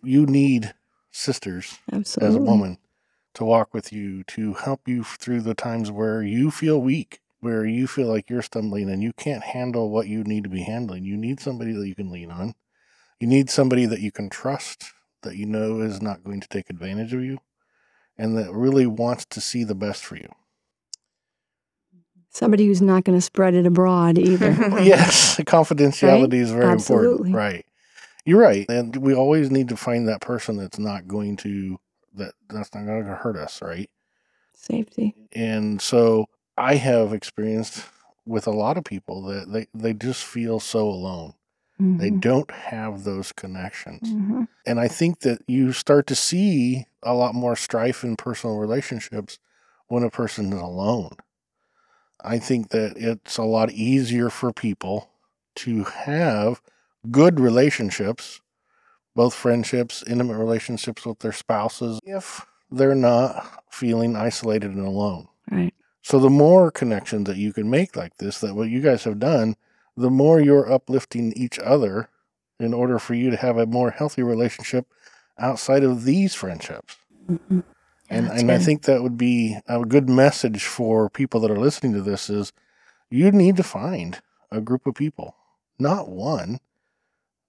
You 0.02 0.26
need 0.26 0.74
sisters 1.12 1.78
Absolutely. 1.92 2.28
as 2.28 2.34
a 2.34 2.44
woman 2.44 2.78
to 3.34 3.44
walk 3.44 3.72
with 3.72 3.92
you, 3.92 4.24
to 4.24 4.54
help 4.54 4.88
you 4.88 5.04
through 5.04 5.42
the 5.42 5.54
times 5.54 5.90
where 5.90 6.22
you 6.22 6.50
feel 6.50 6.80
weak, 6.80 7.20
where 7.40 7.64
you 7.64 7.86
feel 7.86 8.08
like 8.08 8.30
you're 8.30 8.42
stumbling 8.42 8.88
and 8.88 9.02
you 9.02 9.12
can't 9.12 9.44
handle 9.44 9.90
what 9.90 10.08
you 10.08 10.24
need 10.24 10.44
to 10.44 10.50
be 10.50 10.62
handling. 10.62 11.04
You 11.04 11.16
need 11.16 11.40
somebody 11.40 11.72
that 11.72 11.86
you 11.86 11.94
can 11.94 12.10
lean 12.10 12.30
on. 12.30 12.54
You 13.20 13.28
need 13.28 13.50
somebody 13.50 13.86
that 13.86 14.00
you 14.00 14.10
can 14.10 14.28
trust, 14.28 14.92
that 15.22 15.36
you 15.36 15.46
know 15.46 15.80
is 15.80 16.02
not 16.02 16.24
going 16.24 16.40
to 16.40 16.48
take 16.48 16.70
advantage 16.70 17.12
of 17.14 17.22
you, 17.22 17.38
and 18.18 18.36
that 18.36 18.52
really 18.52 18.86
wants 18.86 19.24
to 19.26 19.40
see 19.40 19.64
the 19.64 19.74
best 19.74 20.04
for 20.04 20.16
you. 20.16 20.28
Somebody 22.34 22.66
who's 22.66 22.82
not 22.82 23.04
going 23.04 23.16
to 23.16 23.22
spread 23.22 23.54
it 23.54 23.64
abroad 23.64 24.18
either. 24.18 24.50
yes, 24.82 25.36
confidentiality 25.38 26.32
right? 26.32 26.34
is 26.34 26.50
very 26.50 26.66
Absolutely. 26.66 27.30
important. 27.30 27.36
Right. 27.36 27.66
You're 28.26 28.40
right, 28.40 28.66
and 28.68 28.96
we 28.96 29.14
always 29.14 29.50
need 29.50 29.68
to 29.68 29.76
find 29.76 30.08
that 30.08 30.20
person 30.20 30.56
that's 30.56 30.78
not 30.78 31.06
going 31.06 31.36
to 31.38 31.78
that 32.14 32.32
that's 32.48 32.74
not 32.74 32.86
going 32.86 33.04
to 33.04 33.14
hurt 33.14 33.36
us, 33.36 33.62
right? 33.62 33.88
Safety. 34.52 35.14
And 35.32 35.80
so 35.80 36.26
I 36.56 36.74
have 36.74 37.12
experienced 37.12 37.84
with 38.26 38.46
a 38.46 38.52
lot 38.52 38.78
of 38.78 38.84
people 38.84 39.22
that 39.26 39.52
they 39.52 39.66
they 39.72 39.92
just 39.92 40.24
feel 40.24 40.58
so 40.58 40.88
alone. 40.88 41.34
Mm-hmm. 41.80 41.98
They 41.98 42.10
don't 42.10 42.50
have 42.50 43.04
those 43.04 43.30
connections. 43.30 44.08
Mm-hmm. 44.08 44.44
And 44.66 44.80
I 44.80 44.88
think 44.88 45.20
that 45.20 45.42
you 45.46 45.72
start 45.72 46.08
to 46.08 46.14
see 46.16 46.86
a 47.02 47.14
lot 47.14 47.34
more 47.34 47.54
strife 47.54 48.02
in 48.02 48.16
personal 48.16 48.56
relationships 48.56 49.38
when 49.86 50.02
a 50.02 50.10
person 50.10 50.52
is 50.52 50.60
alone. 50.60 51.16
I 52.22 52.38
think 52.38 52.70
that 52.70 52.94
it's 52.96 53.36
a 53.36 53.42
lot 53.42 53.70
easier 53.72 54.30
for 54.30 54.52
people 54.52 55.10
to 55.56 55.84
have 55.84 56.60
good 57.10 57.38
relationships, 57.38 58.40
both 59.14 59.34
friendships, 59.34 60.02
intimate 60.06 60.38
relationships 60.38 61.04
with 61.04 61.18
their 61.20 61.32
spouses, 61.32 62.00
if 62.04 62.46
they're 62.70 62.94
not 62.94 63.62
feeling 63.70 64.16
isolated 64.16 64.72
and 64.72 64.86
alone. 64.86 65.28
Right. 65.50 65.74
So 66.02 66.18
the 66.18 66.30
more 66.30 66.70
connections 66.70 67.26
that 67.28 67.36
you 67.36 67.52
can 67.52 67.70
make 67.70 67.96
like 67.96 68.16
this, 68.18 68.40
that 68.40 68.54
what 68.54 68.68
you 68.68 68.80
guys 68.80 69.04
have 69.04 69.18
done, 69.18 69.56
the 69.96 70.10
more 70.10 70.40
you're 70.40 70.70
uplifting 70.70 71.32
each 71.32 71.58
other 71.58 72.08
in 72.60 72.74
order 72.74 72.98
for 72.98 73.14
you 73.14 73.30
to 73.30 73.36
have 73.36 73.58
a 73.58 73.66
more 73.66 73.90
healthy 73.90 74.22
relationship 74.22 74.86
outside 75.38 75.82
of 75.82 76.04
these 76.04 76.34
friendships. 76.34 76.96
Mm-hmm. 77.28 77.60
And 78.14 78.28
and 78.28 78.50
I 78.50 78.58
think 78.58 78.82
that 78.82 79.02
would 79.02 79.16
be 79.16 79.58
a 79.66 79.84
good 79.84 80.08
message 80.08 80.64
for 80.64 81.10
people 81.10 81.40
that 81.40 81.50
are 81.50 81.58
listening 81.58 81.92
to 81.94 82.02
this 82.02 82.30
is 82.30 82.52
you 83.10 83.30
need 83.30 83.56
to 83.56 83.62
find 83.62 84.20
a 84.50 84.60
group 84.60 84.86
of 84.86 84.94
people, 84.94 85.36
not 85.78 86.08
one, 86.08 86.60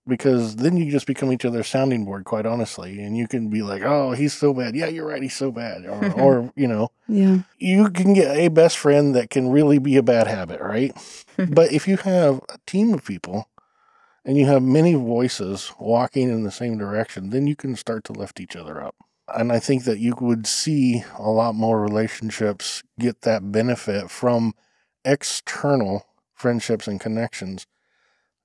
because 0.08 0.58
then 0.58 0.78
you 0.78 0.92
just 0.92 1.08
become 1.08 1.32
each 1.32 1.46
other's 1.46 1.68
sounding 1.68 2.06
board, 2.06 2.26
quite 2.26 2.46
honestly. 2.46 3.00
And 3.00 3.18
you 3.18 3.28
can 3.28 3.50
be 3.50 3.62
like, 3.62 3.82
oh, 3.82 4.12
he's 4.12 4.34
so 4.34 4.54
bad. 4.54 4.76
Yeah, 4.76 4.88
you're 4.88 5.08
right. 5.08 5.22
He's 5.22 5.36
so 5.36 5.52
bad. 5.52 5.86
Or, 5.86 6.12
or 6.20 6.54
you 6.56 6.68
know, 6.68 6.92
yeah, 7.08 7.40
you 7.58 7.90
can 7.90 8.14
get 8.14 8.36
a 8.36 8.50
best 8.50 8.78
friend 8.78 9.16
that 9.16 9.30
can 9.30 9.50
really 9.50 9.80
be 9.80 9.98
a 9.98 10.04
bad 10.04 10.28
habit, 10.28 10.62
right? 10.62 10.96
but 11.50 11.72
if 11.72 11.88
you 11.88 11.98
have 11.98 12.42
a 12.50 12.60
team 12.66 12.94
of 12.94 13.04
people 13.04 13.50
and 14.24 14.38
you 14.38 14.46
have 14.46 14.64
many 14.64 14.94
voices 14.94 15.72
walking 15.80 16.30
in 16.30 16.44
the 16.44 16.52
same 16.52 16.78
direction, 16.78 17.30
then 17.30 17.48
you 17.48 17.56
can 17.56 17.76
start 17.76 18.04
to 18.06 18.14
lift 18.14 18.40
each 18.40 18.56
other 18.56 18.82
up. 18.84 18.96
And 19.34 19.52
I 19.52 19.60
think 19.60 19.86
that 19.86 20.00
you 20.00 20.16
would 20.20 20.46
see 20.46 21.04
a 21.18 21.30
lot 21.30 21.56
more 21.56 21.82
relationships 21.82 22.84
get 23.00 23.22
that 23.22 23.52
benefit 23.52 24.12
from 24.12 24.54
external 25.04 26.06
friendships 26.36 26.88
and 26.88 27.00
connections 27.00 27.66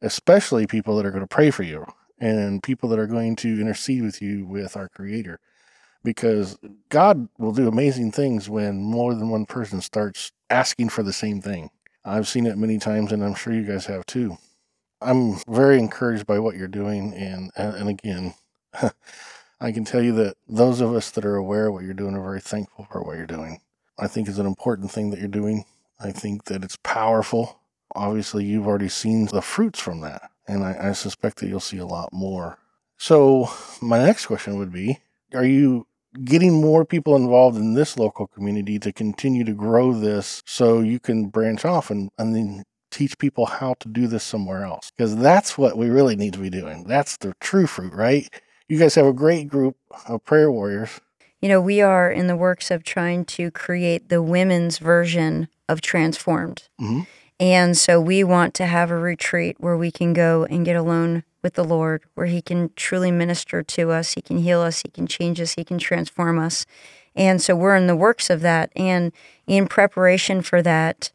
especially 0.02 0.66
people 0.66 0.96
that 0.96 1.06
are 1.06 1.10
going 1.10 1.22
to 1.22 1.26
pray 1.26 1.50
for 1.50 1.62
you 1.62 1.86
and 2.18 2.62
people 2.62 2.88
that 2.88 2.98
are 2.98 3.06
going 3.06 3.36
to 3.36 3.60
intercede 3.60 4.02
with 4.02 4.20
you 4.20 4.44
with 4.46 4.76
our 4.76 4.88
Creator. 4.88 5.40
Because 6.02 6.58
God 6.88 7.28
will 7.38 7.52
do 7.52 7.68
amazing 7.68 8.12
things 8.12 8.48
when 8.48 8.82
more 8.82 9.14
than 9.14 9.28
one 9.28 9.44
person 9.44 9.82
starts 9.82 10.32
asking 10.48 10.88
for 10.88 11.02
the 11.02 11.12
same 11.12 11.42
thing. 11.42 11.70
I've 12.04 12.28
seen 12.28 12.46
it 12.46 12.56
many 12.56 12.78
times, 12.78 13.12
and 13.12 13.22
I'm 13.22 13.34
sure 13.34 13.52
you 13.52 13.64
guys 13.64 13.84
have 13.86 14.06
too. 14.06 14.38
I'm 15.02 15.36
very 15.46 15.78
encouraged 15.78 16.26
by 16.26 16.38
what 16.38 16.56
you're 16.56 16.68
doing, 16.68 17.12
and 17.12 17.50
and 17.54 17.90
again, 17.90 18.32
I 19.60 19.72
can 19.72 19.84
tell 19.84 20.02
you 20.02 20.12
that 20.12 20.36
those 20.48 20.80
of 20.80 20.94
us 20.94 21.10
that 21.10 21.24
are 21.24 21.36
aware 21.36 21.66
of 21.66 21.74
what 21.74 21.84
you're 21.84 21.94
doing 21.94 22.14
are 22.14 22.22
very 22.22 22.40
thankful 22.40 22.86
for 22.90 23.02
what 23.02 23.16
you're 23.16 23.26
doing. 23.26 23.60
I 23.98 24.06
think 24.06 24.28
it's 24.28 24.38
an 24.38 24.46
important 24.46 24.90
thing 24.90 25.10
that 25.10 25.18
you're 25.18 25.28
doing. 25.28 25.64
I 25.98 26.12
think 26.12 26.44
that 26.44 26.64
it's 26.64 26.78
powerful 26.82 27.60
obviously 27.94 28.44
you've 28.44 28.66
already 28.66 28.88
seen 28.88 29.26
the 29.26 29.42
fruits 29.42 29.80
from 29.80 30.00
that. 30.00 30.30
And 30.46 30.64
I, 30.64 30.88
I, 30.88 30.92
suspect 30.92 31.38
that 31.38 31.48
you'll 31.48 31.60
see 31.60 31.78
a 31.78 31.86
lot 31.86 32.12
more. 32.12 32.58
So, 32.98 33.50
my 33.80 33.98
next 33.98 34.26
question 34.26 34.58
would 34.58 34.72
be 34.72 34.98
Are 35.32 35.44
you 35.44 35.86
getting 36.24 36.60
more 36.60 36.84
people 36.84 37.14
involved 37.14 37.56
in 37.56 37.74
this 37.74 37.96
local 37.96 38.26
community 38.26 38.78
to 38.80 38.92
continue 38.92 39.44
to 39.44 39.52
grow 39.52 39.92
this 39.92 40.42
so 40.44 40.80
you 40.80 40.98
can 40.98 41.28
branch 41.28 41.64
off 41.64 41.90
and, 41.90 42.10
and 42.18 42.34
then 42.34 42.64
teach 42.90 43.16
people 43.18 43.46
how 43.46 43.74
to 43.74 43.88
do 43.88 44.08
this 44.08 44.24
somewhere 44.24 44.64
else 44.64 44.90
because 44.96 45.14
that's 45.16 45.56
what 45.56 45.78
we 45.78 45.88
really 45.88 46.16
need 46.16 46.32
to 46.32 46.40
be 46.40 46.50
doing. 46.50 46.82
That's 46.82 47.16
the 47.18 47.32
true 47.40 47.68
fruit, 47.68 47.92
right? 47.92 48.28
You 48.70 48.78
guys 48.78 48.94
have 48.94 49.06
a 49.06 49.12
great 49.12 49.48
group 49.48 49.76
of 50.06 50.24
prayer 50.24 50.48
warriors. 50.48 51.00
You 51.40 51.48
know, 51.48 51.60
we 51.60 51.80
are 51.80 52.08
in 52.08 52.28
the 52.28 52.36
works 52.36 52.70
of 52.70 52.84
trying 52.84 53.24
to 53.24 53.50
create 53.50 54.10
the 54.10 54.22
women's 54.22 54.78
version 54.78 55.48
of 55.68 55.80
Transformed. 55.80 56.68
Mhm. 56.80 57.08
And 57.40 57.76
so 57.76 58.00
we 58.00 58.22
want 58.22 58.54
to 58.54 58.66
have 58.66 58.92
a 58.92 58.96
retreat 58.96 59.56
where 59.58 59.76
we 59.76 59.90
can 59.90 60.12
go 60.12 60.44
and 60.48 60.64
get 60.64 60.76
alone 60.76 61.24
with 61.42 61.54
the 61.54 61.64
Lord, 61.64 62.04
where 62.14 62.28
He 62.28 62.40
can 62.40 62.70
truly 62.76 63.10
minister 63.10 63.64
to 63.64 63.90
us, 63.90 64.12
He 64.12 64.22
can 64.22 64.38
heal 64.38 64.60
us, 64.60 64.82
He 64.82 64.88
can 64.88 65.08
change 65.08 65.40
us, 65.40 65.54
He 65.54 65.64
can 65.64 65.78
transform 65.78 66.38
us. 66.38 66.64
And 67.16 67.42
so 67.42 67.56
we're 67.56 67.74
in 67.74 67.88
the 67.88 67.96
works 67.96 68.30
of 68.30 68.40
that. 68.42 68.70
And 68.76 69.10
in 69.48 69.66
preparation 69.66 70.42
for 70.42 70.62
that, 70.62 71.10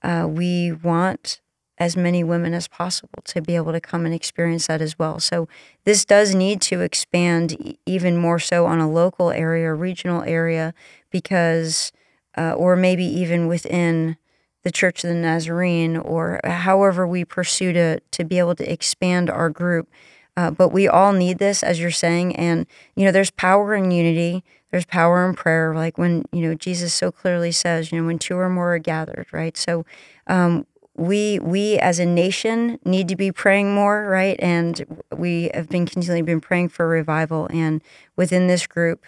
uh, 0.00 0.28
we 0.30 0.70
want 0.70 1.40
as 1.80 1.96
many 1.96 2.22
women 2.22 2.52
as 2.52 2.68
possible 2.68 3.22
to 3.24 3.40
be 3.40 3.56
able 3.56 3.72
to 3.72 3.80
come 3.80 4.04
and 4.04 4.14
experience 4.14 4.66
that 4.66 4.82
as 4.82 4.98
well. 4.98 5.18
So 5.18 5.48
this 5.84 6.04
does 6.04 6.34
need 6.34 6.60
to 6.62 6.82
expand 6.82 7.76
even 7.86 8.18
more 8.18 8.38
so 8.38 8.66
on 8.66 8.80
a 8.80 8.90
local 8.90 9.30
area, 9.30 9.72
regional 9.72 10.22
area, 10.22 10.74
because, 11.10 11.90
uh, 12.36 12.52
or 12.52 12.76
maybe 12.76 13.04
even 13.04 13.46
within 13.46 14.18
the 14.62 14.70
Church 14.70 15.02
of 15.02 15.08
the 15.08 15.16
Nazarene, 15.16 15.96
or 15.96 16.38
however 16.44 17.06
we 17.06 17.24
pursue 17.24 17.72
to 17.72 18.00
to 18.00 18.24
be 18.24 18.38
able 18.38 18.54
to 18.56 18.70
expand 18.70 19.30
our 19.30 19.48
group. 19.48 19.88
Uh, 20.36 20.50
but 20.50 20.68
we 20.68 20.86
all 20.86 21.12
need 21.14 21.38
this, 21.38 21.62
as 21.62 21.80
you're 21.80 21.90
saying, 21.90 22.36
and 22.36 22.66
you 22.94 23.06
know, 23.06 23.10
there's 23.10 23.30
power 23.30 23.74
in 23.74 23.90
unity. 23.90 24.44
There's 24.70 24.84
power 24.84 25.26
in 25.26 25.34
prayer, 25.34 25.74
like 25.74 25.98
when 25.98 26.24
you 26.30 26.42
know 26.42 26.54
Jesus 26.54 26.92
so 26.92 27.10
clearly 27.10 27.52
says, 27.52 27.90
you 27.90 27.98
know, 27.98 28.06
when 28.06 28.18
two 28.18 28.36
or 28.36 28.50
more 28.50 28.74
are 28.74 28.78
gathered, 28.78 29.26
right? 29.32 29.56
So, 29.56 29.84
um, 30.26 30.66
we 30.96 31.38
we 31.38 31.78
as 31.78 31.98
a 31.98 32.06
nation 32.06 32.78
need 32.84 33.08
to 33.08 33.16
be 33.16 33.32
praying 33.32 33.74
more, 33.74 34.06
right? 34.08 34.36
And 34.40 35.02
we 35.16 35.50
have 35.54 35.68
been 35.68 35.86
continually 35.86 36.22
been 36.22 36.40
praying 36.40 36.70
for 36.70 36.86
revival. 36.88 37.48
And 37.50 37.82
within 38.16 38.46
this 38.46 38.66
group, 38.66 39.04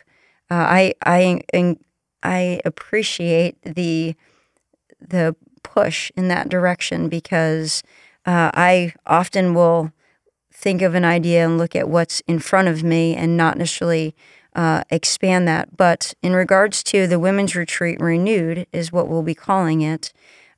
uh, 0.51 0.55
I 0.55 0.95
I 1.05 1.43
I 2.23 2.61
appreciate 2.65 3.57
the 3.63 4.15
the 5.01 5.37
push 5.63 6.11
in 6.17 6.29
that 6.29 6.49
direction 6.49 7.09
because 7.09 7.83
uh, 8.25 8.51
I 8.55 8.95
often 9.07 9.55
will 9.55 9.93
think 10.53 10.83
of 10.83 10.95
an 10.95 11.05
idea 11.05 11.45
and 11.45 11.59
look 11.59 11.75
at 11.75 11.89
what's 11.89 12.21
in 12.29 12.39
front 12.39 12.69
of 12.69 12.85
me 12.85 13.17
and 13.17 13.37
not 13.37 13.59
necessarily 13.59 14.15
uh, 14.55 14.85
expand 14.91 15.49
that. 15.49 15.77
But 15.77 16.15
in 16.23 16.33
regards 16.35 16.83
to 16.85 17.07
the 17.07 17.19
women's 17.19 17.57
retreat 17.57 18.01
renewed, 18.01 18.67
is 18.73 18.93
what 18.93 19.09
we'll 19.09 19.23
be 19.23 19.35
calling 19.35 19.81
it. 19.81 20.13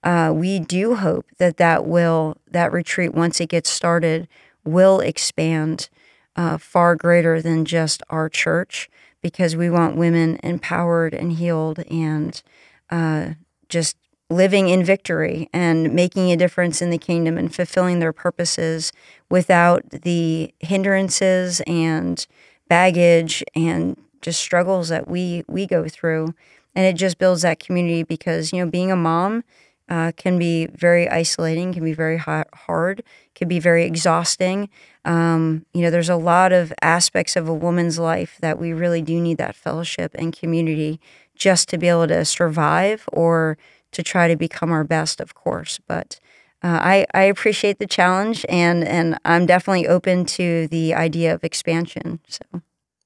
Uh, 0.04 0.32
we 0.36 0.60
do 0.60 0.96
hope 0.96 1.26
that 1.38 1.58
that 1.58 1.86
will 1.86 2.36
that 2.50 2.72
retreat 2.72 3.14
once 3.14 3.40
it 3.40 3.48
gets 3.48 3.70
started 3.70 4.28
will 4.64 5.00
expand 5.00 5.88
uh, 6.36 6.58
far 6.58 6.96
greater 6.96 7.42
than 7.42 7.64
just 7.64 8.02
our 8.10 8.28
church 8.28 8.90
because 9.22 9.56
we 9.56 9.70
want 9.70 9.96
women 9.96 10.38
empowered 10.42 11.14
and 11.14 11.34
healed 11.34 11.80
and 11.90 12.42
uh, 12.90 13.30
just 13.70 13.96
living 14.30 14.68
in 14.68 14.84
victory 14.84 15.48
and 15.54 15.92
making 15.94 16.30
a 16.30 16.36
difference 16.36 16.82
in 16.82 16.90
the 16.90 16.98
kingdom 16.98 17.38
and 17.38 17.54
fulfilling 17.54 17.98
their 17.98 18.12
purposes 18.12 18.92
without 19.30 19.88
the 19.90 20.52
hindrances 20.60 21.62
and 21.66 22.26
baggage 22.68 23.44
and 23.54 23.96
just 24.22 24.40
struggles 24.40 24.88
that 24.90 25.08
we 25.08 25.44
we 25.48 25.66
go 25.66 25.88
through. 25.88 26.34
And 26.76 26.84
it 26.86 26.96
just 26.98 27.18
builds 27.18 27.42
that 27.42 27.60
community 27.60 28.02
because 28.02 28.52
you 28.52 28.64
know 28.64 28.70
being 28.70 28.90
a 28.90 28.96
mom 28.96 29.44
uh, 29.88 30.12
can 30.16 30.38
be 30.38 30.66
very 30.66 31.08
isolating 31.08 31.72
can 31.72 31.84
be 31.84 31.92
very 31.92 32.16
hard 32.18 33.02
can 33.34 33.48
be 33.48 33.58
very 33.58 33.84
exhausting 33.84 34.68
um, 35.04 35.64
you 35.74 35.82
know 35.82 35.90
there's 35.90 36.08
a 36.08 36.16
lot 36.16 36.52
of 36.52 36.72
aspects 36.80 37.36
of 37.36 37.48
a 37.48 37.54
woman's 37.54 37.98
life 37.98 38.38
that 38.40 38.58
we 38.58 38.72
really 38.72 39.02
do 39.02 39.20
need 39.20 39.38
that 39.38 39.54
fellowship 39.54 40.14
and 40.14 40.36
community 40.36 41.00
just 41.34 41.68
to 41.68 41.78
be 41.78 41.88
able 41.88 42.08
to 42.08 42.24
survive 42.24 43.08
or 43.12 43.58
to 43.92 44.02
try 44.02 44.26
to 44.28 44.36
become 44.36 44.70
our 44.70 44.84
best 44.84 45.20
of 45.20 45.34
course 45.34 45.80
but 45.86 46.18
uh, 46.64 46.80
I, 46.80 47.06
I 47.12 47.24
appreciate 47.24 47.78
the 47.78 47.86
challenge 47.86 48.46
and, 48.48 48.82
and 48.84 49.18
I'm 49.26 49.44
definitely 49.44 49.86
open 49.86 50.24
to 50.24 50.66
the 50.68 50.94
idea 50.94 51.34
of 51.34 51.44
expansion. 51.44 52.20
So 52.26 52.62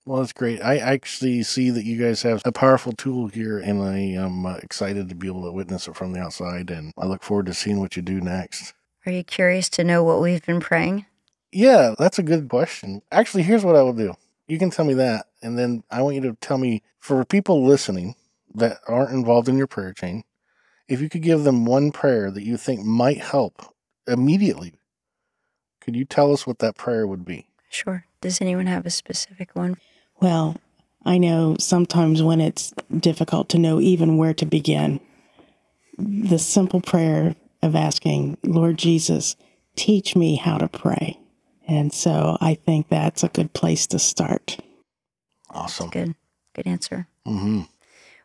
Well, 0.08 0.20
that's 0.20 0.32
great. 0.32 0.62
I 0.62 0.78
actually 0.78 1.42
see 1.42 1.68
that 1.68 1.84
you 1.84 2.02
guys 2.02 2.22
have 2.22 2.40
a 2.46 2.50
powerful 2.50 2.92
tool 2.92 3.26
here, 3.28 3.58
and 3.58 3.82
I 3.82 3.98
am 3.98 4.46
uh, 4.46 4.54
excited 4.54 5.10
to 5.10 5.14
be 5.14 5.26
able 5.26 5.44
to 5.44 5.52
witness 5.52 5.86
it 5.86 5.96
from 5.96 6.14
the 6.14 6.20
outside. 6.20 6.70
And 6.70 6.94
I 6.96 7.04
look 7.04 7.22
forward 7.22 7.44
to 7.44 7.52
seeing 7.52 7.78
what 7.78 7.94
you 7.94 8.00
do 8.00 8.18
next. 8.18 8.72
are 9.04 9.12
you 9.12 9.22
curious 9.22 9.68
to 9.68 9.84
know 9.84 10.02
what 10.02 10.22
we've 10.22 10.44
been 10.46 10.60
praying? 10.60 11.04
Yeah, 11.52 11.94
that's 11.98 12.18
a 12.18 12.22
good 12.22 12.48
question. 12.48 13.02
Actually, 13.12 13.42
here's 13.42 13.66
what 13.66 13.76
I 13.76 13.82
will 13.82 13.92
do. 13.92 14.14
You 14.46 14.58
can 14.58 14.70
tell 14.70 14.86
me 14.86 14.94
that, 14.94 15.26
and 15.42 15.58
then 15.58 15.84
I 15.90 16.00
want 16.00 16.14
you 16.14 16.22
to 16.22 16.32
tell 16.40 16.56
me 16.56 16.82
for 16.98 17.22
people 17.26 17.66
listening 17.66 18.14
that 18.54 18.78
aren't 18.88 19.12
involved 19.12 19.50
in 19.50 19.58
your 19.58 19.66
prayer 19.66 19.92
chain, 19.92 20.24
if 20.88 21.02
you 21.02 21.10
could 21.10 21.20
give 21.20 21.44
them 21.44 21.66
one 21.66 21.92
prayer 21.92 22.30
that 22.30 22.44
you 22.44 22.56
think 22.56 22.80
might 22.80 23.20
help 23.20 23.74
immediately, 24.06 24.72
could 25.82 25.94
you 25.94 26.06
tell 26.06 26.32
us 26.32 26.46
what 26.46 26.60
that 26.60 26.78
prayer 26.78 27.06
would 27.06 27.26
be? 27.26 27.50
Sure. 27.68 28.06
Does 28.22 28.40
anyone 28.40 28.68
have 28.68 28.86
a 28.86 28.90
specific 28.90 29.54
one? 29.54 29.76
Well, 30.20 30.56
I 31.04 31.18
know 31.18 31.56
sometimes 31.58 32.22
when 32.22 32.40
it's 32.40 32.72
difficult 32.98 33.48
to 33.50 33.58
know 33.58 33.80
even 33.80 34.16
where 34.16 34.34
to 34.34 34.46
begin, 34.46 35.00
the 35.96 36.38
simple 36.38 36.80
prayer 36.80 37.34
of 37.62 37.74
asking, 37.74 38.38
Lord 38.44 38.78
Jesus, 38.78 39.36
teach 39.76 40.14
me 40.16 40.36
how 40.36 40.58
to 40.58 40.68
pray. 40.68 41.18
And 41.66 41.92
so 41.92 42.36
I 42.40 42.54
think 42.54 42.88
that's 42.88 43.22
a 43.22 43.28
good 43.28 43.52
place 43.52 43.86
to 43.88 43.98
start. 43.98 44.58
Awesome. 45.50 45.90
Good. 45.90 46.14
Good 46.54 46.66
answer. 46.66 47.06
hmm 47.24 47.62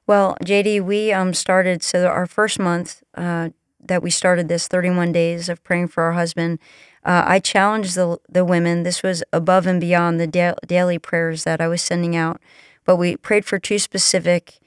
Well, 0.08 0.38
JD, 0.44 0.82
we 0.82 1.12
um, 1.12 1.34
started, 1.34 1.84
so 1.84 2.08
our 2.08 2.26
first 2.26 2.60
month 2.60 3.04
uh, 3.16 3.50
that 3.80 4.02
we 4.02 4.10
started 4.10 4.48
this 4.48 4.68
31 4.68 5.12
days 5.12 5.50
of 5.50 5.64
praying 5.64 5.90
for 5.90 6.04
our 6.04 6.14
husband, 6.14 6.60
uh, 7.06 7.24
I 7.26 7.40
challenged 7.40 7.96
the, 7.96 8.18
the 8.30 8.46
women. 8.46 8.84
This 8.84 9.04
was 9.04 9.24
above 9.34 9.68
and 9.68 9.80
beyond 9.80 10.20
the 10.20 10.28
da- 10.28 10.56
daily 10.66 11.00
prayers 11.00 11.44
that 11.44 11.62
I 11.62 11.68
was 11.68 11.82
sending 11.82 12.16
out, 12.16 12.42
but 12.86 12.96
we 12.98 13.18
prayed 13.18 13.46
for 13.46 13.60
two 13.60 13.80
specific 13.80 14.60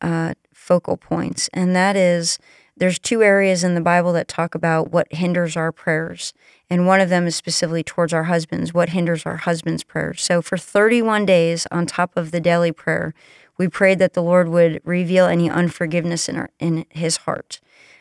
uh, 0.00 0.34
focal 0.52 0.96
points. 0.96 1.48
And 1.52 1.74
that 1.76 1.96
is 1.96 2.38
there's 2.76 2.98
two 2.98 3.22
areas 3.22 3.62
in 3.62 3.74
the 3.74 3.80
Bible 3.80 4.12
that 4.14 4.28
talk 4.28 4.54
about 4.54 4.90
what 4.90 5.12
hinders 5.12 5.56
our 5.56 5.72
prayers. 5.72 6.32
And 6.70 6.86
one 6.86 7.00
of 7.00 7.10
them 7.10 7.26
is 7.26 7.36
specifically 7.36 7.82
towards 7.82 8.14
our 8.14 8.24
husbands, 8.24 8.72
what 8.72 8.90
hinders 8.90 9.26
our 9.26 9.36
husbands' 9.36 9.84
prayers. 9.84 10.22
So 10.22 10.40
for 10.40 10.56
31 10.56 11.26
days, 11.26 11.66
on 11.70 11.86
top 11.86 12.16
of 12.16 12.30
the 12.30 12.40
daily 12.40 12.72
prayer, 12.72 13.12
we 13.58 13.68
prayed 13.68 13.98
that 13.98 14.14
the 14.14 14.22
Lord 14.22 14.48
would 14.48 14.80
reveal 14.84 15.26
any 15.26 15.50
unforgiveness 15.50 16.28
in 16.28 16.36
our 16.36 16.50
in 16.58 16.86
His 16.88 17.18
heart, 17.18 17.60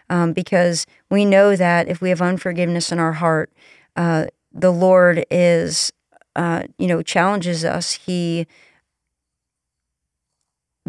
um, 0.10 0.32
because 0.32 0.86
we 1.10 1.26
know 1.26 1.56
that 1.56 1.88
if 1.88 2.00
we 2.02 2.10
have 2.10 2.22
unforgiveness 2.22 2.92
in 2.92 3.00
our 3.00 3.14
heart, 3.14 3.52
uh, 3.96 4.26
the 4.52 4.72
Lord 4.72 5.26
is, 5.30 5.92
uh, 6.36 6.64
you 6.78 6.88
know, 6.88 7.02
challenges 7.02 7.64
us. 7.66 7.94
He 7.94 8.48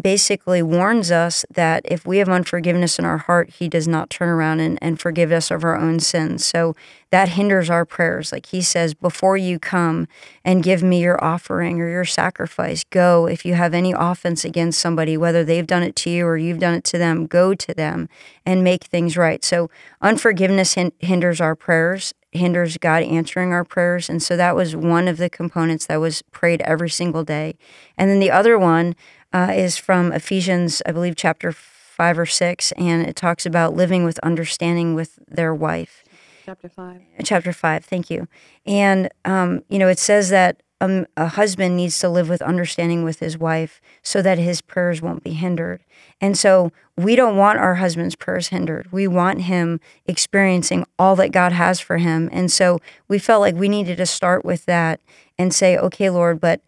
basically 0.01 0.61
warns 0.61 1.11
us 1.11 1.45
that 1.53 1.83
if 1.85 2.05
we 2.05 2.17
have 2.17 2.27
unforgiveness 2.27 2.97
in 2.97 3.05
our 3.05 3.19
heart, 3.19 3.51
He 3.51 3.69
does 3.69 3.87
not 3.87 4.09
turn 4.09 4.27
around 4.27 4.59
and, 4.59 4.77
and 4.81 4.99
forgive 4.99 5.31
us 5.31 5.51
of 5.51 5.63
our 5.63 5.77
own 5.77 5.99
sins. 5.99 6.45
So 6.45 6.75
that 7.11 7.29
hinders 7.29 7.69
our 7.69 7.85
prayers. 7.85 8.31
Like 8.31 8.47
He 8.47 8.61
says, 8.61 8.93
before 8.93 9.37
you 9.37 9.59
come 9.59 10.07
and 10.43 10.63
give 10.63 10.81
me 10.81 11.01
your 11.01 11.23
offering 11.23 11.79
or 11.79 11.89
your 11.89 12.05
sacrifice, 12.05 12.83
go. 12.83 13.27
If 13.27 13.45
you 13.45 13.53
have 13.53 13.73
any 13.73 13.93
offense 13.95 14.43
against 14.43 14.79
somebody, 14.79 15.15
whether 15.15 15.43
they've 15.43 15.67
done 15.67 15.83
it 15.83 15.95
to 15.97 16.09
you 16.09 16.25
or 16.25 16.37
you've 16.37 16.59
done 16.59 16.73
it 16.73 16.83
to 16.85 16.97
them, 16.97 17.27
go 17.27 17.53
to 17.53 17.73
them 17.73 18.09
and 18.45 18.63
make 18.63 18.85
things 18.85 19.15
right. 19.15 19.43
So 19.43 19.69
unforgiveness 20.01 20.73
hin- 20.73 20.91
hinders 20.99 21.39
our 21.39 21.55
prayers 21.55 22.13
hinders 22.33 22.77
God 22.77 23.03
answering 23.03 23.51
our 23.51 23.63
prayers. 23.63 24.09
And 24.09 24.21
so 24.21 24.35
that 24.37 24.55
was 24.55 24.75
one 24.75 25.07
of 25.07 25.17
the 25.17 25.29
components 25.29 25.85
that 25.87 25.97
was 25.97 26.21
prayed 26.31 26.61
every 26.61 26.89
single 26.89 27.23
day. 27.23 27.55
And 27.97 28.09
then 28.09 28.19
the 28.19 28.31
other 28.31 28.57
one 28.57 28.95
uh, 29.31 29.53
is 29.55 29.77
from 29.77 30.11
Ephesians, 30.11 30.81
I 30.85 30.91
believe, 30.91 31.15
chapter 31.15 31.51
five 31.51 32.17
or 32.17 32.25
six, 32.25 32.71
and 32.73 33.05
it 33.05 33.15
talks 33.15 33.45
about 33.45 33.75
living 33.75 34.03
with 34.03 34.17
understanding 34.19 34.95
with 34.95 35.19
their 35.27 35.53
wife. 35.53 36.03
Chapter 36.45 36.67
5. 36.67 37.01
Chapter 37.23 37.53
five, 37.53 37.85
thank 37.85 38.09
you. 38.09 38.27
And, 38.65 39.09
um, 39.23 39.63
you 39.69 39.79
know, 39.79 39.87
it 39.87 39.99
says 39.99 40.29
that 40.29 40.61
um, 40.83 41.05
a 41.15 41.27
husband 41.27 41.77
needs 41.77 41.97
to 41.99 42.09
live 42.09 42.27
with 42.27 42.41
understanding 42.41 43.03
with 43.03 43.19
his 43.19 43.37
wife 43.37 43.79
so 44.01 44.21
that 44.21 44.37
his 44.37 44.61
prayers 44.61 45.01
won't 45.01 45.23
be 45.23 45.31
hindered. 45.31 45.81
And 46.19 46.37
so 46.37 46.71
we 46.97 47.15
don't 47.15 47.37
want 47.37 47.59
our 47.59 47.75
husband's 47.75 48.15
prayers 48.15 48.49
hindered. 48.49 48.91
We 48.91 49.07
want 49.07 49.43
him 49.43 49.79
experiencing 50.05 50.85
all 50.99 51.15
that 51.15 51.31
God 51.31 51.53
has 51.53 51.79
for 51.79 51.97
him. 51.97 52.29
And 52.33 52.51
so 52.51 52.79
we 53.07 53.17
felt 53.17 53.41
like 53.41 53.55
we 53.55 53.69
needed 53.69 53.97
to 53.97 54.05
start 54.05 54.43
with 54.43 54.65
that 54.65 54.99
and 55.37 55.53
say, 55.53 55.77
okay, 55.77 56.09
Lord, 56.09 56.41
but 56.41 56.59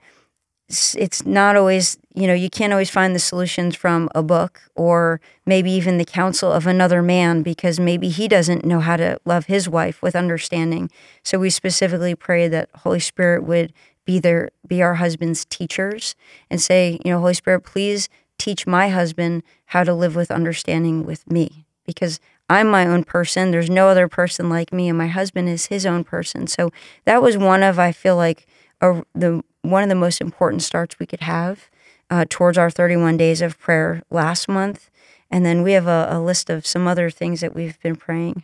it's 0.67 1.25
not 1.25 1.55
always, 1.55 1.97
you 2.15 2.25
know, 2.25 2.33
you 2.33 2.49
can't 2.49 2.73
always 2.73 2.89
find 2.89 3.13
the 3.13 3.19
solutions 3.19 3.75
from 3.75 4.09
a 4.15 4.23
book 4.23 4.61
or 4.75 5.21
maybe 5.45 5.69
even 5.71 5.97
the 5.97 6.05
counsel 6.05 6.51
of 6.51 6.65
another 6.65 7.03
man 7.03 7.43
because 7.43 7.79
maybe 7.79 8.09
he 8.09 8.27
doesn't 8.27 8.65
know 8.65 8.79
how 8.79 8.97
to 8.97 9.19
love 9.25 9.45
his 9.45 9.69
wife 9.69 10.01
with 10.01 10.15
understanding. 10.15 10.89
So 11.21 11.37
we 11.37 11.51
specifically 11.51 12.15
pray 12.15 12.47
that 12.47 12.69
Holy 12.77 12.99
Spirit 12.99 13.43
would 13.43 13.73
be 14.05 14.19
their 14.19 14.49
be 14.67 14.81
our 14.81 14.95
husband's 14.95 15.45
teachers 15.45 16.15
and 16.49 16.61
say, 16.61 16.99
you 17.03 17.11
know, 17.11 17.19
Holy 17.19 17.33
Spirit, 17.33 17.61
please 17.61 18.09
teach 18.37 18.67
my 18.67 18.89
husband 18.89 19.43
how 19.67 19.83
to 19.83 19.93
live 19.93 20.15
with 20.15 20.31
understanding 20.31 21.05
with 21.05 21.29
me 21.29 21.65
because 21.85 22.19
I'm 22.49 22.67
my 22.67 22.85
own 22.85 23.03
person. 23.03 23.51
There's 23.51 23.69
no 23.69 23.87
other 23.87 24.07
person 24.07 24.49
like 24.49 24.71
me, 24.71 24.87
and 24.87 24.97
my 24.97 25.07
husband 25.07 25.49
is 25.49 25.67
his 25.67 25.85
own 25.85 26.03
person. 26.03 26.47
So 26.47 26.71
that 27.05 27.21
was 27.21 27.37
one 27.37 27.63
of 27.63 27.79
I 27.79 27.91
feel 27.91 28.15
like 28.15 28.45
a, 28.81 29.03
the 29.13 29.43
one 29.61 29.83
of 29.83 29.89
the 29.89 29.95
most 29.95 30.21
important 30.21 30.61
starts 30.61 30.99
we 30.99 31.07
could 31.07 31.21
have 31.21 31.69
uh, 32.09 32.25
towards 32.29 32.57
our 32.57 32.69
31 32.69 33.17
days 33.17 33.41
of 33.41 33.57
prayer 33.57 34.03
last 34.11 34.47
month. 34.47 34.89
And 35.31 35.43
then 35.43 35.63
we 35.63 35.71
have 35.71 35.87
a, 35.87 36.07
a 36.11 36.21
list 36.21 36.51
of 36.51 36.67
some 36.67 36.87
other 36.87 37.09
things 37.09 37.41
that 37.41 37.55
we've 37.55 37.79
been 37.81 37.95
praying. 37.95 38.43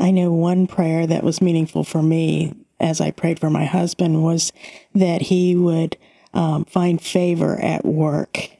I 0.00 0.10
know 0.10 0.32
one 0.32 0.66
prayer 0.66 1.06
that 1.06 1.22
was 1.22 1.42
meaningful 1.42 1.84
for 1.84 2.02
me 2.02 2.54
as 2.78 3.00
I 3.00 3.10
prayed 3.10 3.38
for 3.38 3.50
my 3.50 3.64
husband 3.64 4.22
was 4.22 4.52
that 4.94 5.22
he 5.22 5.56
would 5.56 5.96
um, 6.34 6.64
find 6.66 7.00
favor 7.00 7.58
at 7.60 7.84
work. 7.84 8.50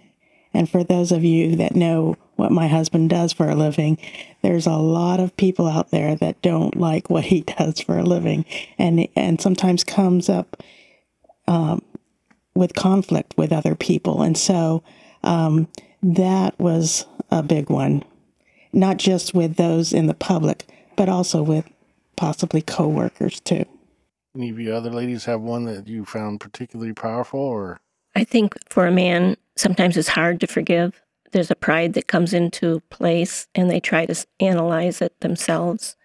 And 0.54 0.68
for 0.68 0.82
those 0.82 1.12
of 1.12 1.22
you 1.22 1.56
that 1.56 1.76
know 1.76 2.16
what 2.36 2.50
my 2.50 2.68
husband 2.68 3.10
does 3.10 3.32
for 3.32 3.48
a 3.48 3.54
living, 3.54 3.98
there's 4.42 4.66
a 4.66 4.76
lot 4.76 5.20
of 5.20 5.36
people 5.36 5.66
out 5.66 5.90
there 5.90 6.16
that 6.16 6.40
don't 6.40 6.76
like 6.76 7.10
what 7.10 7.24
he 7.24 7.40
does 7.58 7.80
for 7.80 7.98
a 7.98 8.04
living, 8.04 8.44
and 8.78 9.06
and 9.14 9.40
sometimes 9.40 9.84
comes 9.84 10.28
up 10.28 10.62
um, 11.46 11.82
with 12.54 12.74
conflict 12.74 13.34
with 13.36 13.52
other 13.52 13.74
people. 13.74 14.22
And 14.22 14.36
so 14.36 14.82
um, 15.22 15.68
that 16.02 16.58
was 16.58 17.06
a 17.30 17.42
big 17.42 17.68
one, 17.68 18.02
not 18.72 18.96
just 18.96 19.34
with 19.34 19.56
those 19.56 19.92
in 19.92 20.06
the 20.06 20.14
public, 20.14 20.64
but 20.96 21.08
also 21.08 21.42
with 21.42 21.68
possibly 22.16 22.62
coworkers 22.62 23.40
too. 23.40 23.66
Any 24.36 24.50
of 24.50 24.60
you 24.60 24.74
other 24.74 24.90
ladies 24.90 25.24
have 25.24 25.40
one 25.40 25.64
that 25.64 25.88
you 25.88 26.04
found 26.04 26.40
particularly 26.40 26.92
powerful 26.92 27.40
or? 27.40 27.80
I 28.14 28.24
think 28.24 28.54
for 28.68 28.86
a 28.86 28.92
man, 28.92 29.36
sometimes 29.56 29.96
it's 29.96 30.08
hard 30.08 30.40
to 30.40 30.46
forgive. 30.46 31.02
There's 31.32 31.50
a 31.50 31.56
pride 31.56 31.94
that 31.94 32.06
comes 32.06 32.34
into 32.34 32.80
place 32.90 33.46
and 33.54 33.70
they 33.70 33.80
try 33.80 34.04
to 34.04 34.26
analyze 34.40 35.00
it 35.00 35.18
themselves. 35.20 35.96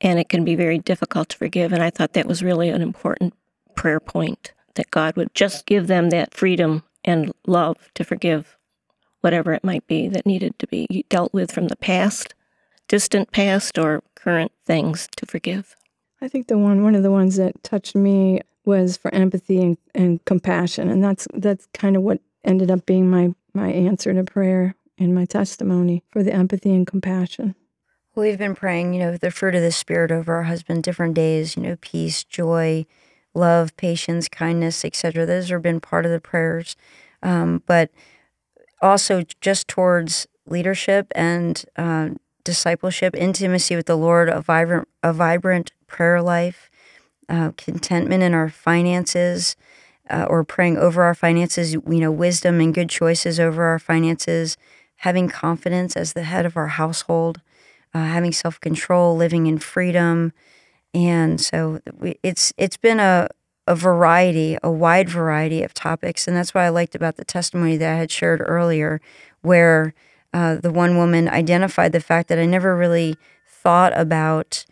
And 0.00 0.20
it 0.20 0.28
can 0.28 0.44
be 0.44 0.54
very 0.54 0.78
difficult 0.78 1.30
to 1.30 1.36
forgive. 1.36 1.72
And 1.72 1.82
I 1.82 1.90
thought 1.90 2.12
that 2.12 2.26
was 2.26 2.44
really 2.44 2.68
an 2.68 2.80
important 2.82 3.34
prayer 3.74 4.00
point 4.00 4.52
that 4.74 4.90
God 4.90 5.16
would 5.16 5.34
just 5.34 5.66
give 5.66 5.88
them 5.88 6.10
that 6.10 6.32
freedom 6.32 6.84
and 7.04 7.32
love 7.46 7.90
to 7.94 8.04
forgive 8.04 8.56
whatever 9.20 9.52
it 9.52 9.64
might 9.64 9.86
be 9.86 10.08
that 10.08 10.26
needed 10.26 10.58
to 10.58 10.66
be 10.66 11.04
dealt 11.08 11.32
with 11.32 11.50
from 11.50 11.68
the 11.68 11.76
past, 11.76 12.34
distant 12.86 13.32
past, 13.32 13.78
or 13.78 14.02
current 14.14 14.52
things 14.64 15.08
to 15.16 15.26
forgive. 15.26 15.74
I 16.24 16.28
think 16.28 16.46
the 16.46 16.56
one 16.56 16.82
one 16.82 16.94
of 16.94 17.02
the 17.02 17.10
ones 17.10 17.36
that 17.36 17.62
touched 17.62 17.94
me 17.94 18.40
was 18.64 18.96
for 18.96 19.12
empathy 19.14 19.60
and, 19.60 19.76
and 19.94 20.24
compassion, 20.24 20.88
and 20.88 21.04
that's 21.04 21.28
that's 21.34 21.66
kind 21.74 21.96
of 21.96 22.02
what 22.02 22.18
ended 22.42 22.70
up 22.70 22.86
being 22.86 23.10
my 23.10 23.34
my 23.52 23.70
answer 23.70 24.14
to 24.14 24.24
prayer 24.24 24.74
and 24.96 25.14
my 25.14 25.26
testimony 25.26 26.02
for 26.10 26.22
the 26.22 26.32
empathy 26.32 26.72
and 26.72 26.86
compassion. 26.86 27.54
We've 28.14 28.38
been 28.38 28.54
praying, 28.54 28.94
you 28.94 29.00
know, 29.00 29.18
the 29.18 29.30
fruit 29.30 29.54
of 29.54 29.60
the 29.60 29.70
Spirit 29.70 30.10
over 30.10 30.34
our 30.36 30.44
husband 30.44 30.82
different 30.82 31.12
days, 31.12 31.58
you 31.58 31.62
know, 31.62 31.76
peace, 31.82 32.24
joy, 32.24 32.86
love, 33.34 33.76
patience, 33.76 34.26
kindness, 34.26 34.82
etc. 34.82 35.26
Those 35.26 35.50
have 35.50 35.60
been 35.60 35.80
part 35.80 36.06
of 36.06 36.10
the 36.10 36.20
prayers, 36.20 36.74
um, 37.22 37.62
but 37.66 37.90
also 38.80 39.24
just 39.42 39.68
towards 39.68 40.26
leadership 40.46 41.12
and 41.14 41.62
uh, 41.76 42.10
discipleship, 42.44 43.14
intimacy 43.14 43.76
with 43.76 43.86
the 43.86 43.96
Lord, 43.96 44.30
a 44.30 44.40
vibrant, 44.40 44.88
a 45.02 45.12
vibrant 45.12 45.72
prayer 45.96 46.20
life, 46.22 46.60
uh, 47.28 47.50
contentment 47.56 48.22
in 48.22 48.34
our 48.34 48.48
finances, 48.50 49.56
uh, 50.10 50.26
or 50.28 50.44
praying 50.44 50.76
over 50.78 51.02
our 51.02 51.14
finances. 51.14 51.72
You 51.74 52.00
know, 52.04 52.12
wisdom 52.12 52.60
and 52.60 52.74
good 52.74 52.90
choices 52.90 53.40
over 53.40 53.64
our 53.64 53.78
finances, 53.78 54.56
having 54.96 55.28
confidence 55.28 55.96
as 55.96 56.12
the 56.12 56.24
head 56.24 56.46
of 56.46 56.56
our 56.56 56.68
household, 56.82 57.40
uh, 57.94 58.04
having 58.16 58.32
self 58.32 58.60
control, 58.60 59.16
living 59.16 59.46
in 59.46 59.58
freedom 59.58 60.32
and 60.94 61.40
so 61.40 61.80
we, 61.98 62.18
it's 62.22 62.52
it's 62.56 62.76
been 62.76 63.00
a 63.00 63.28
a 63.66 63.74
variety, 63.74 64.58
a 64.62 64.70
wide 64.70 65.08
variety 65.08 65.62
of 65.62 65.72
topics, 65.72 66.28
and 66.28 66.36
that's 66.36 66.52
what 66.54 66.64
I 66.64 66.68
liked 66.68 66.94
about 66.94 67.16
the 67.16 67.24
testimony 67.24 67.78
that 67.78 67.92
I 67.94 67.96
had 67.96 68.10
shared 68.10 68.42
earlier, 68.44 69.00
where 69.40 69.94
uh, 70.34 70.56
the 70.56 70.70
one 70.70 70.96
woman 70.98 71.28
identified 71.28 71.92
the 71.92 72.00
fact 72.00 72.28
that 72.28 72.38
I 72.38 72.44
never 72.44 72.76
really 72.76 73.16
thought 73.48 73.98
about 73.98 74.66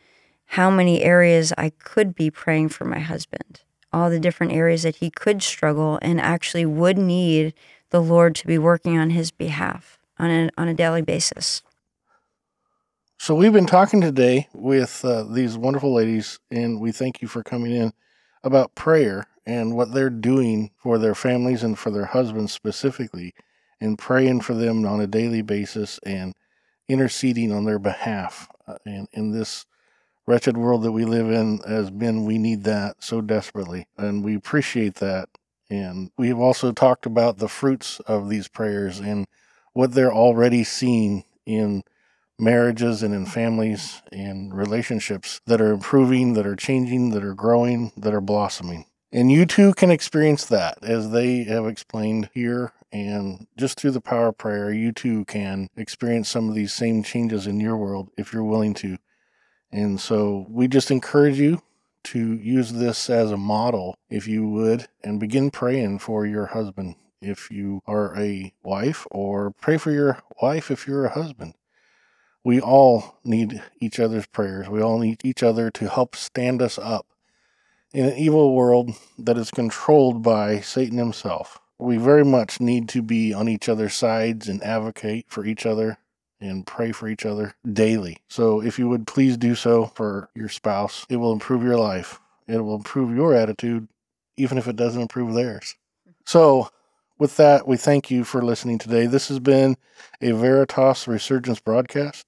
how 0.52 0.70
many 0.70 1.02
areas 1.02 1.50
I 1.56 1.70
could 1.70 2.14
be 2.14 2.30
praying 2.30 2.68
for 2.68 2.84
my 2.84 2.98
husband, 2.98 3.62
all 3.90 4.10
the 4.10 4.20
different 4.20 4.52
areas 4.52 4.82
that 4.82 4.96
he 4.96 5.08
could 5.08 5.42
struggle 5.42 5.98
and 6.02 6.20
actually 6.20 6.66
would 6.66 6.98
need 6.98 7.54
the 7.88 8.02
Lord 8.02 8.34
to 8.34 8.46
be 8.46 8.58
working 8.58 8.98
on 8.98 9.08
his 9.08 9.30
behalf 9.30 9.98
on 10.18 10.30
a, 10.30 10.50
on 10.58 10.68
a 10.68 10.74
daily 10.74 11.00
basis. 11.00 11.62
So 13.16 13.34
we've 13.34 13.54
been 13.54 13.64
talking 13.64 14.02
today 14.02 14.48
with 14.52 15.02
uh, 15.06 15.22
these 15.22 15.56
wonderful 15.56 15.94
ladies, 15.94 16.38
and 16.50 16.82
we 16.82 16.92
thank 16.92 17.22
you 17.22 17.28
for 17.28 17.42
coming 17.42 17.72
in 17.72 17.94
about 18.44 18.74
prayer 18.74 19.28
and 19.46 19.74
what 19.74 19.94
they're 19.94 20.10
doing 20.10 20.70
for 20.76 20.98
their 20.98 21.14
families 21.14 21.62
and 21.62 21.78
for 21.78 21.90
their 21.90 22.04
husbands 22.04 22.52
specifically, 22.52 23.32
and 23.80 23.98
praying 23.98 24.42
for 24.42 24.52
them 24.52 24.84
on 24.84 25.00
a 25.00 25.06
daily 25.06 25.40
basis 25.40 25.98
and 26.04 26.34
interceding 26.90 27.52
on 27.52 27.64
their 27.64 27.78
behalf. 27.78 28.48
Uh, 28.66 28.76
and 28.84 29.08
in 29.12 29.30
this 29.30 29.64
wretched 30.26 30.56
world 30.56 30.82
that 30.82 30.92
we 30.92 31.04
live 31.04 31.30
in, 31.30 31.60
as 31.66 31.90
men, 31.90 32.24
we 32.24 32.38
need 32.38 32.64
that 32.64 32.96
so 33.02 33.20
desperately, 33.20 33.86
and 33.96 34.24
we 34.24 34.34
appreciate 34.34 34.96
that. 34.96 35.28
And 35.68 36.10
we've 36.18 36.38
also 36.38 36.72
talked 36.72 37.06
about 37.06 37.38
the 37.38 37.48
fruits 37.48 37.98
of 38.00 38.28
these 38.28 38.48
prayers 38.48 39.00
and 39.00 39.26
what 39.72 39.92
they're 39.92 40.12
already 40.12 40.64
seeing 40.64 41.24
in 41.46 41.82
marriages 42.38 43.02
and 43.02 43.14
in 43.14 43.24
families 43.24 44.02
and 44.10 44.54
relationships 44.54 45.40
that 45.46 45.60
are 45.60 45.72
improving, 45.72 46.34
that 46.34 46.46
are 46.46 46.56
changing, 46.56 47.10
that 47.10 47.24
are 47.24 47.34
growing, 47.34 47.92
that 47.96 48.12
are 48.12 48.20
blossoming. 48.20 48.86
And 49.12 49.30
you 49.30 49.46
too 49.46 49.74
can 49.74 49.90
experience 49.90 50.46
that 50.46 50.78
as 50.82 51.10
they 51.10 51.44
have 51.44 51.66
explained 51.66 52.30
here. 52.34 52.72
And 52.90 53.46
just 53.56 53.78
through 53.78 53.92
the 53.92 54.00
power 54.00 54.28
of 54.28 54.38
prayer, 54.38 54.72
you 54.72 54.92
too 54.92 55.24
can 55.24 55.68
experience 55.76 56.28
some 56.28 56.48
of 56.48 56.54
these 56.54 56.72
same 56.72 57.02
changes 57.02 57.46
in 57.46 57.60
your 57.60 57.76
world 57.76 58.10
if 58.18 58.32
you're 58.32 58.44
willing 58.44 58.74
to. 58.74 58.98
And 59.72 60.00
so 60.00 60.46
we 60.48 60.68
just 60.68 60.90
encourage 60.90 61.38
you 61.38 61.62
to 62.04 62.34
use 62.34 62.72
this 62.72 63.08
as 63.08 63.30
a 63.30 63.36
model, 63.36 63.96
if 64.10 64.28
you 64.28 64.46
would, 64.48 64.86
and 65.02 65.18
begin 65.18 65.50
praying 65.50 66.00
for 66.00 66.26
your 66.26 66.46
husband 66.46 66.96
if 67.20 67.50
you 67.50 67.80
are 67.86 68.18
a 68.18 68.52
wife, 68.62 69.06
or 69.10 69.52
pray 69.52 69.78
for 69.78 69.92
your 69.92 70.20
wife 70.40 70.70
if 70.70 70.86
you're 70.86 71.06
a 71.06 71.14
husband 71.14 71.54
we 72.44 72.60
all 72.60 73.18
need 73.24 73.62
each 73.80 74.00
other's 74.00 74.26
prayers. 74.26 74.68
We 74.68 74.82
all 74.82 74.98
need 74.98 75.20
each 75.24 75.42
other 75.42 75.70
to 75.70 75.88
help 75.88 76.16
stand 76.16 76.60
us 76.60 76.78
up 76.78 77.06
in 77.92 78.06
an 78.06 78.16
evil 78.16 78.54
world 78.54 78.92
that 79.18 79.38
is 79.38 79.50
controlled 79.50 80.22
by 80.22 80.60
Satan 80.60 80.98
himself. 80.98 81.60
We 81.78 81.96
very 81.96 82.24
much 82.24 82.60
need 82.60 82.88
to 82.90 83.02
be 83.02 83.32
on 83.32 83.48
each 83.48 83.68
other's 83.68 83.94
sides 83.94 84.48
and 84.48 84.62
advocate 84.62 85.26
for 85.28 85.44
each 85.44 85.66
other 85.66 85.98
and 86.42 86.66
pray 86.66 86.92
for 86.92 87.08
each 87.08 87.24
other 87.24 87.54
daily. 87.72 88.18
So 88.28 88.60
if 88.60 88.78
you 88.78 88.88
would 88.88 89.06
please 89.06 89.36
do 89.36 89.54
so 89.54 89.86
for 89.94 90.28
your 90.34 90.48
spouse, 90.48 91.06
it 91.08 91.16
will 91.16 91.32
improve 91.32 91.62
your 91.62 91.78
life. 91.78 92.20
It 92.48 92.58
will 92.58 92.74
improve 92.74 93.14
your 93.14 93.34
attitude, 93.34 93.88
even 94.36 94.58
if 94.58 94.66
it 94.66 94.76
doesn't 94.76 95.00
improve 95.00 95.34
theirs. 95.34 95.76
Mm-hmm. 96.02 96.12
So 96.26 96.68
with 97.18 97.36
that, 97.36 97.66
we 97.68 97.76
thank 97.76 98.10
you 98.10 98.24
for 98.24 98.42
listening 98.42 98.78
today. 98.78 99.06
This 99.06 99.28
has 99.28 99.38
been 99.38 99.76
a 100.20 100.32
Veritas 100.32 101.06
Resurgence 101.06 101.60
broadcast. 101.60 102.26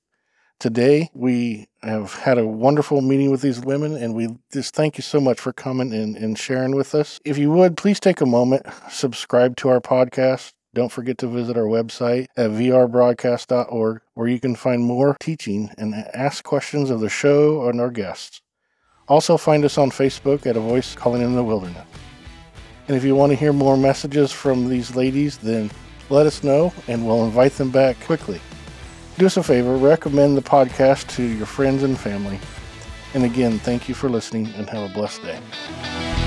Today, 0.61 1.11
we 1.13 1.69
have 1.83 2.15
had 2.15 2.39
a 2.39 2.47
wonderful 2.47 3.03
meeting 3.03 3.31
with 3.31 3.43
these 3.43 3.61
women, 3.61 3.97
and 3.97 4.15
we 4.15 4.29
just 4.51 4.75
thank 4.75 4.97
you 4.97 5.03
so 5.03 5.21
much 5.21 5.39
for 5.39 5.53
coming 5.53 5.93
and, 5.93 6.17
and 6.17 6.39
sharing 6.39 6.75
with 6.75 6.95
us. 6.95 7.21
If 7.25 7.37
you 7.37 7.51
would, 7.51 7.77
please 7.77 8.01
take 8.01 8.21
a 8.21 8.27
moment, 8.27 8.65
subscribe 8.89 9.57
to 9.59 9.69
our 9.69 9.81
podcast. 9.81 10.54
Don't 10.75 10.91
forget 10.91 11.19
to 11.19 11.29
visit 11.29 11.57
our 11.57 11.65
website 11.65 12.27
at 12.37 12.51
vrbroadcast.org, 12.51 14.01
where 14.15 14.29
you 14.29 14.41
can 14.41 14.57
find 14.57 14.83
more 14.83 15.17
teaching 15.21 15.71
and 15.79 15.95
ask 16.13 16.43
questions 16.43 16.91
of 16.91 16.99
the 16.99 17.09
show 17.09 17.69
and 17.69 17.81
our 17.81 17.93
guests. 17.93 18.43
Also, 19.07 19.37
find 19.37 19.65
us 19.65 19.79
on 19.79 19.91
Facebook 19.91 20.47
at 20.47 20.57
A 20.57 20.61
Voice 20.61 20.97
Calling 20.97 21.23
in 21.23 21.37
the 21.37 21.45
Wilderness. 21.45 21.87
And 22.89 22.97
if 22.97 23.05
you 23.05 23.15
want 23.15 23.31
to 23.31 23.37
hear 23.37 23.53
more 23.53 23.77
messages 23.77 24.33
from 24.33 24.69
these 24.69 24.97
ladies, 24.97 25.39
then 25.39 25.71
let 26.11 26.27
us 26.27 26.43
know 26.43 26.73
and 26.89 27.07
we'll 27.07 27.25
invite 27.25 27.53
them 27.53 27.71
back 27.71 27.99
quickly. 28.01 28.41
Do 29.17 29.27
us 29.27 29.37
a 29.37 29.45
favor, 29.45 29.77
recommend 29.77 30.37
the 30.37 30.43
podcast 30.43 31.09
to 31.15 31.23
your 31.23 31.47
friends 31.47 31.85
and 31.85 31.97
family. 31.97 32.41
And 33.15 33.23
again, 33.23 33.61
thank 33.61 33.89
you 33.89 33.95
for 33.95 34.11
listening 34.11 34.49
and 34.57 34.69
have 34.71 34.91
a 34.91 34.93
blessed 34.93 35.23
day. 35.23 36.24